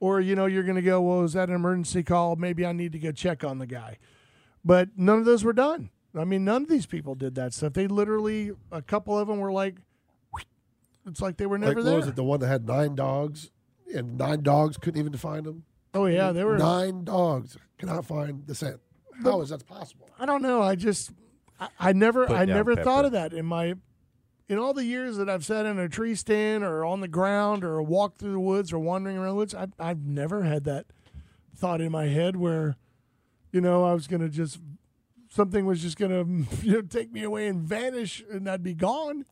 or 0.00 0.20
you 0.20 0.34
know, 0.34 0.46
you're 0.46 0.64
going 0.64 0.76
to 0.76 0.82
go, 0.82 1.00
well, 1.00 1.22
is 1.24 1.32
that 1.34 1.48
an 1.48 1.54
emergency 1.54 2.02
call? 2.02 2.36
Maybe 2.36 2.66
I 2.66 2.72
need 2.72 2.92
to 2.92 2.98
go 2.98 3.12
check 3.12 3.44
on 3.44 3.58
the 3.58 3.66
guy. 3.66 3.98
But 4.64 4.90
none 4.96 5.18
of 5.18 5.24
those 5.24 5.44
were 5.44 5.52
done. 5.52 5.90
I 6.16 6.24
mean, 6.24 6.44
none 6.44 6.62
of 6.64 6.68
these 6.68 6.84
people 6.86 7.14
did 7.14 7.34
that 7.36 7.54
stuff. 7.54 7.72
They 7.72 7.86
literally, 7.86 8.52
a 8.70 8.82
couple 8.82 9.18
of 9.18 9.28
them 9.28 9.38
were 9.38 9.50
like, 9.50 9.76
it's 11.06 11.20
like 11.20 11.36
they 11.36 11.46
were 11.46 11.58
like 11.58 11.68
never 11.68 11.80
what 11.80 11.84
there. 11.84 11.96
was 11.96 12.06
it? 12.08 12.16
The 12.16 12.24
one 12.24 12.40
that 12.40 12.48
had 12.48 12.66
nine 12.66 12.94
dogs, 12.94 13.50
and 13.94 14.16
nine 14.18 14.42
dogs 14.42 14.76
couldn't 14.76 15.00
even 15.00 15.16
find 15.16 15.44
them. 15.44 15.64
oh 15.94 16.06
yeah, 16.06 16.32
they 16.32 16.44
were. 16.44 16.58
Nine 16.58 17.04
dogs 17.04 17.56
cannot 17.78 18.04
find 18.04 18.46
the 18.46 18.54
scent. 18.54 18.80
How 19.22 19.40
is 19.40 19.50
that 19.50 19.66
possible? 19.66 20.08
I 20.18 20.26
don't 20.26 20.42
know. 20.42 20.62
I 20.62 20.74
just, 20.74 21.12
I, 21.60 21.68
I 21.78 21.92
never, 21.92 22.26
Put 22.26 22.36
I 22.36 22.44
never 22.44 22.74
pepper. 22.74 22.84
thought 22.84 23.04
of 23.04 23.12
that 23.12 23.32
in 23.32 23.44
my, 23.44 23.74
in 24.48 24.58
all 24.58 24.72
the 24.72 24.84
years 24.84 25.16
that 25.18 25.28
I've 25.28 25.44
sat 25.44 25.66
in 25.66 25.78
a 25.78 25.88
tree 25.88 26.14
stand 26.14 26.64
or 26.64 26.84
on 26.84 27.00
the 27.00 27.08
ground 27.08 27.62
or 27.62 27.82
walked 27.82 28.18
through 28.18 28.32
the 28.32 28.40
woods 28.40 28.72
or 28.72 28.78
wandering 28.78 29.16
around 29.18 29.30
the 29.30 29.34
woods. 29.36 29.54
I, 29.54 29.66
I've 29.78 30.04
never 30.06 30.42
had 30.44 30.64
that 30.64 30.86
thought 31.54 31.80
in 31.80 31.92
my 31.92 32.06
head 32.06 32.36
where, 32.36 32.76
you 33.52 33.60
know, 33.60 33.84
I 33.84 33.92
was 33.92 34.06
gonna 34.06 34.28
just 34.28 34.60
something 35.28 35.66
was 35.66 35.82
just 35.82 35.98
gonna 35.98 36.24
you 36.62 36.72
know 36.72 36.82
take 36.82 37.12
me 37.12 37.22
away 37.22 37.46
and 37.46 37.62
vanish 37.62 38.24
and 38.30 38.48
I'd 38.48 38.62
be 38.62 38.74
gone. 38.74 39.24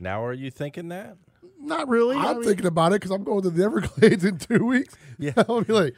Now 0.00 0.24
are 0.24 0.32
you 0.32 0.50
thinking 0.50 0.88
that? 0.88 1.16
Not 1.60 1.88
really. 1.88 2.16
I 2.16 2.30
I'm 2.30 2.36
mean, 2.36 2.44
thinking 2.46 2.66
about 2.66 2.92
it 2.92 3.00
because 3.00 3.10
I'm 3.10 3.22
going 3.22 3.42
to 3.42 3.50
the 3.50 3.62
Everglades 3.62 4.24
in 4.24 4.38
two 4.38 4.64
weeks. 4.64 4.96
Yeah. 5.18 5.32
I'll 5.48 5.62
be 5.62 5.72
like, 5.74 5.94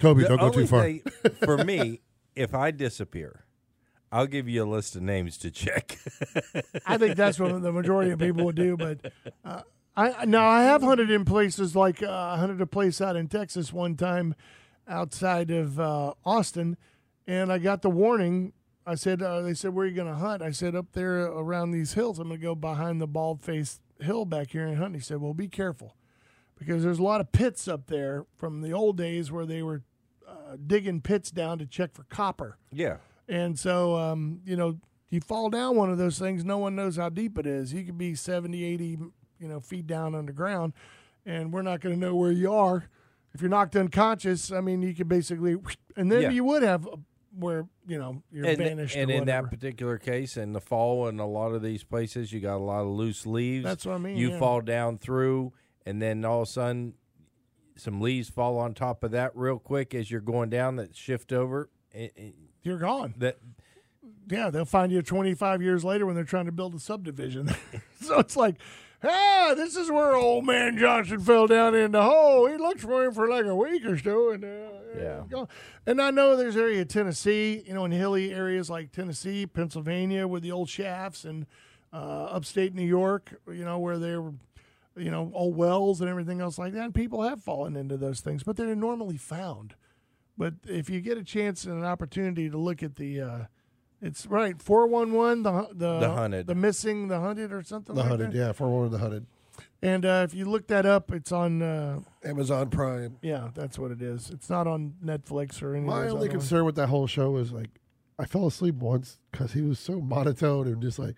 Toby, 0.00 0.22
The 0.24 0.28
don't 0.30 0.38
go 0.38 0.50
too 0.50 0.66
far. 0.66 0.82
thing- 0.82 1.02
for 1.44 1.58
me, 1.64 2.00
if 2.34 2.54
I 2.54 2.72
disappear, 2.72 3.44
I'll 4.10 4.26
give 4.26 4.48
you 4.48 4.64
a 4.64 4.68
list 4.68 4.96
of 4.96 5.02
names 5.02 5.36
to 5.38 5.50
check. 5.52 5.96
I 6.84 6.98
think 6.98 7.16
that's 7.16 7.38
what 7.38 7.62
the 7.62 7.72
majority 7.72 8.10
of 8.10 8.18
people 8.18 8.44
would 8.46 8.56
do. 8.56 8.76
But 8.76 9.12
uh, 9.44 9.62
I 9.96 10.24
now 10.24 10.48
I 10.48 10.62
have 10.64 10.82
hunted 10.82 11.10
in 11.10 11.24
places 11.24 11.76
like 11.76 12.02
uh, 12.02 12.10
I 12.10 12.38
hunted 12.38 12.60
a 12.60 12.66
place 12.66 13.00
out 13.00 13.14
in 13.16 13.28
Texas 13.28 13.72
one 13.72 13.94
time, 13.96 14.34
outside 14.88 15.50
of 15.50 15.78
uh, 15.80 16.14
Austin, 16.24 16.76
and 17.26 17.52
I 17.52 17.58
got 17.58 17.82
the 17.82 17.90
warning. 17.90 18.52
I 18.86 18.94
said, 18.94 19.20
uh, 19.22 19.40
they 19.42 19.54
said, 19.54 19.74
where 19.74 19.84
are 19.84 19.88
you 19.88 19.94
going 19.96 20.06
to 20.06 20.14
hunt? 20.14 20.42
I 20.42 20.50
said, 20.52 20.76
up 20.76 20.92
there 20.92 21.22
around 21.24 21.72
these 21.72 21.94
hills. 21.94 22.18
I'm 22.18 22.28
going 22.28 22.38
to 22.40 22.44
go 22.46 22.54
behind 22.54 23.00
the 23.00 23.06
bald 23.08 23.42
faced 23.42 23.80
hill 24.00 24.24
back 24.24 24.50
here 24.52 24.64
and 24.66 24.78
hunt. 24.78 24.94
He 24.94 25.00
said, 25.00 25.20
well, 25.20 25.34
be 25.34 25.48
careful 25.48 25.96
because 26.58 26.82
there's 26.84 26.98
a 27.00 27.02
lot 27.02 27.20
of 27.20 27.32
pits 27.32 27.66
up 27.66 27.86
there 27.88 28.26
from 28.36 28.60
the 28.62 28.72
old 28.72 28.96
days 28.96 29.32
where 29.32 29.44
they 29.44 29.62
were 29.62 29.82
uh, 30.26 30.56
digging 30.66 31.00
pits 31.00 31.30
down 31.30 31.58
to 31.58 31.66
check 31.66 31.94
for 31.94 32.04
copper. 32.04 32.58
yeah. 32.72 32.96
And 33.28 33.58
so, 33.58 33.96
um, 33.96 34.40
you 34.44 34.54
know, 34.56 34.78
you 35.10 35.20
fall 35.20 35.50
down 35.50 35.74
one 35.74 35.90
of 35.90 35.98
those 35.98 36.16
things, 36.16 36.44
no 36.44 36.58
one 36.58 36.76
knows 36.76 36.96
how 36.96 37.08
deep 37.08 37.36
it 37.38 37.46
is. 37.46 37.72
You 37.72 37.82
could 37.82 37.98
be 37.98 38.14
70, 38.14 38.62
80, 38.62 38.84
you 39.40 39.48
know, 39.48 39.58
feet 39.58 39.88
down 39.88 40.14
underground, 40.14 40.74
and 41.24 41.52
we're 41.52 41.62
not 41.62 41.80
going 41.80 41.96
to 41.96 42.00
know 42.00 42.14
where 42.14 42.30
you 42.30 42.52
are. 42.52 42.88
If 43.34 43.40
you're 43.40 43.50
knocked 43.50 43.74
unconscious, 43.74 44.52
I 44.52 44.60
mean, 44.60 44.80
you 44.80 44.94
could 44.94 45.08
basically, 45.08 45.56
and 45.96 46.10
then 46.12 46.22
Yeah. 46.22 46.30
you 46.30 46.44
would 46.44 46.62
have 46.62 46.86
where, 47.38 47.68
you 47.86 47.98
know, 47.98 48.22
you're 48.32 48.46
And, 48.46 48.58
vanished 48.58 48.96
and 48.96 49.10
in 49.10 49.26
that 49.26 49.50
particular 49.50 49.98
case, 49.98 50.36
in 50.36 50.52
the 50.52 50.60
fall, 50.60 51.06
in 51.08 51.20
a 51.20 51.26
lot 51.26 51.52
of 51.52 51.62
these 51.62 51.84
places, 51.84 52.32
you 52.32 52.40
got 52.40 52.56
a 52.56 52.64
lot 52.64 52.80
of 52.80 52.88
loose 52.88 53.26
leaves. 53.26 53.64
That's 53.64 53.84
what 53.86 53.94
I 53.94 53.98
mean, 53.98 54.16
You 54.16 54.30
yeah. 54.30 54.38
fall 54.38 54.60
down 54.60 54.98
through, 54.98 55.52
and 55.84 56.00
then 56.00 56.24
all 56.24 56.42
of 56.42 56.48
a 56.48 56.50
sudden, 56.50 56.94
some 57.76 58.00
leaves 58.00 58.30
fall 58.30 58.58
on 58.58 58.72
top 58.74 59.04
of 59.04 59.10
that 59.10 59.32
real 59.36 59.58
quick 59.58 59.94
as 59.94 60.10
you're 60.10 60.20
going 60.22 60.48
down 60.50 60.76
that 60.76 60.96
shift 60.96 61.32
over. 61.32 61.68
It- 61.92 62.12
it- 62.16 62.34
you're 62.62 62.78
gone. 62.78 63.14
that 63.18 63.38
Yeah, 64.28 64.50
they'll 64.50 64.64
find 64.64 64.90
you 64.90 65.02
25 65.02 65.62
years 65.62 65.84
later 65.84 66.04
when 66.06 66.14
they're 66.16 66.24
trying 66.24 66.46
to 66.46 66.52
build 66.52 66.74
a 66.74 66.80
subdivision. 66.80 67.48
so 68.00 68.18
it's 68.18 68.36
like, 68.36 68.56
ah, 69.02 69.54
this 69.56 69.76
is 69.76 69.90
where 69.90 70.14
old 70.14 70.44
man 70.44 70.78
Johnson 70.78 71.20
fell 71.20 71.46
down 71.46 71.74
in 71.74 71.92
the 71.92 72.02
hole. 72.02 72.46
He 72.46 72.56
looked 72.56 72.80
for 72.80 73.04
him 73.04 73.12
for 73.12 73.28
like 73.28 73.44
a 73.44 73.54
week 73.54 73.84
or 73.84 73.98
so, 73.98 74.30
and 74.30 74.44
uh, 74.44 74.48
Yeah. 75.30 75.44
And 75.86 76.00
I 76.00 76.10
know 76.10 76.36
there's 76.36 76.56
area 76.56 76.82
of 76.82 76.88
Tennessee, 76.88 77.62
you 77.66 77.74
know, 77.74 77.84
in 77.84 77.92
hilly 77.92 78.32
areas 78.32 78.70
like 78.70 78.92
Tennessee, 78.92 79.46
Pennsylvania, 79.46 80.26
with 80.26 80.42
the 80.42 80.52
old 80.52 80.68
shafts, 80.68 81.24
and 81.24 81.46
uh, 81.92 82.24
upstate 82.24 82.74
New 82.74 82.86
York, 82.86 83.40
you 83.46 83.64
know, 83.64 83.78
where 83.78 83.98
they 83.98 84.16
were, 84.16 84.32
you 84.96 85.10
know, 85.10 85.30
old 85.34 85.56
wells 85.56 86.00
and 86.00 86.10
everything 86.10 86.40
else 86.40 86.58
like 86.58 86.72
that. 86.72 86.84
And 86.84 86.94
people 86.94 87.22
have 87.22 87.42
fallen 87.42 87.76
into 87.76 87.96
those 87.96 88.20
things, 88.20 88.42
but 88.42 88.56
they're 88.56 88.74
normally 88.74 89.16
found. 89.16 89.74
But 90.38 90.54
if 90.64 90.90
you 90.90 91.00
get 91.00 91.16
a 91.16 91.24
chance 91.24 91.64
and 91.64 91.78
an 91.78 91.84
opportunity 91.84 92.50
to 92.50 92.58
look 92.58 92.82
at 92.82 92.96
the, 92.96 93.20
uh, 93.20 93.38
it's 94.02 94.26
right 94.26 94.60
four 94.60 94.86
one 94.86 95.12
one 95.12 95.42
the 95.42 95.52
hu- 95.52 95.74
the 95.74 96.00
The 96.00 96.10
hunted. 96.10 96.46
the 96.46 96.54
missing 96.54 97.08
the 97.08 97.20
hunted 97.20 97.52
or 97.52 97.62
something 97.62 97.94
the 97.94 98.00
like 98.02 98.10
hunted, 98.10 98.32
that. 98.32 98.36
yeah, 98.38 98.52
for 98.52 98.68
one 98.68 98.84
of 98.86 98.90
the 98.90 98.98
hunted. 98.98 99.26
And 99.82 100.04
uh, 100.04 100.22
if 100.28 100.34
you 100.34 100.46
look 100.46 100.66
that 100.68 100.84
up, 100.86 101.12
it's 101.12 101.32
on. 101.32 101.62
Uh, 101.62 102.00
Amazon 102.24 102.70
Prime. 102.70 103.18
yeah, 103.22 103.50
that's 103.54 103.78
what 103.78 103.90
it 103.90 104.02
is. 104.02 104.30
It's 104.30 104.48
not 104.50 104.66
on 104.66 104.94
Netflix 105.04 105.62
or 105.62 105.74
any. 105.74 105.84
My 105.86 105.98
only 105.98 106.08
other 106.08 106.18
ones. 106.20 106.30
concern 106.32 106.64
with 106.64 106.74
that 106.76 106.88
whole 106.88 107.06
show 107.06 107.36
is 107.36 107.52
like, 107.52 107.70
I 108.18 108.24
fell 108.24 108.46
asleep 108.46 108.76
once 108.76 109.18
because 109.30 109.52
he 109.52 109.60
was 109.62 109.78
so 109.78 110.00
monotone 110.00 110.66
and 110.66 110.80
just 110.82 110.98
like 110.98 111.14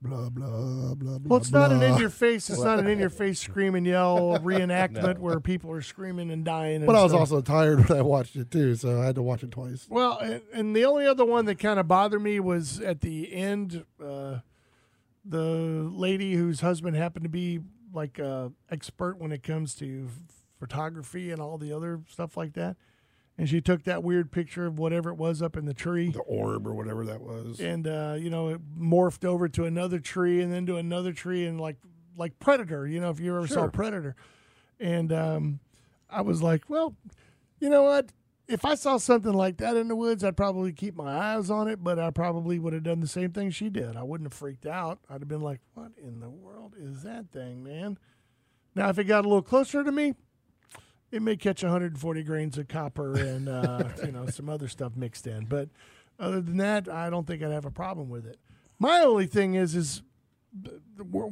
blah 0.00 0.28
blah 0.28 0.94
blah 0.94 1.18
blah. 1.18 1.18
Well, 1.24 1.40
it's 1.40 1.50
not 1.50 1.72
an 1.72 1.82
in 1.82 1.98
your 1.98 2.10
face. 2.10 2.48
It's 2.50 2.62
not 2.62 2.78
an 2.78 2.86
in 2.92 2.98
your 2.98 3.10
face 3.10 3.40
scream 3.40 3.74
and 3.74 3.86
yell 3.86 4.38
reenactment 4.42 5.18
where 5.18 5.40
people 5.40 5.70
are 5.72 5.82
screaming 5.82 6.30
and 6.30 6.44
dying. 6.44 6.76
And 6.76 6.86
But 6.86 6.96
I 6.96 7.02
was 7.02 7.12
also 7.12 7.40
tired 7.40 7.88
when 7.88 7.98
I 7.98 8.02
watched 8.02 8.36
it 8.36 8.50
too, 8.50 8.74
so 8.76 9.00
I 9.00 9.06
had 9.06 9.14
to 9.16 9.22
watch 9.22 9.42
it 9.42 9.50
twice. 9.50 9.86
Well, 9.88 10.18
and, 10.18 10.42
and 10.52 10.76
the 10.76 10.84
only 10.84 11.06
other 11.06 11.24
one 11.24 11.44
that 11.46 11.58
kind 11.58 11.80
of 11.80 11.88
bothered 11.88 12.22
me 12.22 12.40
was 12.40 12.80
at 12.80 13.00
the 13.00 13.32
end, 13.32 13.84
uh, 14.02 14.38
the 15.24 15.90
lady 15.92 16.34
whose 16.34 16.60
husband 16.60 16.96
happened 16.96 17.24
to 17.24 17.28
be 17.28 17.60
like 17.92 18.18
a 18.18 18.52
expert 18.70 19.18
when 19.18 19.32
it 19.32 19.42
comes 19.42 19.74
to 19.76 20.08
photography 20.58 21.30
and 21.30 21.40
all 21.40 21.58
the 21.58 21.72
other 21.72 22.00
stuff 22.08 22.36
like 22.36 22.52
that, 22.54 22.76
and 23.38 23.48
she 23.48 23.60
took 23.60 23.84
that 23.84 24.02
weird 24.02 24.32
picture 24.32 24.66
of 24.66 24.78
whatever 24.78 25.10
it 25.10 25.14
was 25.14 25.40
up 25.40 25.56
in 25.56 25.64
the 25.64 25.72
tree. 25.72 26.10
The 26.10 26.18
orb 26.20 26.66
or 26.66 26.74
whatever 26.74 27.04
that 27.06 27.20
was. 27.20 27.60
and 27.60 27.86
uh, 27.86 28.16
you 28.18 28.28
know 28.30 28.48
it 28.48 28.60
morphed 28.78 29.24
over 29.24 29.48
to 29.48 29.64
another 29.64 30.00
tree 30.00 30.42
and 30.42 30.52
then 30.52 30.66
to 30.66 30.76
another 30.76 31.12
tree 31.12 31.46
and 31.46 31.60
like 31.60 31.76
like 32.16 32.38
predator 32.40 32.86
you 32.86 33.00
know 33.00 33.10
if 33.10 33.20
you 33.20 33.34
ever 33.36 33.46
saw 33.46 33.68
predator. 33.68 34.16
And 34.80 35.12
um, 35.12 35.60
i 36.10 36.20
was 36.20 36.42
like 36.42 36.68
well 36.68 36.94
you 37.60 37.68
know 37.70 37.82
what? 37.84 38.10
If 38.48 38.64
i 38.64 38.74
saw 38.74 38.96
something 38.96 39.32
like 39.32 39.58
that 39.58 39.76
in 39.76 39.88
the 39.88 39.96
woods 39.96 40.24
i'd 40.24 40.36
probably 40.36 40.72
keep 40.72 40.96
my 40.96 41.34
eyes 41.36 41.50
on 41.50 41.68
it 41.68 41.82
but 41.84 41.98
i 41.98 42.10
probably 42.10 42.58
would 42.58 42.72
have 42.72 42.82
done 42.82 43.00
the 43.00 43.06
same 43.06 43.30
thing 43.32 43.50
she 43.50 43.68
did. 43.68 43.96
I 43.96 44.02
wouldn't 44.02 44.26
have 44.32 44.38
freaked 44.38 44.66
out. 44.66 44.98
I'd 45.08 45.20
have 45.20 45.28
been 45.28 45.42
like 45.42 45.60
what 45.74 45.92
in 46.02 46.20
the 46.20 46.30
world 46.30 46.74
is 46.78 47.02
that 47.02 47.30
thing 47.30 47.62
man? 47.62 47.98
Now 48.74 48.88
if 48.88 48.98
it 48.98 49.04
got 49.04 49.24
a 49.24 49.28
little 49.28 49.42
closer 49.42 49.84
to 49.84 49.92
me 49.92 50.14
it 51.10 51.22
may 51.22 51.36
catch 51.36 51.62
140 51.62 52.22
grains 52.22 52.58
of 52.58 52.68
copper 52.68 53.16
and 53.16 53.48
uh, 53.48 53.84
you 54.04 54.12
know 54.12 54.26
some 54.26 54.48
other 54.48 54.68
stuff 54.68 54.92
mixed 54.96 55.26
in 55.26 55.44
but 55.46 55.68
other 56.18 56.40
than 56.40 56.56
that 56.56 56.88
i 56.88 57.08
don't 57.10 57.26
think 57.26 57.42
i'd 57.42 57.50
have 57.52 57.64
a 57.64 57.70
problem 57.70 58.08
with 58.08 58.26
it 58.26 58.38
my 58.78 59.00
only 59.00 59.26
thing 59.26 59.54
is 59.54 59.74
is 59.74 60.02
th- 60.64 60.76
where, 61.10 61.26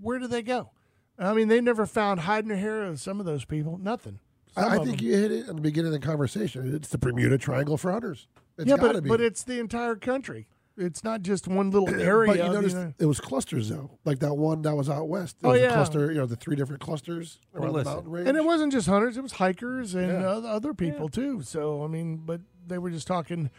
where 0.00 0.18
do 0.18 0.26
they 0.26 0.42
go 0.42 0.70
i 1.18 1.32
mean 1.32 1.48
they 1.48 1.60
never 1.60 1.86
found 1.86 2.20
hide 2.20 2.46
nor 2.46 2.56
hair 2.56 2.84
of 2.84 3.00
some 3.00 3.20
of 3.20 3.26
those 3.26 3.44
people 3.44 3.78
nothing 3.78 4.18
Some 4.54 4.64
I, 4.64 4.74
I 4.76 4.84
think 4.84 4.98
them. 4.98 5.06
you 5.06 5.16
hit 5.16 5.32
it 5.32 5.40
at 5.48 5.54
the 5.56 5.62
beginning 5.62 5.94
of 5.94 6.00
the 6.00 6.06
conversation. 6.06 6.74
It's 6.74 6.88
the 6.88 6.98
Bermuda 6.98 7.38
Triangle 7.38 7.78
for 7.78 7.90
hunters. 7.92 8.26
It's 8.58 8.68
yeah 8.68 8.76
but, 8.76 9.02
be. 9.02 9.08
but 9.08 9.20
it's 9.20 9.42
the 9.44 9.58
entire 9.58 9.96
country 9.96 10.46
it's 10.76 11.04
not 11.04 11.22
just 11.22 11.46
one 11.48 11.70
little 11.70 11.88
area 11.88 12.28
But 12.32 12.36
you 12.38 12.42
of, 12.44 12.52
noticed 12.54 12.76
know- 12.76 12.94
it 12.98 13.06
was 13.06 13.20
clusters 13.20 13.68
though, 13.68 13.98
like 14.04 14.18
that 14.20 14.34
one 14.34 14.62
that 14.62 14.74
was 14.74 14.88
out 14.88 15.08
west. 15.08 15.36
There 15.40 15.50
Oh, 15.50 15.52
was 15.52 15.60
yeah. 15.60 15.70
a 15.70 15.74
cluster. 15.74 16.10
You 16.12 16.18
know, 16.18 16.26
the 16.26 16.36
three 16.36 16.56
different 16.56 16.80
clusters 16.80 17.38
Well, 17.52 17.64
around 17.64 17.72
the 17.74 17.84
mountain 17.84 18.10
range. 18.10 18.28
and 18.28 18.36
it 18.36 18.44
wasn't 18.44 18.72
just 18.72 18.86
hunters; 18.86 19.16
it 19.16 19.22
was 19.22 19.32
hikers 19.32 19.94
and 19.94 20.08
Yeah. 20.08 20.28
other, 20.28 20.48
other 20.48 20.74
people 20.74 21.08
too. 21.08 21.42
So 21.42 21.84
I 21.84 21.88
mean, 21.88 22.22
but 22.24 22.40
they 22.66 22.78
were 22.78 22.90
just 22.90 23.06
talking. 23.06 23.50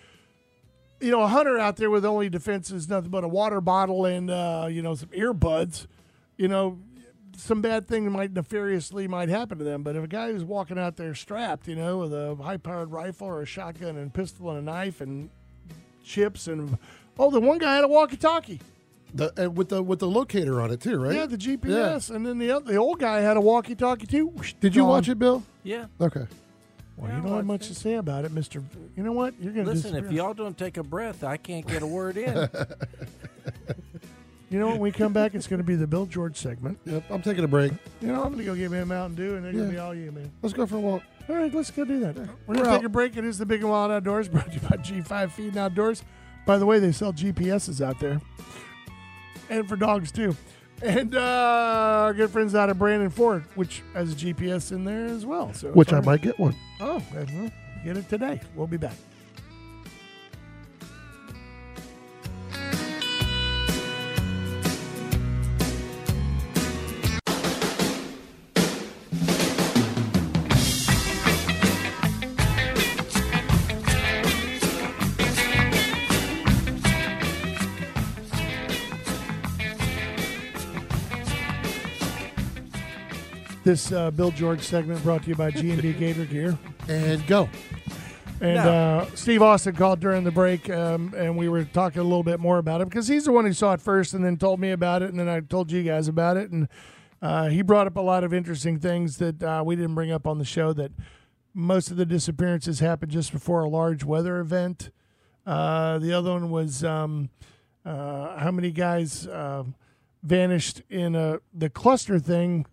You 1.01 1.11
know, 1.11 1.21
a 1.21 1.27
hunter 1.27 1.59
out 1.59 1.75
there 1.75 1.89
with 1.89 2.05
only 2.05 2.29
defense 2.29 2.71
is 2.71 2.87
nothing 2.87 3.09
but 3.09 3.25
a 3.25 3.27
water 3.27 3.59
bottle 3.59 4.05
and 4.05 4.29
uh, 4.31 4.67
you 4.69 4.81
know 4.81 4.95
some 4.95 5.09
earbuds. 5.09 5.85
You 6.37 6.47
know, 6.47 6.79
some 7.35 7.61
bad 7.61 7.87
thing 7.87 8.09
might 8.11 8.33
nefariously 8.33 9.07
might 9.09 9.27
happen 9.27 9.57
to 9.57 9.63
them. 9.65 9.83
But 9.83 9.95
if 9.97 10.03
a 10.03 10.07
guy 10.07 10.31
who's 10.31 10.45
walking 10.45 10.79
out 10.79 10.95
there 10.95 11.13
strapped, 11.13 11.67
you 11.67 11.75
know, 11.75 11.97
with 11.97 12.13
a 12.13 12.35
high-powered 12.41 12.91
rifle 12.91 13.27
or 13.27 13.41
a 13.41 13.45
shotgun 13.45 13.97
and 13.97 14.13
pistol 14.13 14.49
and 14.49 14.59
a 14.59 14.61
knife 14.61 15.01
and 15.01 15.29
chips 16.05 16.47
and 16.47 16.77
oh, 17.19 17.29
the 17.31 17.39
one 17.39 17.57
guy 17.57 17.75
had 17.75 17.83
a 17.83 17.87
walkie-talkie. 17.87 18.59
The, 19.15 19.31
and 19.37 19.55
with 19.55 19.69
the 19.69 19.83
with 19.83 19.99
the 19.99 20.07
locator 20.07 20.59
on 20.59 20.71
it 20.71 20.81
too, 20.81 20.97
right? 20.99 21.13
Yeah, 21.15 21.27
the 21.27 21.37
GPS, 21.37 22.09
and 22.09 22.25
then 22.25 22.39
the 22.39 22.49
other, 22.49 22.71
the 22.71 22.77
old 22.77 22.97
guy 22.99 23.19
had 23.19 23.37
a 23.37 23.41
walkie-talkie 23.41 24.07
too. 24.07 24.33
Did 24.59 24.75
you 24.75 24.81
Gone. 24.81 24.89
watch 24.89 25.07
it, 25.09 25.19
Bill? 25.19 25.43
Yeah. 25.63 25.85
Okay. 26.01 26.25
Well, 26.97 27.09
Yeah, 27.11 27.17
you 27.17 27.23
don't 27.23 27.35
have 27.35 27.45
much 27.45 27.61
watched 27.61 27.73
to 27.73 27.75
say 27.75 27.93
about 27.95 28.25
it, 28.25 28.31
Mister. 28.31 28.63
You 28.97 29.03
know 29.03 29.11
what? 29.11 29.35
You're 29.39 29.53
going 29.53 29.65
to 29.67 29.71
Listen, 29.73 29.91
disappear. 29.91 30.09
if 30.09 30.13
y'all 30.15 30.33
don't 30.33 30.57
take 30.57 30.77
a 30.77 30.83
breath, 30.83 31.23
I 31.23 31.37
can't 31.37 31.67
get 31.67 31.83
a 31.83 31.87
word 31.87 32.17
in. 32.17 32.49
You 34.49 34.59
know, 34.59 34.67
when 34.67 34.79
we 34.81 34.91
come 34.91 35.13
back, 35.13 35.33
it's 35.33 35.47
going 35.47 35.61
to 35.61 35.63
be 35.65 35.73
the 35.75 35.87
Bill 35.87 36.05
George 36.05 36.37
segment. 36.37 36.77
Yep. 36.85 37.05
I'm 37.09 37.23
taking 37.23 37.43
a 37.43 37.47
break. 37.47 37.71
You 38.01 38.09
know, 38.09 38.21
I'm 38.21 38.33
going 38.33 38.37
to 38.37 38.43
go 38.43 38.53
get 38.53 38.69
me 38.69 38.77
a 38.77 38.85
Mountain 38.85 39.15
Dew, 39.15 39.33
and 39.35 39.43
they're 39.43 39.51
going 39.51 39.65
to 39.65 39.71
Yeah. 39.73 39.79
be 39.79 39.79
all 39.79 39.95
you, 39.95 40.11
man. 40.11 40.31
Let's 40.43 40.53
go 40.53 40.67
for 40.67 40.75
a 40.75 40.79
walk. 40.79 41.01
All 41.27 41.35
right, 41.35 41.51
let's 41.51 41.71
go 41.71 41.83
do 41.85 41.99
that. 42.01 42.15
We're 42.15 42.27
We're 42.45 42.55
going 42.57 42.69
to 42.69 42.75
take 42.77 42.85
a 42.85 42.89
break. 42.89 43.17
It 43.17 43.25
is 43.25 43.39
the 43.39 43.47
Big 43.47 43.61
and 43.61 43.71
Wild 43.71 43.91
Outdoors, 43.91 44.27
brought 44.29 44.51
to 44.51 44.53
you 44.53 44.59
by 44.59 44.77
G5 44.77 45.31
Feed 45.31 45.47
and 45.47 45.57
Outdoors. 45.57 46.03
By 46.45 46.57
the 46.57 46.65
way, 46.65 46.79
they 46.79 46.91
sell 46.91 47.13
GPSs 47.13 47.85
out 47.85 47.99
there, 47.99 48.19
and 49.49 49.67
for 49.67 49.75
dogs 49.75 50.11
too. 50.11 50.35
And 50.81 51.15
uh, 51.15 51.19
our 52.05 52.13
good 52.13 52.29
friends 52.29 52.55
out 52.55 52.69
of 52.69 52.77
Brandon 52.77 53.09
Ford, 53.09 53.45
which 53.55 53.83
has 53.93 54.11
a 54.11 54.15
GPS 54.15 54.71
in 54.73 54.83
there 54.83 55.05
as 55.05 55.25
well. 55.25 55.53
So 55.53 55.69
Which 55.69 55.93
I 55.93 56.01
might 56.01 56.21
get 56.21 56.37
one. 56.37 56.55
Oh, 56.81 57.01
get 57.85 57.95
it 57.95 58.09
today. 58.09 58.41
We'll 58.55 58.67
be 58.67 58.77
back. 58.77 58.95
This 83.63 83.91
uh, 83.93 84.11
Bill 84.11 84.31
George 84.31 84.61
segment 84.61 85.01
brought 85.03 85.23
to 85.23 85.29
you 85.29 85.35
by 85.35 85.49
G&D 85.51 85.93
Gator 85.99 86.25
Gear. 86.25 86.57
And 86.89 87.25
go. 87.27 87.49
And 88.41 88.55
No. 88.55 88.69
uh, 88.69 89.05
Steve 89.15 89.41
Austin 89.41 89.73
called 89.75 90.01
during 90.01 90.25
the 90.25 90.31
break, 90.31 90.69
um, 90.69 91.13
and 91.15 91.37
we 91.37 91.47
were 91.47 91.63
talking 91.63 92.01
a 92.01 92.03
little 92.03 92.23
bit 92.23 92.41
more 92.41 92.57
about 92.57 92.81
it 92.81 92.89
because 92.89 93.07
he's 93.07 93.23
the 93.23 93.31
one 93.31 93.45
who 93.45 93.53
saw 93.53 93.71
it 93.73 93.79
first, 93.81 94.13
and 94.13 94.23
then 94.25 94.35
told 94.35 94.59
me 94.59 94.71
about 94.71 95.01
it, 95.01 95.09
and 95.11 95.19
then 95.19 95.29
I 95.29 95.39
told 95.39 95.71
you 95.71 95.81
guys 95.81 96.09
about 96.09 96.35
it, 96.35 96.51
and 96.51 96.67
uh, 97.21 97.47
he 97.47 97.61
brought 97.61 97.87
up 97.87 97.95
a 97.95 98.01
lot 98.01 98.25
of 98.25 98.33
interesting 98.33 98.79
things 98.79 99.17
that 99.19 99.41
uh, 99.41 99.63
we 99.65 99.77
didn't 99.77 99.95
bring 99.95 100.11
up 100.11 100.27
on 100.27 100.39
the 100.39 100.45
show. 100.45 100.73
That 100.73 100.91
most 101.53 101.89
of 101.89 101.95
the 101.95 102.05
disappearances 102.05 102.81
happened 102.81 103.13
just 103.13 103.31
before 103.31 103.61
a 103.61 103.69
large 103.69 104.03
weather 104.03 104.39
event. 104.41 104.89
Uh, 105.45 105.99
the 105.99 106.11
other 106.11 106.31
one 106.33 106.49
was 106.51 106.83
um, 106.83 107.29
uh, 107.85 108.37
how 108.39 108.51
many 108.51 108.71
guys 108.71 109.25
uh, 109.25 109.63
vanished 110.21 110.81
in 110.89 111.15
a 111.15 111.39
the 111.53 111.69
cluster 111.69 112.19
thing 112.19 112.65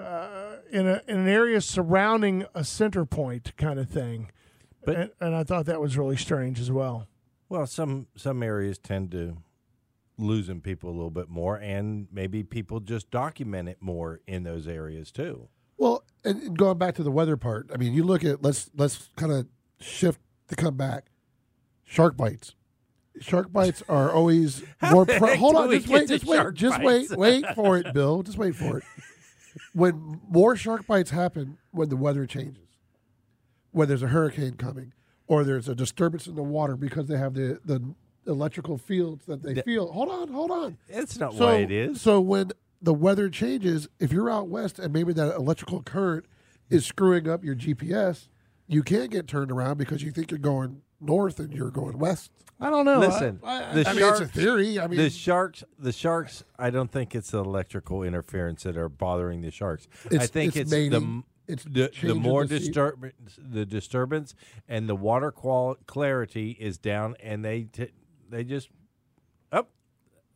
uh, 0.00 0.56
in 0.70 0.86
a 0.86 1.02
in 1.08 1.18
an 1.20 1.28
area 1.28 1.60
surrounding 1.60 2.44
a 2.54 2.64
center 2.64 3.04
point 3.04 3.56
kind 3.56 3.78
of 3.78 3.88
thing. 3.88 4.30
But- 4.84 4.96
and, 4.96 5.10
and 5.20 5.34
I 5.36 5.44
thought 5.44 5.66
that 5.66 5.80
was 5.80 5.96
really 5.98 6.16
strange 6.16 6.58
as 6.60 6.70
well. 6.70 7.06
Well, 7.48 7.66
some 7.66 8.06
some 8.16 8.42
areas 8.42 8.78
tend 8.78 9.10
to 9.12 9.36
losing 10.18 10.60
people 10.60 10.90
a 10.90 10.92
little 10.92 11.10
bit 11.10 11.28
more, 11.28 11.56
and 11.56 12.06
maybe 12.12 12.42
people 12.42 12.80
just 12.80 13.10
document 13.10 13.68
it 13.68 13.78
more 13.80 14.20
in 14.26 14.42
those 14.44 14.68
areas 14.68 15.10
too. 15.10 15.48
Well, 15.76 16.04
and 16.24 16.42
and 16.42 16.56
going 16.58 16.78
back 16.78 16.94
to 16.96 17.02
the 17.02 17.10
weather 17.10 17.36
part, 17.36 17.70
I 17.74 17.76
mean, 17.76 17.92
you 17.94 18.04
look 18.04 18.24
at 18.24 18.42
let's 18.42 18.70
let's 18.76 19.10
kind 19.16 19.32
of 19.32 19.46
shift 19.80 20.20
to 20.48 20.56
come 20.56 20.76
back. 20.76 21.06
Shark 21.84 22.16
bites. 22.16 22.54
Shark 23.20 23.52
bites 23.52 23.82
are 23.88 24.12
always 24.12 24.62
more. 24.92 25.04
the 25.04 25.14
Pre- 25.18 25.30
heck 25.30 25.38
hold 25.40 25.54
do 25.54 25.58
on, 25.62 25.68
we 25.68 25.78
just 25.78 25.88
wait, 25.88 26.08
just 26.08 26.24
wait, 26.24 26.54
just 26.54 26.78
bites? 26.82 27.10
wait, 27.10 27.42
wait 27.44 27.44
for 27.56 27.76
it, 27.78 27.92
Bill. 27.92 28.22
Just 28.22 28.38
wait 28.38 28.54
for 28.54 28.78
it. 28.78 28.84
When 29.72 30.20
more 30.28 30.56
shark 30.56 30.86
bites 30.86 31.10
happen 31.10 31.58
when 31.70 31.88
the 31.88 31.96
weather 31.96 32.26
changes, 32.26 32.68
when 33.72 33.88
there's 33.88 34.02
a 34.02 34.08
hurricane 34.08 34.54
coming, 34.54 34.92
or 35.26 35.44
there's 35.44 35.68
a 35.68 35.74
disturbance 35.74 36.26
in 36.26 36.34
the 36.34 36.42
water 36.42 36.76
because 36.76 37.06
they 37.06 37.16
have 37.18 37.34
the 37.34 37.60
the 37.64 37.94
electrical 38.26 38.76
fields 38.78 39.24
that 39.26 39.42
they 39.42 39.54
The- 39.54 39.62
feel. 39.62 39.90
Hold 39.92 40.10
on, 40.10 40.28
hold 40.28 40.50
on. 40.50 40.76
It's 40.88 41.18
not 41.18 41.34
So, 41.34 41.46
why 41.46 41.56
it 41.56 41.70
is. 41.70 42.00
So 42.00 42.20
when 42.20 42.52
the 42.82 42.94
weather 42.94 43.28
changes, 43.28 43.88
if 43.98 44.12
you're 44.12 44.30
out 44.30 44.48
west 44.48 44.78
and 44.78 44.92
maybe 44.92 45.12
that 45.14 45.34
electrical 45.36 45.82
current 45.82 46.26
is 46.68 46.84
screwing 46.86 47.28
up 47.28 47.44
your 47.44 47.54
GPS, 47.54 48.28
you 48.68 48.82
can't 48.82 49.10
get 49.10 49.26
turned 49.26 49.50
around 49.50 49.78
because 49.78 50.02
you 50.02 50.10
think 50.12 50.30
you're 50.30 50.38
going 50.38 50.82
north 51.00 51.38
and 51.38 51.52
you're 51.52 51.70
going 51.70 51.98
west. 51.98 52.30
I 52.60 52.68
don't 52.68 52.84
know. 52.84 52.98
Listen, 52.98 53.40
I, 53.42 53.70
I, 53.70 53.74
the 53.74 53.88
I 53.88 53.92
mean, 53.92 54.00
sharks, 54.00 54.20
it's 54.20 54.36
a 54.36 54.40
theory. 54.40 54.78
I 54.78 54.86
mean, 54.86 54.98
the 54.98 55.08
sharks, 55.08 55.64
the 55.78 55.92
sharks. 55.92 56.44
I 56.58 56.68
don't 56.68 56.92
think 56.92 57.14
it's 57.14 57.30
the 57.30 57.38
electrical 57.38 58.02
interference 58.02 58.64
that 58.64 58.76
are 58.76 58.90
bothering 58.90 59.40
the 59.40 59.50
sharks. 59.50 59.88
I 60.10 60.26
think 60.26 60.56
it's 60.56 60.70
it's, 60.70 60.70
the 60.70 60.90
mating, 60.90 61.24
it's 61.48 61.64
the, 61.64 61.90
the 62.02 62.14
more 62.14 62.44
the 62.44 62.58
disturbance, 62.58 63.38
the 63.38 63.64
disturbance, 63.64 64.34
and 64.68 64.88
the 64.88 64.94
water 64.94 65.30
qual- 65.30 65.78
clarity 65.86 66.50
is 66.60 66.76
down, 66.76 67.16
and 67.22 67.42
they 67.42 67.62
t- 67.62 67.92
they 68.28 68.44
just 68.44 68.68
up. 68.68 68.74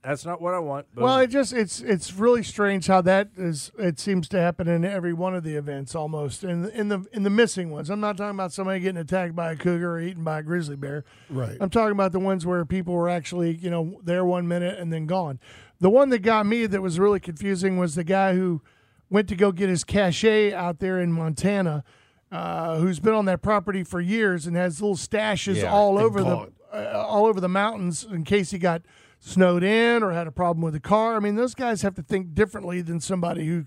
That's 0.05 0.27
not 0.27 0.43
what 0.43 0.53
I 0.53 0.59
want. 0.59 0.95
Boom. 0.95 1.05
well, 1.05 1.19
it 1.21 1.29
just 1.29 1.55
it's 1.55 1.81
it's 1.81 2.13
really 2.13 2.43
strange 2.43 2.87
how 2.87 3.01
that 3.03 3.31
is. 3.37 3.73
It 3.79 3.99
seems 3.99 4.29
to 4.29 4.39
happen 4.39 4.69
in 4.69 4.85
every 4.85 5.15
one 5.15 5.35
of 5.35 5.45
the 5.45 5.55
events 5.57 5.95
almost. 5.95 6.45
In 6.45 6.69
in 6.71 6.89
the 6.89 7.07
in 7.13 7.23
the 7.23 7.31
missing 7.31 7.71
ones, 7.71 7.89
I'm 7.89 8.01
not 8.01 8.19
talking 8.19 8.37
about 8.37 8.53
somebody 8.53 8.81
getting 8.81 9.01
attacked 9.01 9.35
by 9.35 9.53
a 9.53 9.57
cougar 9.57 9.93
or 9.95 10.01
eaten 10.01 10.23
by 10.23 10.41
a 10.41 10.43
grizzly 10.43 10.77
bear. 10.77 11.05
right. 11.31 11.57
I'm 11.59 11.71
talking 11.71 11.93
about 11.93 12.13
the 12.13 12.21
ones 12.21 12.45
where 12.45 12.65
people 12.67 12.93
were 12.93 13.09
actually, 13.09 13.57
you 13.57 13.71
know, 13.71 14.01
there 14.05 14.25
one 14.27 14.47
minute 14.47 14.79
and 14.79 14.93
then 14.93 15.07
gone. 15.07 15.41
The 15.81 15.91
one 15.91 16.11
that 16.11 16.21
got 16.21 16.45
me 16.45 16.67
that 16.67 16.83
was 16.83 16.99
really 16.99 17.21
confusing 17.21 17.79
was 17.79 17.95
the 17.95 18.05
guy 18.05 18.35
who 18.35 18.61
went 19.09 19.29
to 19.29 19.37
go 19.37 19.53
get 19.53 19.71
his 19.71 19.85
cache 19.85 20.25
out 20.53 20.81
there 20.81 21.01
in 21.01 21.13
Montana, 21.13 21.83
uh, 22.31 22.77
who's 22.79 23.01
been 23.01 23.15
on 23.15 23.25
that 23.25 23.41
property 23.41 23.83
for 23.83 24.01
years 24.01 24.47
and 24.47 24.55
has 24.55 24.83
little 24.83 24.97
stashes 24.97 25.57
Yeah, 25.57 25.73
all 25.73 25.97
and 25.97 26.05
over 26.07 26.23
the 26.23 26.51
uh, 26.75 27.05
all 27.07 27.27
over 27.27 27.41
the 27.41 27.49
mountains 27.49 28.05
in 28.05 28.25
case 28.25 28.51
he 28.51 28.59
got 28.59 28.83
snowed 29.25 29.62
in 29.62 30.03
or 30.03 30.12
had 30.12 30.27
a 30.27 30.33
problem 30.33 30.62
with 30.62 30.75
the 30.75 30.81
car. 30.81 31.16
I 31.16 31.18
mean, 31.18 31.35
those 31.35 31.55
guys 31.55 31.83
have 31.83 31.95
to 31.95 32.03
think 32.03 32.35
differently 32.35 32.83
than 32.83 33.01
somebody 33.01 33.47
who 33.47 33.64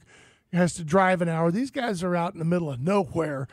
has 0.53 0.75
to 0.75 0.83
drive 0.83 1.21
an 1.21 1.29
hour. 1.29 1.51
These 1.51 1.71
guys 1.71 2.03
are 2.03 2.15
out 2.15 2.33
in 2.33 2.39
the 2.39 2.45
middle 2.45 2.71
of 2.71 2.79
nowhere. 2.79 3.47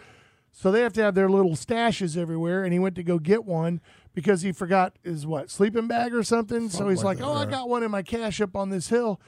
So 0.52 0.70
they 0.70 0.82
have 0.82 0.92
to 0.92 1.02
have 1.02 1.14
their 1.14 1.30
little 1.30 1.52
stashes 1.52 2.16
everywhere. 2.16 2.62
And 2.62 2.72
he 2.72 2.78
went 2.78 2.94
to 2.96 3.02
go 3.02 3.18
get 3.18 3.44
one 3.44 3.80
because 4.12 4.42
he 4.42 4.52
forgot 4.52 4.94
his 5.02 5.26
what 5.26 5.50
sleeping 5.50 5.88
bag 5.88 6.14
or 6.14 6.22
something. 6.22 6.68
so 6.68 6.88
he's 6.88 7.02
like, 7.02 7.20
like 7.20 7.26
"Oh, 7.26 7.32
I 7.32 7.46
got 7.46 7.68
one 7.68 7.82
in 7.82 7.90
my 7.90 8.02
cache 8.02 8.40
up 8.40 8.54
on 8.54 8.68
this 8.70 8.90
hill." 8.90 9.20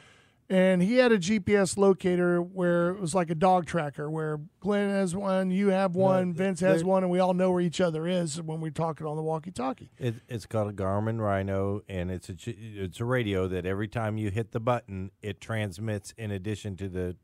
And 0.49 0.81
he 0.81 0.99
had 0.99 1.11
a 1.11 1.19
GPS 1.19 1.77
locator 1.77 2.41
where 2.41 2.91
it 2.91 3.01
was 3.01 3.17
like 3.17 3.31
a 3.31 3.35
dog 3.35 3.67
tracker, 3.67 4.09
where 4.09 4.39
Glenn 4.61 4.91
has 4.91 5.15
one, 5.15 5.51
you 5.51 5.69
have 5.69 5.97
one, 5.97 6.33
Vince 6.33 6.61
has 6.61 6.85
one, 6.85 7.03
and 7.03 7.11
we 7.11 7.19
all 7.19 7.35
know 7.35 7.51
where 7.51 7.61
each 7.61 7.81
other 7.81 8.07
is 8.07 8.41
when 8.41 8.61
we're 8.61 8.71
talking 8.71 9.09
on 9.09 9.17
the 9.17 9.23
walkie-talkie. 9.23 9.91
It, 9.99 10.15
it's 10.29 10.47
called 10.47 10.71
a 10.71 10.73
Garmin 10.73 11.19
Rino, 11.19 11.83
and 11.89 12.13
it's 12.13 12.29
a 12.29 12.37
it's 12.47 13.01
a 13.01 13.05
radio 13.05 13.49
that 13.49 13.67
every 13.67 13.89
time 13.89 14.19
you 14.19 14.31
hit 14.31 14.53
the 14.53 14.61
button, 14.61 15.11
it 15.21 15.41
transmits. 15.41 16.15
In 16.17 16.31
addition 16.31 16.77
to 16.77 16.89
the 16.89 17.17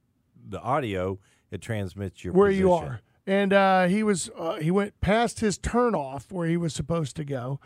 the 0.48 0.60
audio, 0.60 1.20
it 1.52 1.60
transmits 1.60 2.24
your 2.24 2.32
where 2.32 2.50
you 2.50 2.72
are. 2.72 3.02
And 3.24 3.52
uh, 3.52 3.86
he 3.86 4.02
was 4.02 4.30
uh, 4.36 4.56
he 4.56 4.72
went 4.72 5.00
past 5.00 5.38
his 5.38 5.58
turnoff 5.58 6.32
where 6.32 6.48
he 6.48 6.56
was 6.56 6.74
supposed 6.74 7.14
to 7.16 7.24
go, 7.24 7.60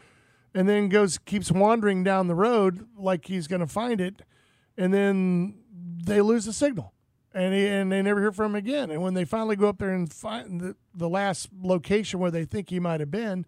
and 0.52 0.68
then 0.68 0.90
goes 0.90 1.16
keeps 1.16 1.50
wandering 1.50 2.04
down 2.04 2.26
the 2.26 2.34
road 2.34 2.86
like 2.94 3.24
he's 3.26 3.46
going 3.46 3.60
to 3.60 3.66
find 3.66 4.00
it, 4.02 4.20
and 4.76 4.92
then 4.92 5.58
they 6.04 6.20
lose 6.20 6.44
the 6.44 6.52
signal, 6.52 6.92
and 7.34 7.54
he, 7.54 7.66
and 7.66 7.90
they 7.90 8.02
never 8.02 8.20
hear 8.20 8.32
from 8.32 8.52
him 8.52 8.56
again. 8.56 8.90
And 8.90 9.02
when 9.02 9.14
they 9.14 9.24
finally 9.24 9.56
go 9.56 9.68
up 9.68 9.78
there 9.78 9.90
and 9.90 10.12
find 10.12 10.60
the, 10.60 10.76
the 10.94 11.08
last 11.08 11.48
location 11.62 12.20
where 12.20 12.30
they 12.30 12.44
think 12.44 12.70
he 12.70 12.80
might 12.80 13.00
have 13.00 13.10
been, 13.10 13.46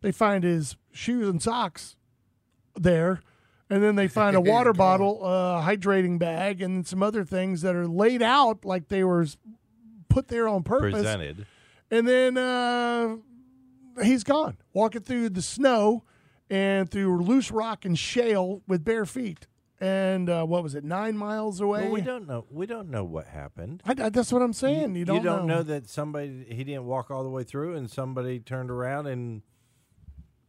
they 0.00 0.12
find 0.12 0.44
his 0.44 0.76
shoes 0.92 1.28
and 1.28 1.42
socks 1.42 1.96
there. 2.76 3.20
And 3.70 3.82
then 3.82 3.96
they 3.96 4.08
find 4.08 4.36
a 4.36 4.40
water 4.52 4.72
bottle, 4.74 5.24
a 5.24 5.62
hydrating 5.64 6.18
bag, 6.18 6.60
and 6.60 6.86
some 6.86 7.02
other 7.02 7.24
things 7.24 7.62
that 7.62 7.74
are 7.74 7.86
laid 7.86 8.20
out 8.22 8.64
like 8.64 8.88
they 8.88 9.02
were 9.02 9.26
put 10.10 10.28
there 10.28 10.46
on 10.46 10.62
purpose. 10.62 10.92
presented. 10.92 11.46
And 11.90 12.06
then 12.06 12.36
uh, 12.36 13.16
he's 14.02 14.24
gone, 14.24 14.56
walking 14.72 15.02
through 15.02 15.30
the 15.30 15.42
snow 15.42 16.04
and 16.50 16.90
through 16.90 17.22
loose 17.22 17.50
rock 17.50 17.84
and 17.84 17.98
shale 17.98 18.62
with 18.66 18.84
bare 18.84 19.06
feet. 19.06 19.46
And 19.82 20.30
uh, 20.30 20.44
what 20.44 20.62
was 20.62 20.76
it, 20.76 20.84
nine 20.84 21.16
miles 21.16 21.60
away? 21.60 21.82
Well, 21.82 21.90
we 21.90 22.02
don't 22.02 22.28
know. 22.28 22.46
We 22.50 22.66
don't 22.66 22.88
know 22.88 23.02
what 23.02 23.26
happened. 23.26 23.82
I, 23.84 23.96
I- 24.00 24.08
that's 24.10 24.32
what 24.32 24.40
I'm 24.40 24.52
saying. 24.52 24.94
You 24.94 25.04
don't, 25.04 25.46
know. 25.46 25.64
that 25.64 25.88
somebody 25.88 26.46
he 26.48 26.62
didn't 26.62 26.84
walk 26.84 27.10
all 27.10 27.24
the 27.24 27.28
way 27.28 27.42
through, 27.42 27.74
and 27.74 27.90
somebody 27.90 28.38
turned 28.38 28.70
around 28.70 29.08
and 29.08 29.42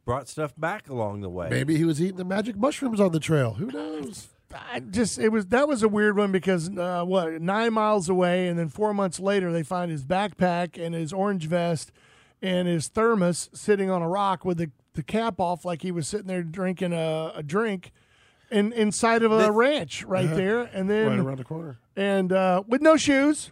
brought 0.05 0.27
stuff 0.29 0.53
back 0.55 0.87
along 0.87 1.21
the 1.21 1.29
way. 1.29 1.47
Maybe 1.49 1.77
he 1.77 1.83
was 1.83 1.99
eating 1.99 2.17
the 2.17 2.25
magic 2.25 2.55
mushrooms 2.57 2.99
on 2.99 3.11
the 3.11 3.19
trail. 3.19 3.53
Who 3.55 3.71
knows? 3.71 4.27
I 4.53 4.81
just 4.81 5.17
it 5.17 5.29
was 5.29 5.47
that 5.47 5.67
was 5.67 5.81
a 5.81 5.87
weird 5.89 6.15
one 6.15 6.31
because 6.31 6.69
uh, 6.77 7.03
what 7.03 7.41
nine 7.41 7.73
miles 7.73 8.09
away, 8.09 8.47
and 8.47 8.59
then 8.59 8.69
four 8.69 8.93
months 8.93 9.19
later 9.19 9.51
they 9.51 9.63
find 9.63 9.89
his 9.89 10.05
backpack 10.05 10.77
and 10.79 10.93
his 10.93 11.11
orange 11.11 11.47
vest 11.47 11.91
and 12.39 12.67
his 12.67 12.87
thermos 12.87 13.49
sitting 13.53 13.89
on 13.89 14.03
a 14.03 14.07
rock 14.07 14.45
with 14.45 14.57
the, 14.59 14.69
the 14.93 15.01
cap 15.01 15.39
off, 15.39 15.65
like 15.65 15.81
he 15.81 15.91
was 15.91 16.07
sitting 16.07 16.27
there 16.27 16.43
drinking 16.43 16.91
a, 16.93 17.31
a 17.35 17.41
drink, 17.41 17.91
in 18.53 18.71
inside 18.73 19.23
of 19.23 19.31
a 19.31 19.51
ranch 19.51 20.03
right 20.03 20.29
there, 20.29 20.59
and 20.61 20.89
then 20.89 21.07
Right 21.09 21.19
around 21.19 21.39
the 21.39 21.43
corner. 21.43 21.77
and 21.95 22.31
uh, 22.31 22.63
with 22.67 22.81
no 22.81 22.95
shoes. 22.97 23.51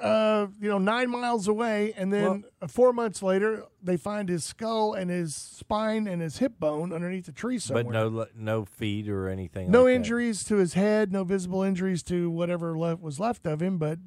Uh, 0.00 0.48
you 0.60 0.68
know, 0.68 0.78
nine 0.78 1.08
miles 1.08 1.46
away, 1.46 1.92
and 1.96 2.12
then 2.12 2.42
uh, 2.60 2.66
four 2.66 2.92
months 2.92 3.22
later, 3.22 3.66
they 3.80 3.96
find 3.96 4.28
his 4.28 4.42
skull 4.42 4.94
and 4.94 5.08
his 5.08 5.32
spine 5.32 6.08
and 6.08 6.20
his 6.20 6.38
hip 6.38 6.58
bone 6.58 6.92
underneath 6.92 7.28
a 7.28 7.32
tree 7.32 7.56
somewhere. 7.56 7.84
but 7.84 7.92
no, 7.92 8.26
no 8.34 8.64
feet 8.64 9.08
or 9.08 9.28
anything. 9.28 9.70
No 9.70 9.82
like 9.84 9.90
that. 9.90 9.94
injuries 9.94 10.42
to 10.46 10.56
his 10.56 10.74
head, 10.74 11.12
no 11.12 11.22
visible 11.22 11.62
injuries 11.62 12.02
to 12.04 12.28
whatever 12.30 12.76
left 12.76 13.00
was 13.00 13.20
left 13.20 13.46
of 13.46 13.62
him. 13.62 13.78
But 13.78 14.00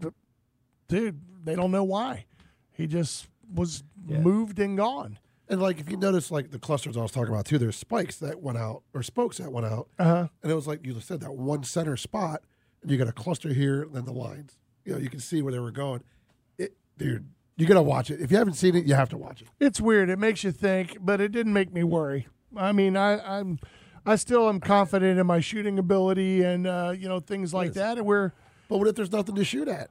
dude, 0.90 1.22
they 1.46 1.56
don't 1.56 1.72
know 1.72 1.86
why. 1.86 2.26
He 2.74 2.88
just 2.88 3.30
was 3.54 3.82
Yeah. 4.06 4.20
moved 4.20 4.60
and 4.60 4.76
gone. 4.76 5.18
And 5.48 5.62
like 5.62 5.80
if 5.80 5.89
you 5.91 5.98
notice, 5.98 6.32
like 6.32 6.52
the 6.52 6.60
clusters 6.60 6.98
I 6.98 7.02
was 7.02 7.12
talking 7.12 7.34
about 7.34 7.46
too, 7.46 7.58
there's 7.58 7.76
spikes 7.76 8.18
that 8.18 8.41
went 8.41 8.58
out 8.58 8.82
or 8.93 9.04
spokes 9.04 9.38
that 9.38 9.52
went 9.52 9.66
out, 9.68 9.88
Uh 10.00 10.04
huh. 10.04 10.28
and 10.41 10.52
it 10.52 10.56
was 10.56 10.66
like 10.68 10.86
you 10.86 11.00
said 11.02 11.20
that 11.22 11.36
one 11.36 11.64
center 11.64 11.96
spot, 11.98 12.41
and 12.82 12.89
you 12.89 12.98
got 12.98 13.08
a 13.08 13.12
cluster 13.14 13.50
here, 13.54 13.84
and 13.84 13.93
then 13.93 14.06
the 14.06 14.12
lines. 14.14 14.58
You 14.86 14.93
know, 14.93 15.00
you 15.00 15.10
can 15.10 15.20
see 15.20 15.41
where 15.41 15.52
they 15.54 15.60
were 15.60 15.72
going. 15.72 16.04
It, 16.58 16.76
dude, 16.98 17.28
you 17.58 17.66
gotta 17.68 17.82
watch 17.84 18.10
it. 18.10 18.22
If 18.22 18.32
you 18.32 18.38
haven't 18.38 18.54
seen 18.56 18.76
it, 18.76 18.86
you 18.86 18.96
have 18.96 19.10
to 19.10 19.18
watch 19.18 19.41
it. 19.43 19.48
It's 19.60 19.80
weird. 19.80 20.10
It 20.10 20.18
makes 20.20 20.43
you 20.43 20.52
think, 20.52 20.98
but 21.00 21.22
it 21.22 21.32
didn't 21.32 21.54
make 21.54 21.72
me 21.74 21.84
worry. 21.84 22.28
I 22.58 22.72
mean, 22.72 22.96
I, 22.98 23.20
I'm, 23.39 23.60
I 24.06 24.16
still 24.16 24.48
am 24.50 24.60
confident 24.60 25.20
in 25.20 25.28
my 25.28 25.39
shooting 25.41 25.78
ability 25.78 26.41
and 26.43 26.66
uh, 26.66 26.93
you 26.98 27.08
know 27.08 27.20
things 27.20 27.54
like 27.54 27.74
that. 27.74 27.98
And 27.98 28.06
we're 28.08 28.32
But 28.70 28.78
what 28.80 28.88
if 28.88 28.96
there's 28.96 29.12
nothing 29.12 29.36
to 29.36 29.43
shoot 29.46 29.68
at? 29.68 29.89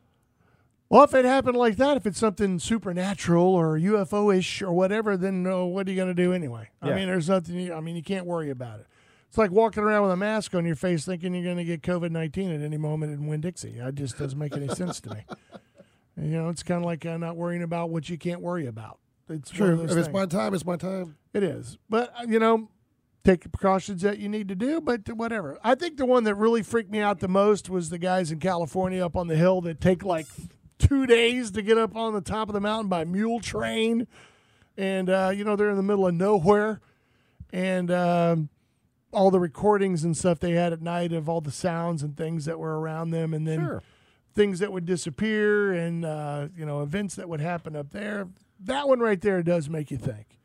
Well, 0.95 1.03
if 1.03 1.13
it 1.13 1.25
happened 1.25 1.57
like 1.57 1.75
that, 1.79 1.97
if 1.97 2.07
it's 2.07 2.21
something 2.21 2.61
supernatural 2.61 3.53
or 3.53 3.77
UFO 3.77 4.33
ish 4.37 4.63
or 4.63 4.73
whatever, 4.73 5.17
then 5.17 5.45
uh, 5.45 5.65
what 5.65 5.89
are 5.89 5.91
you 5.91 5.97
going 5.97 6.07
to 6.07 6.15
do 6.15 6.33
anyway? 6.33 6.71
I 6.81 6.95
mean, 6.95 7.09
there's 7.09 7.29
nothing. 7.29 7.59
You, 7.59 7.75
I 7.75 7.81
mean, 7.81 7.97
you 7.97 8.03
can't 8.03 8.27
worry 8.27 8.49
about 8.49 8.79
it. 8.79 8.87
It's 9.29 9.37
like 9.37 9.51
walking 9.51 9.83
around 9.83 10.03
with 10.03 10.13
a 10.13 10.17
mask 10.17 10.55
on 10.55 10.65
your 10.65 10.77
face, 10.77 11.05
thinking 11.05 11.35
you're 11.35 11.43
going 11.43 11.57
to 11.57 11.65
get 11.65 11.83
COVID 11.83 12.13
nineteen 12.13 12.53
at 12.53 12.61
any 12.61 12.77
moment 12.77 13.13
in 13.13 13.27
Winn 13.27 13.41
Dixie. 13.41 13.77
It 13.77 13.95
just 13.97 14.17
doesn't 14.19 14.39
make 14.39 14.57
any 14.57 14.69
sense 14.69 15.01
to 15.01 15.11
me. 15.11 15.25
You 16.17 16.31
know, 16.31 16.49
it's 16.49 16.63
kind 16.63 16.79
of 16.79 16.85
like 16.85 17.05
uh, 17.05 17.17
not 17.17 17.35
worrying 17.35 17.65
about 17.65 17.91
what 17.91 18.09
you 18.09 18.17
can't 18.17 18.41
worry 18.41 18.67
about. 18.67 19.01
It's 19.29 19.51
True. 19.51 19.83
If 19.83 19.89
those 19.89 19.97
it's 19.97 20.13
my 20.13 20.27
time, 20.27 20.55
it's 20.55 20.65
my 20.65 20.77
time. 20.77 21.17
It 21.33 21.43
is. 21.43 21.77
But, 21.91 22.13
uh, 22.17 22.27
you 22.29 22.39
know, 22.39 22.69
take 23.25 23.43
the 23.43 23.49
precautions 23.49 24.03
that 24.03 24.19
you 24.19 24.29
need 24.29 24.47
to 24.47 24.55
do, 24.55 24.81
but 24.81 25.13
whatever. 25.13 25.59
I 25.65 25.75
think 25.75 25.97
the 25.97 26.07
one 26.07 26.23
that 26.23 26.37
really 26.37 26.63
freaked 26.63 26.93
me 26.93 27.01
out 27.01 27.19
the 27.19 27.27
most 27.27 27.69
was 27.69 27.91
the 27.91 27.99
guys 27.99 28.31
in 28.31 28.39
California 28.39 29.05
up 29.05 29.17
on 29.17 29.27
the 29.27 29.35
hill 29.35 29.61
that 29.63 29.81
take 29.81 30.05
like 30.05 30.27
two 30.79 31.07
days 31.07 31.51
to 31.53 31.63
get 31.63 31.79
up 31.79 31.95
on 31.97 32.13
the 32.15 32.21
top 32.21 32.49
of 32.49 32.53
the 32.55 32.61
mountain 32.61 32.89
by 32.89 33.05
mule 33.05 33.41
train. 33.41 34.07
And, 34.77 35.09
uh, 35.09 35.33
you 35.35 35.45
know, 35.45 35.57
they're 35.57 35.71
in 35.71 35.77
the 35.77 35.83
middle 35.83 36.07
of 36.07 36.15
nowhere. 36.15 36.81
And 37.53 37.91
um, 37.91 38.49
all 39.13 39.31
the 39.31 39.39
recordings 39.39 40.03
and 40.03 40.17
stuff 40.17 40.41
they 40.41 40.53
had 40.53 40.73
at 40.73 40.83
night 40.83 41.13
of 41.13 41.29
all 41.29 41.41
the 41.41 41.53
sounds 41.53 42.03
and 42.03 42.17
things 42.17 42.45
that 42.47 42.59
were 42.59 42.79
around 42.81 43.11
them. 43.11 43.33
And 43.33 43.47
then 43.47 43.61
Sure. 43.61 43.83
things 44.35 44.59
that 44.59 44.73
would 44.73 44.85
disappear 44.85 45.73
and, 45.73 46.05
uh, 46.05 46.49
you 46.57 46.67
know, 46.67 46.83
events 46.83 47.15
that 47.15 47.29
would 47.29 47.41
happen 47.41 47.77
up 47.77 47.91
there. 47.91 48.27
That 48.59 48.89
one 48.89 48.99
right 49.01 49.21
there 49.21 49.43
does 49.43 49.69
make 49.69 49.91
you 49.93 49.97
think. 49.99 50.39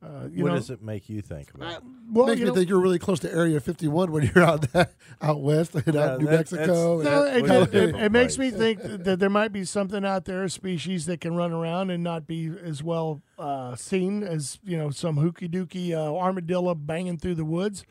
Uh, 0.00 0.28
you 0.30 0.44
what 0.44 0.50
know, 0.50 0.54
does 0.54 0.70
it 0.70 0.80
make 0.80 1.08
you 1.08 1.20
think 1.20 1.52
about? 1.54 1.82
well, 2.12 2.26
Makes 2.26 2.38
you 2.38 2.44
me 2.44 2.50
know, 2.50 2.54
think 2.54 2.68
you're 2.68 2.80
really 2.80 3.00
close 3.00 3.18
to 3.20 3.32
Area 3.34 3.58
51 3.58 4.12
when 4.12 4.30
you're 4.32 4.44
out 4.44 4.70
that, 4.72 4.92
out 5.20 5.40
west 5.42 5.74
and 5.74 5.92
Yeah, 5.92 6.12
out 6.12 6.20
New 6.20 6.26
that- 6.26 6.32
Mexico. 6.52 7.02
no, 7.02 7.24
it, 7.24 7.44
it, 7.50 7.74
it, 7.74 7.94
it 7.96 8.12
makes 8.12 8.38
me 8.38 8.52
think 8.52 8.80
that 8.80 9.18
there 9.18 9.28
might 9.28 9.52
be 9.52 9.64
something 9.64 10.04
out 10.04 10.24
there, 10.24 10.44
a 10.44 10.50
species 10.50 11.06
that 11.06 11.20
can 11.20 11.34
run 11.34 11.50
around 11.50 11.90
and 11.90 12.04
not 12.04 12.28
be 12.28 12.48
as 12.62 12.80
well 12.80 13.22
uh, 13.40 13.74
seen 13.74 14.22
as 14.22 14.60
you 14.62 14.76
know 14.78 14.90
some 14.90 15.16
hooky 15.16 15.48
dooky 15.48 15.92
uh, 15.92 16.14
armadillo 16.16 16.76
banging 16.76 17.18
through 17.18 17.34
the 17.34 17.44
woods. 17.44 17.84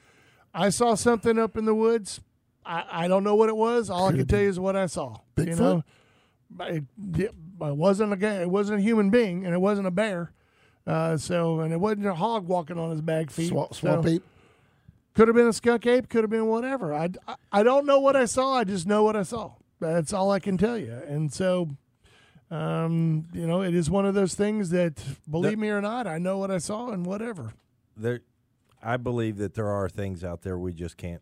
I 0.54 0.70
saw 0.70 0.96
something 0.96 1.38
up 1.38 1.58
in 1.58 1.66
the 1.66 1.76
woods. 1.76 2.22
I, 2.66 2.86
I 2.90 3.08
don't 3.10 3.26
know 3.26 3.36
what 3.36 3.50
it 3.50 3.58
was. 3.58 3.90
All 3.90 4.08
I 4.08 4.14
can 4.14 4.26
tell 4.28 4.42
you 4.42 4.48
is 4.50 4.60
what 4.62 4.78
I 4.78 4.86
saw. 4.86 5.18
You 5.36 5.44
Bigfoot? 5.44 5.60
know, 5.60 5.84
it, 6.62 6.84
it 7.18 7.34
wasn't 7.60 8.14
a 8.14 8.16
guy. 8.16 8.36
It 8.36 8.50
wasn't 8.50 8.80
a 8.80 8.82
human 8.82 9.10
being, 9.10 9.46
and 9.46 9.54
it 9.54 9.60
wasn't 9.60 9.88
a 9.88 9.92
bear. 9.92 10.32
Uh, 10.88 11.18
so, 11.18 11.60
and 11.60 11.74
it 11.74 11.80
wasn't 11.80 12.06
a 12.06 12.16
hog 12.16 12.48
walking 12.48 12.80
on 12.80 12.92
his 12.92 13.02
back 13.02 13.30
feet. 13.30 13.50
swamp, 13.50 13.76
so- 13.76 14.04
ape. 14.08 14.24
could 15.14 15.28
have 15.28 15.36
been 15.36 15.48
a 15.48 15.54
skunk 15.54 15.86
ape, 15.86 16.08
could 16.08 16.24
have 16.24 16.32
been 16.32 16.48
whatever. 16.48 16.94
I, 16.94 17.10
I, 17.28 17.36
I 17.52 17.64
don't 17.64 17.86
know 17.86 18.00
what 18.00 18.16
I 18.16 18.24
saw. 18.26 18.54
I 18.54 18.64
just 18.64 18.88
know 18.88 19.04
what 19.04 19.18
I 19.18 19.24
saw. 19.24 19.52
That's 19.82 20.14
all 20.14 20.32
I 20.32 20.40
can 20.40 20.58
tell 20.58 20.78
you. 20.78 20.94
And 21.08 21.32
so, 21.32 21.70
um, 22.50 23.28
you 23.34 23.46
know, 23.46 23.62
it 23.62 23.76
is 23.76 23.90
one 23.90 24.06
of 24.06 24.16
those 24.16 24.34
things 24.34 24.70
that, 24.70 25.04
believe 25.30 25.60
me 25.60 25.70
or 25.70 25.82
not, 25.82 26.08
I 26.08 26.20
know 26.20 26.38
what 26.38 26.52
I 26.52 26.58
saw 26.58 26.92
and 26.92 27.06
whatever. 27.06 27.52
There, 27.98 28.22
I 28.82 28.96
believe 28.98 29.38
that 29.38 29.56
there 29.56 29.68
are 29.68 29.90
things 29.90 30.24
out 30.24 30.44
there 30.44 30.58
we 30.58 30.72
just 30.72 30.96
can't. 30.96 31.22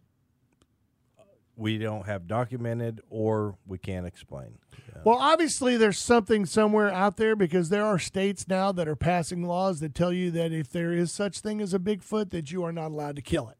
We 1.58 1.78
don't 1.78 2.06
have 2.06 2.28
documented, 2.28 3.02
or 3.10 3.56
we 3.66 3.78
can't 3.78 4.06
explain. 4.06 4.58
Yeah. 4.94 5.02
Well, 5.06 5.18
obviously, 5.20 5.78
there's 5.78 5.98
something 5.98 6.46
somewhere 6.46 6.92
out 6.92 7.16
there 7.18 7.36
because 7.36 7.70
there 7.70 7.86
are 7.86 7.98
states 7.98 8.48
now 8.48 8.72
that 8.74 8.88
are 8.90 8.96
passing 8.96 9.44
laws 9.48 9.80
that 9.80 9.96
tell 9.96 10.12
you 10.12 10.32
that 10.32 10.52
if 10.52 10.70
there 10.70 10.92
is 10.92 11.12
such 11.14 11.40
thing 11.40 11.62
as 11.62 11.74
a 11.74 11.80
Bigfoot, 11.80 12.32
that 12.32 12.52
you 12.52 12.64
are 12.66 12.74
not 12.74 12.92
allowed 12.92 13.16
to 13.16 13.22
kill 13.22 13.48
it. 13.50 13.58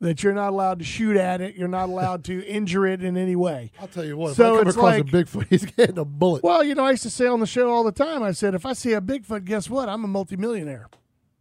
That 0.00 0.22
you're 0.24 0.32
not 0.34 0.48
allowed 0.48 0.78
to 0.78 0.84
shoot 0.84 1.16
at 1.16 1.40
it. 1.40 1.54
You're 1.54 1.68
not 1.68 1.90
allowed 1.90 2.24
to 2.24 2.42
injure 2.48 2.86
it 2.86 3.04
in 3.04 3.16
any 3.16 3.36
way. 3.36 3.70
I'll 3.78 3.86
tell 3.86 4.04
you 4.04 4.16
what. 4.16 4.34
So 4.34 4.46
if 4.46 4.50
I 4.54 4.58
come 4.60 4.68
it's 4.68 4.76
across 4.76 4.92
like- 4.92 5.00
a 5.00 5.04
Bigfoot, 5.04 5.46
he's 5.48 5.64
getting 5.66 5.98
a 5.98 6.04
bullet. 6.04 6.42
Well, 6.42 6.64
you 6.64 6.74
know, 6.74 6.84
I 6.86 6.90
used 6.92 7.02
to 7.04 7.10
say 7.10 7.26
on 7.26 7.38
the 7.40 7.46
show 7.46 7.70
all 7.70 7.84
the 7.84 7.92
time, 7.92 8.22
I 8.22 8.32
said, 8.32 8.54
if 8.54 8.66
I 8.66 8.72
see 8.72 8.94
a 8.94 9.00
Bigfoot, 9.00 9.44
guess 9.44 9.70
what? 9.70 9.88
I'm 9.88 10.02
a 10.02 10.08
multimillionaire. 10.08 10.88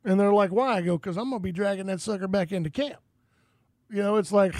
And 0.03 0.19
they're 0.19 0.33
like, 0.33 0.51
why? 0.51 0.77
I 0.77 0.81
go, 0.81 0.97
because 0.97 1.17
I'm 1.17 1.29
going 1.29 1.39
to 1.41 1.43
be 1.43 1.51
dragging 1.51 1.85
that 1.87 2.01
sucker 2.01 2.27
back 2.27 2.51
into 2.51 2.69
camp. 2.69 2.99
You 3.89 4.03
know, 4.03 4.17
it's 4.17 4.31
like, 4.31 4.53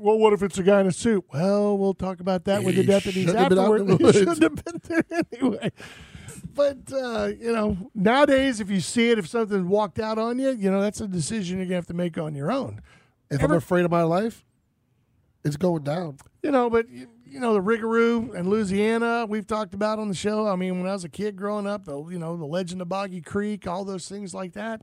well, 0.00 0.18
what 0.18 0.32
if 0.32 0.42
it's 0.42 0.58
a 0.58 0.62
guy 0.62 0.80
in 0.80 0.86
a 0.86 0.92
suit? 0.92 1.24
Well, 1.32 1.76
we'll 1.78 1.94
talk 1.94 2.20
about 2.20 2.44
that 2.44 2.62
with 2.64 2.74
the 2.76 2.82
He 2.82 2.86
deputies 2.86 3.24
shouldn't 3.26 3.38
have 3.38 3.48
been 3.50 3.58
out 3.58 3.72
in 3.80 3.80
afterward. 3.90 3.98
the 3.98 4.06
He 4.12 4.18
shouldn't 4.18 4.42
have 4.42 4.64
been 4.64 4.80
there 5.08 5.22
anyway. 5.32 5.72
but 6.54 6.78
uh, 6.92 7.30
you 7.40 7.52
know, 7.52 7.76
nowadays, 7.94 8.60
if 8.60 8.70
you 8.70 8.80
see 8.80 9.10
it, 9.10 9.18
if 9.18 9.28
something 9.28 9.68
walked 9.68 9.98
out 9.98 10.18
on 10.18 10.38
you, 10.38 10.50
you 10.50 10.70
know, 10.70 10.80
that's 10.80 11.00
a 11.00 11.08
decision 11.08 11.58
you're 11.58 11.66
gonna 11.66 11.76
have 11.76 11.86
to 11.86 11.94
make 11.94 12.16
on 12.18 12.34
your 12.34 12.50
own. 12.50 12.80
If 13.30 13.42
Ever- 13.42 13.54
I'm 13.54 13.58
afraid 13.58 13.84
of 13.84 13.90
my 13.90 14.02
life, 14.02 14.44
it's 15.44 15.56
going 15.56 15.82
down. 15.84 16.18
You 16.42 16.50
know, 16.50 16.70
but 16.70 16.88
you, 16.88 17.08
you 17.26 17.40
know 17.40 17.52
the 17.54 17.60
Rougarou 17.60 18.34
and 18.34 18.48
Louisiana 18.48 19.26
we've 19.28 19.46
talked 19.46 19.74
about 19.74 19.98
on 19.98 20.08
the 20.08 20.14
show. 20.14 20.46
I 20.46 20.56
mean, 20.56 20.78
when 20.78 20.88
I 20.88 20.92
was 20.92 21.04
a 21.04 21.08
kid 21.08 21.36
growing 21.36 21.66
up, 21.66 21.84
the 21.84 21.96
you 22.08 22.18
know 22.18 22.36
the 22.36 22.46
Legend 22.46 22.80
of 22.82 22.88
Boggy 22.88 23.20
Creek, 23.20 23.66
all 23.66 23.84
those 23.84 24.08
things 24.08 24.32
like 24.34 24.52
that. 24.54 24.82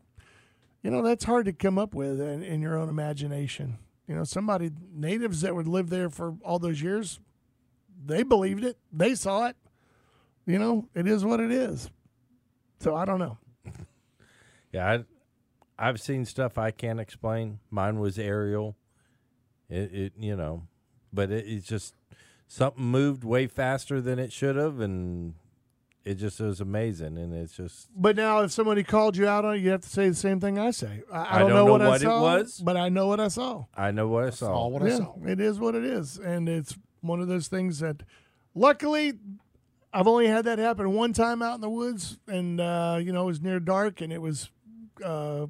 You 0.84 0.91
know, 0.91 1.01
that's 1.01 1.24
hard 1.24 1.45
to 1.45 1.53
come 1.53 1.80
up 1.80 1.95
with 1.95 2.22
in, 2.22 2.43
in 2.43 2.61
your 2.61 2.78
own 2.78 2.89
imagination. 2.89 3.80
You 4.08 4.16
know, 4.16 4.24
somebody 4.24 4.72
natives 4.93 5.41
that 5.41 5.56
would 5.56 5.68
live 5.68 5.89
there 5.89 6.10
for 6.10 6.36
all 6.43 6.60
those 6.60 6.82
years, 6.82 7.20
they 8.06 8.24
believed 8.24 8.64
it, 8.64 8.78
they 8.91 9.16
saw 9.16 9.47
it. 9.47 9.56
You 10.45 10.60
know, 10.60 10.88
it 10.93 11.08
is 11.08 11.26
what 11.26 11.39
it 11.39 11.51
is. 11.51 11.89
So 12.80 12.95
I 12.95 13.06
don't 13.06 13.20
know. 13.20 13.38
Yeah, 14.72 14.91
I, 15.80 15.88
I've 15.88 16.01
seen 16.01 16.26
stuff 16.26 16.58
I 16.58 16.72
can't 16.72 16.99
explain. 16.99 17.60
Mine 17.72 17.97
was 18.01 18.20
aerial. 18.20 18.76
It, 19.70 19.93
it 19.93 20.14
you 20.20 20.36
know, 20.36 20.64
but 21.14 21.32
it, 21.32 21.45
it's 21.47 21.66
just 21.66 21.95
something 22.49 22.84
moved 22.84 23.24
way 23.24 23.47
faster 23.47 24.01
than 24.01 24.20
it 24.20 24.34
should 24.34 24.58
have, 24.58 24.82
and 24.82 25.36
it 26.06 26.16
just 26.16 26.39
was 26.39 26.62
amazing. 26.62 27.18
And 27.18 27.34
it's 27.34 27.58
just 27.58 27.89
But 27.95 28.16
now, 28.16 28.41
if 28.41 28.51
somebody 28.51 28.84
called 28.84 29.18
you 29.18 29.28
out 29.28 29.43
on 29.43 29.56
it, 29.56 29.58
you 29.60 29.72
have 29.72 29.82
to 29.82 29.89
say 29.89 30.08
the 30.08 30.16
same 30.16 30.39
thing 30.39 30.58
I 30.60 30.72
say. 30.72 31.01
I, 31.12 31.18
I 31.18 31.36
I 31.36 31.39
don't, 31.39 31.49
don't 31.49 31.49
know, 31.49 31.66
know 31.66 31.72
what, 31.72 31.82
I 31.82 31.88
what 31.89 32.01
it 32.01 32.06
saw, 32.06 32.22
was. 32.22 32.62
but 32.64 32.78
I 32.78 32.89
know 32.89 33.08
what 33.08 33.20
I 33.20 33.28
saw. 33.28 33.66
I 33.76 33.91
know 33.91 34.08
what 34.08 34.24
I 34.24 34.30
saw. 34.30 34.53
All 34.53 34.72
what 34.72 34.84
I 34.84 34.89
saw. 34.97 35.16
it 35.26 35.41
is 35.41 35.60
what 35.60 35.76
it 35.76 35.84
is, 35.84 36.18
and 36.18 36.47
it's 36.47 36.78
one 37.01 37.20
of 37.20 37.28
those 37.28 37.47
things 37.47 37.80
that, 37.80 38.03
luckily, 38.53 39.14
I've 39.93 40.08
only 40.08 40.28
had 40.28 40.45
that 40.45 40.60
happen 40.60 40.91
one 40.93 41.14
time 41.14 41.41
out 41.41 41.56
in 41.56 41.62
the 41.62 41.70
woods, 41.70 42.20
and 42.28 42.60
uh, 42.62 42.99
you 43.01 43.12
know 43.12 43.24
it 43.24 43.28
was 43.28 43.41
near 43.41 43.60
dark, 43.60 44.01
and 44.01 44.12
it 44.14 44.22
was 44.22 44.49
uh, 45.03 45.47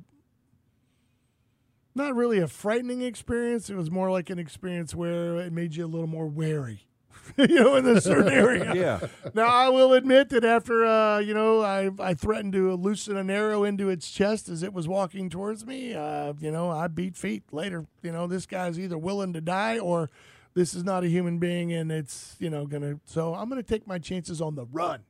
not 1.94 2.16
really 2.16 2.40
a 2.40 2.48
frightening 2.48 3.02
experience. 3.02 3.70
It 3.70 3.76
was 3.76 3.90
more 3.90 4.12
like 4.12 4.30
an 4.30 4.38
experience 4.40 4.94
where 4.94 5.38
it 5.38 5.52
made 5.54 5.76
you 5.76 5.86
a 5.86 5.88
little 5.88 6.08
more 6.08 6.28
wary. 6.28 6.88
you 7.38 7.48
know, 7.48 7.76
in 7.76 7.86
a 7.88 8.00
certain 8.02 8.32
area. 8.32 8.74
Yeah, 8.76 9.00
Now 9.34 9.48
I 9.48 9.70
will 9.70 9.94
admit 9.94 10.30
that 10.30 10.44
after 10.44 10.86
uh, 10.86 11.20
you 11.20 11.34
know 11.34 11.62
I 11.62 11.90
I 12.00 12.14
threatened 12.14 12.54
to 12.54 12.74
loosen 12.76 13.16
an 13.18 13.30
arrow 13.30 13.64
into 13.64 13.90
its 13.90 14.12
chest 14.12 14.50
as 14.50 14.64
it 14.64 14.74
was 14.74 14.88
walking 14.88 15.30
towards 15.30 15.66
me, 15.66 15.94
uh, 15.94 16.34
you 16.40 16.52
know 16.52 16.70
I 16.70 16.88
beat 16.88 17.16
feet 17.16 17.44
later. 17.52 17.86
You 18.02 18.12
know 18.12 18.28
this 18.28 18.46
guy's 18.46 18.80
either 18.80 18.98
willing 18.98 19.34
to 19.34 19.42
die 19.42 19.80
or 19.80 20.10
this 20.54 20.74
is 20.74 20.84
not 20.84 21.04
a 21.04 21.08
human 21.08 21.38
being 21.38 21.72
and 21.74 21.92
it's 21.92 22.36
you 22.40 22.50
know 22.50 22.66
gonna. 22.66 23.00
So 23.06 23.34
I'm 23.34 23.50
gonna 23.50 23.64
take 23.64 23.88
my 23.88 24.00
chances 24.00 24.42
on 24.42 24.56
the 24.56 24.66
run. 24.66 25.02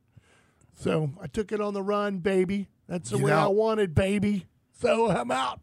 So 0.76 1.11
I 1.22 1.28
took 1.28 1.51
it 1.51 1.61
on 1.61 1.74
the 1.74 1.84
run, 1.84 2.20
baby. 2.20 2.68
That's 2.88 3.09
the 3.09 3.18
Get 3.18 3.26
way 3.26 3.32
I 3.32 3.47
wanted, 3.47 3.95
baby. 3.95 4.45
So 4.80 5.09
I'm 5.09 5.32
out. 5.32 5.61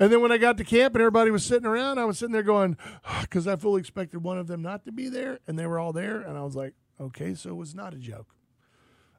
And 0.00 0.10
then 0.10 0.22
when 0.22 0.32
I 0.32 0.38
got 0.38 0.56
to 0.56 0.64
camp 0.64 0.94
and 0.94 1.02
everybody 1.02 1.30
was 1.30 1.44
sitting 1.44 1.66
around, 1.66 1.98
I 1.98 2.06
was 2.06 2.18
sitting 2.18 2.32
there 2.32 2.42
going, 2.42 2.76
because 3.20 3.46
I 3.46 3.54
fully 3.56 3.80
expected 3.80 4.24
one 4.24 4.38
of 4.38 4.46
them 4.46 4.62
not 4.62 4.84
to 4.86 4.92
be 4.92 5.08
there, 5.10 5.38
and 5.46 5.58
they 5.58 5.66
were 5.66 5.78
all 5.78 5.92
there, 5.92 6.22
and 6.22 6.38
I 6.38 6.42
was 6.42 6.56
like, 6.56 6.72
okay, 6.98 7.34
so 7.34 7.50
it 7.50 7.56
was 7.56 7.74
not 7.74 7.92
a 7.92 7.98
joke. 7.98 8.34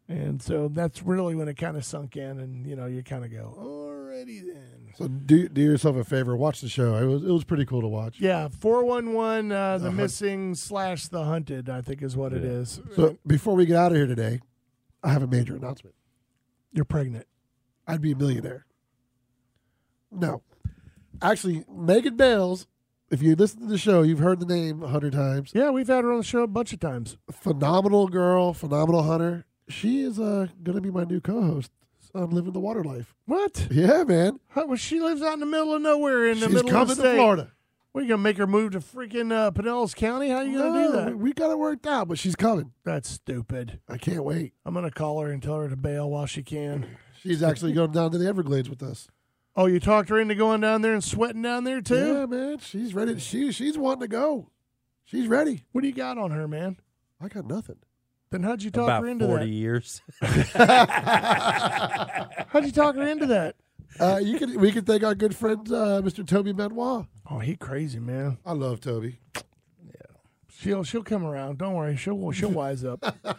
And 0.09 0.41
so 0.41 0.67
that's 0.67 1.03
really 1.03 1.36
when 1.36 1.47
it 1.47 1.53
kind 1.53 1.77
of 1.77 1.86
sunk 1.86 2.17
in, 2.17 2.39
and 2.39 2.65
you 2.65 2.75
know, 2.75 2.88
you 2.88 3.03
kind 3.03 3.23
of 3.23 3.32
go, 3.32 3.55
alrighty 3.57 4.41
then. 4.45 4.89
So 4.97 5.07
do 5.07 5.47
do 5.47 5.61
yourself 5.61 5.95
a 5.95 6.03
favor, 6.03 6.36
watch 6.36 6.59
the 6.59 6.67
show. 6.67 6.95
It 6.95 7.05
was 7.05 7.23
it 7.23 7.32
was 7.32 7.45
pretty 7.45 7.63
cool 7.65 7.79
to 7.82 7.88
watch. 7.88 8.19
Yeah, 8.19 8.49
four 8.49 8.84
one 8.84 9.13
one, 9.13 9.53
uh, 9.53 9.77
the 9.77 9.86
hunt- 9.86 9.95
missing 9.95 10.55
slash 10.55 11.07
the 11.07 11.23
hunted, 11.23 11.69
I 11.69 11.82
think 11.82 12.01
is 12.01 12.17
what 12.17 12.34
it 12.34 12.43
is. 12.43 12.82
So 12.95 13.17
before 13.25 13.55
we 13.55 13.65
get 13.65 13.77
out 13.77 13.91
of 13.93 13.97
here 13.97 14.07
today, 14.07 14.41
I 15.01 15.13
have 15.13 15.23
a 15.23 15.27
major 15.27 15.55
announcement. 15.55 15.95
You're 16.73 16.84
pregnant. 16.84 17.27
I'd 17.88 18.01
be 18.01 18.11
a 18.11 18.15
millionaire. 18.15 18.65
No, 20.11 20.41
actually, 21.22 21.63
Megan 21.72 22.15
Bales. 22.15 22.67
If 23.09 23.22
you 23.22 23.36
listen 23.36 23.59
to 23.61 23.65
the 23.67 23.78
show, 23.78 24.03
you've 24.03 24.19
heard 24.19 24.39
the 24.39 24.45
name 24.45 24.82
a 24.82 24.88
hundred 24.88 25.11
times. 25.11 25.51
Yeah, 25.53 25.69
we've 25.69 25.88
had 25.88 26.05
her 26.05 26.11
on 26.13 26.19
the 26.19 26.24
show 26.24 26.43
a 26.43 26.47
bunch 26.47 26.72
of 26.72 26.80
times. 26.80 27.17
Phenomenal 27.30 28.07
girl, 28.07 28.53
phenomenal 28.53 29.03
hunter. 29.03 29.43
She 29.67 30.01
is 30.01 30.17
uh, 30.17 30.47
going 30.63 30.76
to 30.78 30.82
be 30.82 30.91
my 30.91 31.03
new 31.03 31.19
co-host 31.19 31.72
on 32.15 32.30
Living 32.30 32.53
the 32.53 32.61
Water 32.61 32.84
Life. 32.86 33.13
What? 33.26 33.67
Yeah, 33.69 34.05
man. 34.05 34.39
How, 34.49 34.65
well, 34.65 34.78
she 34.78 35.01
lives 35.01 35.22
out 35.22 35.34
in 35.34 35.39
the 35.41 35.45
middle 35.45 35.74
of 35.76 35.82
nowhere 35.82 36.28
in 36.28 36.39
the 36.39 36.45
She's 36.45 36.55
middle 36.55 36.69
coming 36.72 36.84
of 36.91 36.97
the 36.97 37.03
to 37.03 37.09
state. 37.09 37.15
Florida. 37.17 37.51
We're 37.93 38.03
gonna 38.03 38.19
make 38.19 38.38
her 38.38 38.47
move 38.47 38.72
to 38.72 38.80
freaking 38.80 39.34
uh, 39.34 39.51
Pinellas 39.51 39.93
County? 39.93 40.30
How 40.30 40.38
are 40.38 40.43
you 40.45 40.57
gonna 40.57 40.72
do 40.88 40.93
No, 40.93 41.05
that? 41.05 41.17
We 41.17 41.34
got 41.34 41.51
it 41.51 41.59
worked 41.59 41.86
out, 41.86 42.07
but 42.07 42.17
she's 42.17 42.38
coming. 42.38 42.72
That's 42.86 43.09
stupid. 43.09 43.82
I 43.89 43.97
can't 43.97 44.24
wait. 44.24 44.53
I'm 44.65 44.74
gonna 44.74 44.89
call 44.91 45.19
her 45.19 45.30
and 45.30 45.43
tell 45.43 45.59
her 45.59 45.67
to 45.67 45.76
bail 45.76 46.09
while 46.09 46.26
she 46.26 46.41
can. 46.43 46.86
She's 47.22 47.43
actually 47.43 47.74
going 47.74 47.91
down 47.91 48.11
to 48.11 48.17
the 48.17 48.26
Everglades 48.28 48.69
with 48.69 48.82
us. 48.82 49.09
Oh, 49.55 49.65
you 49.65 49.79
talked 49.79 50.09
her 50.09 50.19
into 50.19 50.35
going 50.35 50.61
down 50.61 50.81
there 50.81 50.93
and 50.93 51.03
sweating 51.03 51.41
down 51.41 51.65
there 51.65 51.81
too? 51.81 52.19
Yeah, 52.19 52.25
man. 52.25 52.59
She's 52.59 52.93
ready. 52.93 53.19
She 53.19 53.51
she's 53.51 53.77
wanting 53.77 54.01
to 54.01 54.07
go. 54.07 54.49
She's 55.03 55.27
ready. 55.27 55.65
What 55.71 55.81
do 55.81 55.87
you 55.87 55.93
got 55.93 56.17
on 56.17 56.31
her, 56.31 56.47
man? 56.47 56.77
I 57.19 57.27
got 57.27 57.45
nothing. 57.45 57.77
Then 58.29 58.43
how'd 58.43 58.63
you 58.63 58.71
talk 58.71 58.85
about 58.85 59.03
her 59.03 59.09
into 59.09 59.27
forty 59.27 59.49
years. 59.49 60.01
How'd 60.21 60.45
you 62.65 62.71
talk 62.71 62.95
her 62.95 63.05
into 63.05 63.25
that? 63.25 63.57
Uh, 63.99 64.21
you 64.23 64.39
can 64.39 64.57
we 64.57 64.71
can 64.71 64.85
thank 64.85 65.03
our 65.03 65.15
good 65.15 65.35
friend 65.35 65.67
uh, 65.69 66.01
Mr. 66.01 66.25
Toby 66.25 66.53
Benoit. 66.53 67.07
Oh, 67.29 67.39
he 67.39 67.57
crazy, 67.57 67.99
man. 67.99 68.37
I 68.45 68.53
love 68.53 68.79
Toby. 68.79 69.19
Yeah, 69.35 69.41
She'll 70.49 70.85
she'll 70.85 71.03
come 71.03 71.25
around. 71.25 71.57
Don't 71.57 71.73
worry. 71.73 71.97
She'll 71.97 72.31
she'll 72.31 72.51
wise 72.51 72.85
up. 72.85 73.17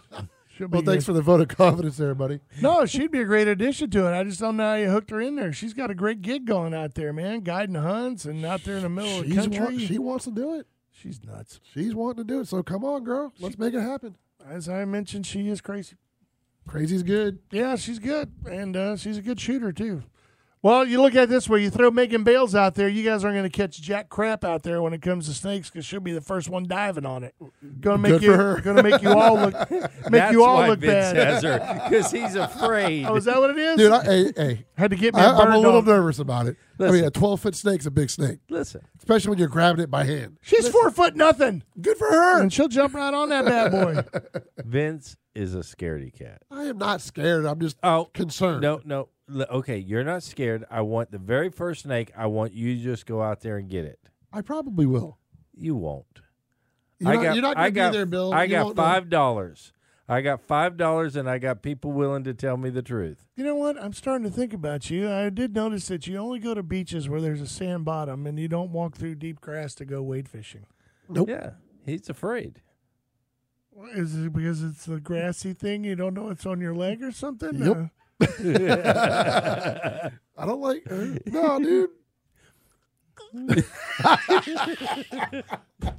She'll 0.62 0.68
Well, 0.68 0.82
thanks 0.82 1.04
good. 1.04 1.06
for 1.06 1.12
the 1.14 1.22
vote 1.22 1.40
of 1.40 1.48
confidence, 1.48 1.96
there, 1.96 2.14
buddy. 2.14 2.38
No, 2.60 2.86
she'd 2.86 3.10
be 3.10 3.20
a 3.20 3.24
great 3.24 3.48
addition 3.48 3.90
to 3.90 4.06
it. 4.06 4.16
I 4.16 4.22
just 4.22 4.38
don't 4.38 4.56
know 4.56 4.62
how 4.70 4.74
you 4.76 4.90
hooked 4.90 5.10
her 5.10 5.20
in 5.20 5.34
there. 5.34 5.52
She's 5.52 5.74
got 5.74 5.90
a 5.90 5.94
great 5.94 6.22
gig 6.22 6.44
going 6.44 6.72
out 6.72 6.94
there, 6.94 7.12
man, 7.12 7.40
guiding 7.40 7.74
hunts 7.74 8.24
and 8.24 8.44
out 8.44 8.62
there 8.62 8.76
in 8.76 8.82
the 8.82 8.88
middle 8.88 9.20
of 9.20 9.28
the 9.28 9.34
country. 9.34 9.58
wa- 9.60 9.70
she 9.78 9.98
wants 9.98 10.24
to 10.26 10.30
do 10.30 10.54
it. 10.54 10.66
She's 10.92 11.24
nuts. 11.24 11.58
She's 11.74 11.94
wanting 11.96 12.24
to 12.24 12.32
do 12.32 12.40
it. 12.40 12.46
So 12.48 12.62
come 12.62 12.84
on, 12.84 13.02
girl. 13.02 13.32
Let's 13.40 13.58
make 13.58 13.74
it 13.74 13.80
happen. 13.80 14.14
As 14.48 14.68
I 14.68 14.84
mentioned, 14.84 15.26
she 15.26 15.48
is 15.48 15.60
crazy. 15.60 15.96
Crazy's 16.68 17.02
good. 17.02 17.40
Yeah, 17.50 17.74
she's 17.74 17.98
good, 17.98 18.30
and 18.48 18.76
uh, 18.76 18.96
she's 18.96 19.18
a 19.18 19.22
good 19.22 19.40
shooter 19.40 19.72
too. 19.72 20.04
Well, 20.64 20.86
you 20.86 21.02
look 21.02 21.16
at 21.16 21.24
it 21.24 21.28
this 21.28 21.48
way: 21.48 21.60
you 21.60 21.70
throw 21.70 21.90
Megan 21.90 22.22
Bales 22.22 22.54
out 22.54 22.76
there, 22.76 22.88
you 22.88 23.02
guys 23.02 23.24
aren't 23.24 23.34
going 23.36 23.50
to 23.50 23.56
catch 23.56 23.80
jack 23.80 24.08
crap 24.08 24.44
out 24.44 24.62
there 24.62 24.80
when 24.80 24.92
it 24.92 25.02
comes 25.02 25.26
to 25.26 25.34
snakes 25.34 25.68
because 25.68 25.84
she'll 25.84 25.98
be 25.98 26.12
the 26.12 26.20
first 26.20 26.48
one 26.48 26.68
diving 26.68 27.04
on 27.04 27.24
it. 27.24 27.34
Going 27.80 27.96
to 27.96 27.98
make 27.98 28.12
Good 28.12 28.22
you, 28.22 28.32
her. 28.34 28.60
going 28.60 28.76
to 28.76 28.82
make 28.84 29.02
you 29.02 29.10
all 29.10 29.34
look, 29.36 29.70
make 29.70 29.82
That's 30.10 30.32
you 30.32 30.44
all 30.44 30.58
why 30.58 30.68
look 30.68 30.78
Vince 30.78 31.14
bad. 31.14 31.42
her 31.42 31.88
because 31.90 32.12
he's 32.12 32.34
afraid. 32.36 33.06
Oh, 33.06 33.16
is 33.16 33.24
that 33.24 33.40
what 33.40 33.50
it 33.50 33.58
is? 33.58 33.76
Dude, 33.76 33.90
I, 33.90 34.04
hey, 34.04 34.32
hey. 34.36 34.64
Had 34.76 34.90
to 34.92 34.96
get 34.96 35.14
me 35.16 35.20
I, 35.20 35.24
a 35.24 35.34
I'm 35.34 35.52
a 35.52 35.56
little 35.58 35.80
dog. 35.82 35.86
nervous 35.88 36.20
about 36.20 36.46
it. 36.46 36.56
I 36.78 36.90
mean, 36.92 37.04
a 37.04 37.10
12 37.10 37.40
foot 37.40 37.54
snake's 37.56 37.86
a 37.86 37.90
big 37.90 38.10
snake, 38.10 38.38
Listen, 38.48 38.82
especially 38.98 39.30
when 39.30 39.38
you're 39.38 39.48
grabbing 39.48 39.82
it 39.82 39.90
by 39.90 40.04
hand. 40.04 40.38
She's 40.42 40.68
four 40.68 40.90
foot 40.92 41.14
nothing, 41.16 41.62
Good 41.80 41.96
for 41.96 42.08
her. 42.08 42.40
and 42.40 42.52
she'll 42.52 42.66
jump 42.68 42.94
right 42.94 43.12
on 43.14 43.28
that 43.30 43.44
bad 43.44 43.70
boy. 43.72 44.20
Vince 44.64 45.16
is 45.34 45.54
a 45.54 45.58
scaredy 45.60 46.12
cat. 46.12 46.42
I 46.50 46.64
am 46.64 46.78
not 46.78 47.00
scared. 47.00 47.46
I'm 47.46 47.60
just 47.60 47.76
Oh, 47.82 48.08
concerned. 48.14 48.62
No, 48.62 48.80
no. 48.84 49.08
L- 49.35 49.47
Okay, 49.59 49.78
you're 49.78 50.05
not 50.05 50.22
scared. 50.22 50.64
I 50.70 50.80
want 50.83 51.11
the 51.11 51.18
very 51.18 51.51
first 51.51 51.83
snake. 51.83 52.11
I 52.16 52.26
want 52.26 52.53
you 52.53 52.76
to 52.76 52.83
just 52.83 53.07
go 53.07 53.22
out 53.22 53.41
there 53.41 53.57
and 53.59 53.68
get 53.68 53.85
it. 53.85 53.99
I 54.33 54.41
probably 54.41 54.87
will. 54.87 55.18
You 55.55 55.76
won't. 55.76 56.07
You're 56.99 57.11
I 57.11 57.14
not, 57.16 57.22
got. 57.22 57.35
you're 57.35 57.43
not 57.43 57.57
going 57.57 57.64
to 57.66 57.70
got. 57.72 57.91
be 57.93 57.97
there, 57.97 58.07
Bill. 58.07 58.33
I 58.33 58.45
You 58.45 58.51
got 58.51 58.76
five 58.76 59.09
dollars. 59.09 59.72
I 60.09 60.20
got 60.20 60.41
five 60.41 60.76
dollars, 60.76 61.16
and 61.16 61.28
I 61.30 61.39
got 61.39 61.62
people 61.62 61.93
willing 61.93 62.24
to 62.24 62.35
tell 62.35 62.57
me 62.57 62.70
the 62.70 62.83
truth. 62.83 63.24
You 63.37 63.45
know 63.45 63.55
what? 63.55 63.83
I'm 63.83 63.93
starting 63.93 64.24
to 64.28 64.35
think 64.35 64.53
about 64.53 64.91
you. 64.91 65.11
I 65.11 65.30
did 65.30 65.55
notice 65.55 65.89
that 65.89 66.07
you 66.07 66.16
only 66.18 66.39
go 66.39 66.55
to 66.55 66.62
beaches 66.62 67.09
where 67.09 67.20
there's 67.20 67.41
a 67.41 67.47
sand 67.47 67.85
bottom, 67.85 68.26
and 68.26 68.39
you 68.39 68.49
don't 68.49 68.72
walk 68.72 68.97
through 68.97 69.14
deep 69.16 69.41
grass 69.41 69.74
to 69.76 69.85
go 69.85 70.03
wade 70.03 70.28
fishing. 70.28 70.66
Nope. 71.09 71.28
Yeah, 71.28 71.51
he's 71.87 72.09
afraid. 72.09 72.61
Is 73.95 74.14
it 74.16 74.33
because 74.33 74.62
it's 74.62 74.87
a 74.87 75.01
grassy 75.01 75.55
thing? 75.55 75.83
You 75.85 75.97
don't 75.97 76.14
know 76.14 76.28
it's 76.28 76.45
on 76.47 76.61
your 76.61 76.74
leg 76.74 77.03
or 77.03 77.11
something? 77.11 77.55
Yep. 77.55 77.76
Uh, 77.76 77.85
I 78.20 80.10
don't 80.46 80.60
like. 80.60 80.84
Uh, 80.90 81.06
no, 81.26 81.58
dude. 81.58 81.90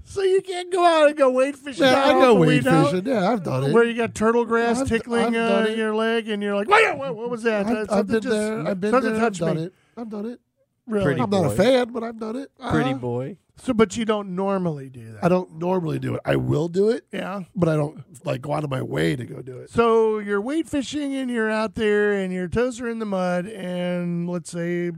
so 0.04 0.22
you 0.22 0.42
can't 0.42 0.72
go 0.72 0.86
out 0.86 1.08
and 1.08 1.18
go 1.18 1.32
wade 1.32 1.58
fishing. 1.58 1.84
Yeah, 1.84 2.06
I 2.06 2.14
go 2.14 2.36
wade 2.36 2.64
fishing. 2.64 3.06
Yeah, 3.06 3.32
I've 3.32 3.44
done 3.44 3.64
it. 3.66 3.74
Where 3.74 3.84
you 3.84 3.96
got 3.96 4.14
turtle 4.14 4.46
grass 4.46 4.82
I've- 4.82 4.90
tickling 4.90 5.36
I've 5.36 5.68
uh, 5.68 5.70
your 5.70 5.96
leg, 5.96 6.30
and 6.30 6.44
you're 6.44 6.56
like, 6.56 6.68
"Wait, 6.68 6.96
what, 6.96 7.16
what 7.16 7.30
was 7.30 7.44
that? 7.44 7.66
Uh, 7.66 7.82
I've, 7.82 7.92
I've 7.92 8.08
been 8.08 8.22
just- 8.22 8.36
there. 8.36 8.68
I've 8.68 8.80
been 8.80 8.92
there. 8.92 9.26
I've 9.26 9.38
done 9.38 9.56
me. 9.56 9.64
it. 9.64 9.74
I've 9.98 10.10
done 10.10 10.26
it. 10.28 10.40
Really? 10.86 11.06
Pretty 11.06 11.22
I'm 11.22 11.30
not 11.30 11.46
a 11.46 11.50
fan, 11.52 11.92
but 11.94 12.04
I've 12.04 12.20
done 12.20 12.36
it. 12.36 12.52
Pretty 12.70 12.92
Uh-huh. 12.92 13.00
boy. 13.00 13.38
So, 13.56 13.74
but 13.74 13.96
you 13.96 14.04
don't 14.04 14.36
normally 14.36 14.90
do 14.90 15.14
that. 15.14 15.24
I 15.24 15.30
don't 15.30 15.60
normally 15.60 16.00
do 16.00 16.16
it. 16.16 16.22
I 16.26 16.36
will 16.38 16.68
do 16.68 16.90
it, 16.90 17.06
yeah. 17.12 17.44
but 17.56 17.70
I 17.70 17.76
don't 17.76 18.04
like 18.26 18.42
go 18.42 18.52
out 18.54 18.64
of 18.64 18.70
my 18.72 18.82
way 18.82 19.16
to 19.16 19.26
go 19.26 19.42
do 19.44 19.60
it. 19.60 19.70
So 19.70 20.18
you're 20.18 20.42
weight 20.42 20.68
fishing 20.68 21.14
and 21.14 21.30
you're 21.30 21.52
out 21.52 21.76
there 21.76 22.14
and 22.14 22.34
your 22.34 22.48
toes 22.48 22.82
are 22.82 22.90
in 22.90 22.98
the 23.00 23.06
mud 23.06 23.46
and 23.46 24.28
let's 24.28 24.50
say 24.52 24.92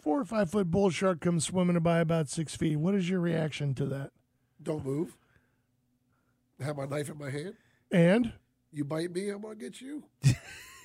four 0.00 0.18
or 0.20 0.24
five 0.24 0.50
foot 0.50 0.70
bull 0.70 0.88
shark 0.88 1.20
comes 1.20 1.44
swimming 1.44 1.78
by 1.80 1.98
about 1.98 2.30
six 2.30 2.56
feet. 2.56 2.76
What 2.76 2.94
is 2.94 3.10
your 3.10 3.20
reaction 3.20 3.74
to 3.74 3.84
that? 3.86 4.10
Don't 4.62 4.84
move. 4.84 5.14
Have 6.60 6.78
my 6.78 6.86
knife 6.86 7.10
in 7.10 7.18
my 7.18 7.30
hand. 7.30 7.54
And 7.92 8.32
You 8.72 8.84
bite 8.86 9.12
me, 9.12 9.28
I'm 9.28 9.42
gonna 9.42 9.54
get 9.54 9.82
you. 9.82 10.04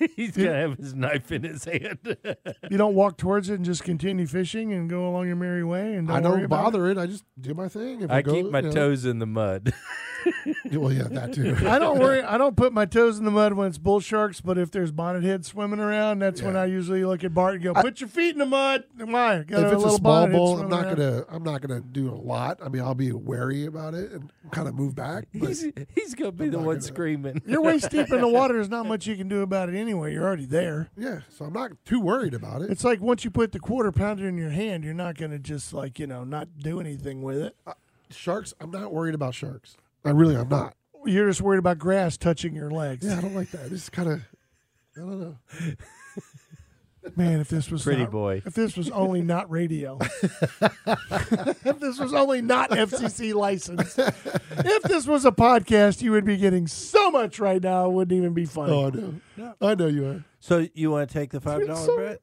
He's 0.16 0.36
gonna 0.36 0.54
have 0.54 0.78
his 0.78 0.94
knife 0.94 1.30
in 1.32 1.42
his 1.44 1.64
hand. 1.64 1.98
You 2.70 2.78
don't 2.78 2.94
walk 2.94 3.18
towards 3.18 3.50
it 3.50 3.54
and 3.56 3.64
just 3.64 3.84
continue 3.84 4.26
fishing 4.26 4.72
and 4.72 4.88
go 4.88 5.06
along 5.08 5.26
your 5.26 5.36
merry 5.36 5.64
way 5.64 5.94
and 5.94 6.08
don't 6.08 6.16
I 6.16 6.20
don't 6.20 6.46
bother 6.48 6.88
it. 6.88 6.96
I 6.96 7.06
just 7.06 7.24
do 7.40 7.52
my 7.54 7.68
thing. 7.68 8.02
If 8.02 8.10
I 8.10 8.18
it 8.18 8.22
goes- 8.22 8.34
keep 8.34 8.50
my 8.50 8.60
you 8.60 8.66
know- 8.68 8.72
toes 8.72 9.04
in 9.04 9.18
the 9.18 9.26
mud. 9.26 9.72
Well, 10.72 10.90
yeah, 10.92 11.02
that 11.10 11.34
too. 11.34 11.54
I 11.68 11.78
don't 11.78 11.98
worry. 11.98 12.22
I 12.22 12.38
don't 12.38 12.56
put 12.56 12.72
my 12.72 12.86
toes 12.86 13.18
in 13.18 13.26
the 13.26 13.30
mud 13.30 13.52
when 13.52 13.68
it's 13.68 13.76
bull 13.76 14.00
sharks, 14.00 14.40
but 14.40 14.56
if 14.56 14.70
there's 14.70 14.90
bonnet 14.90 15.22
heads 15.22 15.48
swimming 15.48 15.80
around, 15.80 16.20
that's 16.20 16.40
when 16.40 16.56
I 16.56 16.64
usually 16.64 17.04
look 17.04 17.22
at 17.24 17.34
Bart 17.34 17.56
and 17.56 17.62
go, 17.62 17.74
"Put 17.74 18.00
your 18.00 18.08
feet 18.08 18.30
in 18.30 18.38
the 18.38 18.46
mud." 18.46 18.84
Why? 18.96 19.42
Got 19.42 19.60
if 19.60 19.64
it's 19.66 19.74
a 19.74 19.78
little 19.78 19.98
small 19.98 20.26
bull, 20.28 20.60
I'm 20.60 20.68
not 20.70 20.84
around. 20.86 20.96
gonna. 20.96 21.24
I'm 21.28 21.42
not 21.42 21.60
gonna 21.60 21.80
do 21.82 22.08
a 22.10 22.16
lot. 22.16 22.58
I 22.64 22.68
mean, 22.70 22.80
I'll 22.80 22.94
be 22.94 23.12
wary 23.12 23.66
about 23.66 23.92
it 23.92 24.12
and 24.12 24.30
kind 24.50 24.66
of 24.66 24.74
move 24.74 24.94
back. 24.94 25.26
But 25.34 25.48
he's, 25.50 25.66
he's 25.94 26.14
gonna 26.14 26.32
be 26.32 26.48
the 26.48 26.56
one 26.58 26.66
gonna- 26.76 26.80
screaming. 26.80 27.42
You're 27.44 27.60
waist 27.62 27.90
deep 27.90 28.10
in 28.10 28.20
the 28.22 28.28
water. 28.32 28.54
There's 28.54 28.70
not 28.70 28.86
much 28.86 29.06
you 29.06 29.16
can 29.16 29.28
do 29.28 29.42
about 29.42 29.68
it 29.68 29.74
anyway. 29.76 30.14
You're 30.14 30.24
already 30.24 30.46
there. 30.46 30.88
yeah, 30.96 31.20
so 31.28 31.44
I'm 31.44 31.52
not 31.52 31.72
too 31.84 32.00
worried 32.00 32.32
about 32.34 32.62
it. 32.62 32.70
It's 32.70 32.84
like 32.84 33.00
once 33.02 33.24
you 33.24 33.30
put 33.30 33.52
the 33.52 33.60
quarter 33.60 33.92
pounder 33.92 34.26
in 34.26 34.38
your 34.38 34.50
hand, 34.50 34.84
you're 34.84 34.94
not 34.94 35.16
going 35.18 35.32
to 35.32 35.38
just 35.38 35.74
like 35.74 35.98
you 35.98 36.06
know 36.06 36.24
not 36.24 36.48
do 36.58 36.80
anything 36.80 37.20
with 37.20 37.36
it. 37.38 37.56
Uh, 37.66 37.74
sharks. 38.10 38.54
I'm 38.58 38.70
not 38.70 38.90
worried 38.92 39.14
about 39.14 39.34
sharks. 39.34 39.76
I 40.04 40.10
really, 40.10 40.36
I'm 40.36 40.48
not. 40.48 40.74
You're 41.04 41.28
just 41.28 41.40
worried 41.40 41.58
about 41.58 41.78
grass 41.78 42.16
touching 42.16 42.54
your 42.54 42.70
legs. 42.70 43.04
Yeah, 43.06 43.18
I 43.18 43.20
don't 43.20 43.34
like 43.34 43.50
that. 43.52 43.72
It's 43.72 43.88
kind 43.90 44.08
of. 44.08 44.20
I 44.96 45.00
don't 45.00 45.20
know. 45.20 45.36
Man, 47.16 47.40
if 47.40 47.48
this 47.48 47.68
was 47.68 47.82
Pretty 47.82 48.02
not- 48.02 48.12
boy. 48.12 48.42
if 48.46 48.54
this 48.54 48.76
was 48.76 48.88
only 48.90 49.22
not 49.22 49.50
radio, 49.50 49.98
if 50.22 51.80
this 51.80 51.98
was 51.98 52.14
only 52.14 52.40
not 52.42 52.70
FCC 52.70 53.34
licensed, 53.34 53.98
if 53.98 54.82
this 54.84 55.04
was 55.08 55.24
a 55.24 55.32
podcast, 55.32 56.00
you 56.00 56.12
would 56.12 56.24
be 56.24 56.36
getting 56.36 56.68
so 56.68 57.10
much 57.10 57.40
right 57.40 57.60
now. 57.60 57.86
It 57.86 57.92
wouldn't 57.92 58.16
even 58.16 58.34
be 58.34 58.44
funny. 58.44 58.72
Oh, 58.72 58.86
I 58.86 58.90
know. 59.40 59.54
I 59.60 59.74
know 59.74 59.86
you 59.88 60.06
are. 60.06 60.24
So 60.38 60.68
you 60.74 60.92
want 60.92 61.08
to 61.10 61.12
take 61.12 61.30
the 61.30 61.40
five 61.40 61.66
dollar 61.66 61.84
so- 61.84 61.96
bet? 61.96 62.20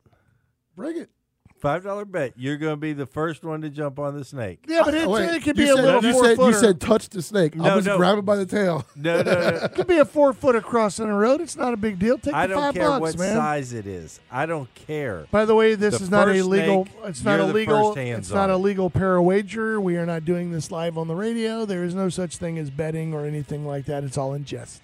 Bring 0.77 0.97
it. 0.97 1.09
Five 1.59 1.83
dollar 1.83 2.05
bet. 2.05 2.33
You're 2.37 2.55
gonna 2.55 2.77
be 2.77 2.93
the 2.93 3.05
first 3.05 3.43
one 3.43 3.61
to 3.61 3.69
jump 3.69 3.99
on 3.99 4.17
the 4.17 4.23
snake. 4.23 4.59
yeah, 4.65 4.81
but 4.85 4.93
it, 4.93 5.09
wait, 5.09 5.25
it 5.29 5.43
could 5.43 5.57
you 5.57 5.65
be 5.65 5.69
a 5.69 5.75
said, 5.75 5.83
little 5.83 6.03
you 6.05 6.13
four 6.13 6.23
said, 6.23 6.37
footer. 6.37 6.51
you 6.51 6.57
said 6.57 6.79
touch 6.79 7.09
the 7.09 7.21
snake. 7.21 7.53
No, 7.55 7.65
I'll 7.65 7.75
just 7.75 7.87
no. 7.87 7.97
grab 7.97 8.17
it 8.17 8.21
by 8.23 8.37
the 8.37 8.45
tail. 8.45 8.85
No, 8.95 9.21
no, 9.21 9.33
no. 9.33 9.47
it 9.63 9.71
could 9.75 9.87
be 9.87 9.97
a 9.97 10.05
four 10.05 10.31
footer 10.31 10.61
crossing 10.61 11.07
the 11.07 11.13
road. 11.13 11.41
It's 11.41 11.57
not 11.57 11.73
a 11.73 11.77
big 11.77 11.99
deal. 11.99 12.17
Take 12.17 12.33
I 12.33 12.47
the 12.47 12.53
don't 12.53 12.63
five 12.63 12.73
care 12.75 12.87
bucks, 12.87 13.01
what 13.01 13.19
man. 13.19 13.35
size 13.35 13.73
it 13.73 13.85
is. 13.87 14.21
I 14.31 14.45
don't 14.45 14.73
care. 14.73 15.27
By 15.31 15.43
the 15.43 15.53
way, 15.53 15.75
this 15.75 15.97
The 15.97 16.05
is 16.05 16.09
not 16.09 16.29
a 16.29 16.43
legal. 16.43 16.85
snake, 16.85 16.95
it's 17.05 17.23
not 17.25 17.39
you're 17.39 17.49
a 17.49 17.51
legal. 17.51 17.93
It's 17.97 18.31
not 18.31 18.49
a 18.49 18.53
it. 18.53 18.57
legal 18.57 18.89
para 18.89 19.21
wager. 19.21 19.81
We 19.81 19.97
are 19.97 20.05
not 20.05 20.23
doing 20.23 20.51
this 20.51 20.71
live 20.71 20.97
on 20.97 21.09
the 21.09 21.15
radio. 21.15 21.65
There 21.65 21.83
is 21.83 21.93
no 21.93 22.07
such 22.07 22.37
thing 22.37 22.57
as 22.57 22.69
betting 22.69 23.13
or 23.13 23.25
anything 23.25 23.67
like 23.67 23.83
that. 23.85 24.05
It's 24.05 24.17
all 24.17 24.33
in 24.33 24.45
jest. 24.45 24.81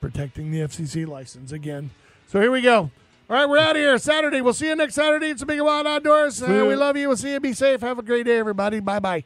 Protecting 0.00 0.50
the 0.50 0.58
FCC 0.58 1.06
license 1.06 1.52
again. 1.52 1.90
So 2.26 2.40
here 2.40 2.50
we 2.50 2.60
go. 2.60 2.90
All 3.30 3.36
right, 3.36 3.48
we're 3.48 3.58
out 3.58 3.70
of 3.70 3.76
here. 3.76 3.96
Saturday. 3.96 4.42
We'll 4.42 4.52
see 4.52 4.68
you 4.68 4.76
next 4.76 4.94
Saturday. 4.94 5.28
It's 5.28 5.40
a 5.40 5.46
big 5.46 5.60
wild 5.60 5.86
outdoors. 5.86 6.42
Uh, 6.42 6.66
we 6.68 6.74
love 6.74 6.96
you. 6.96 7.08
We'll 7.08 7.16
see 7.16 7.32
you. 7.32 7.40
Be 7.40 7.54
safe. 7.54 7.80
Have 7.80 7.98
a 7.98 8.02
great 8.02 8.26
day, 8.26 8.38
everybody. 8.38 8.80
Bye 8.80 9.00
bye. 9.00 9.24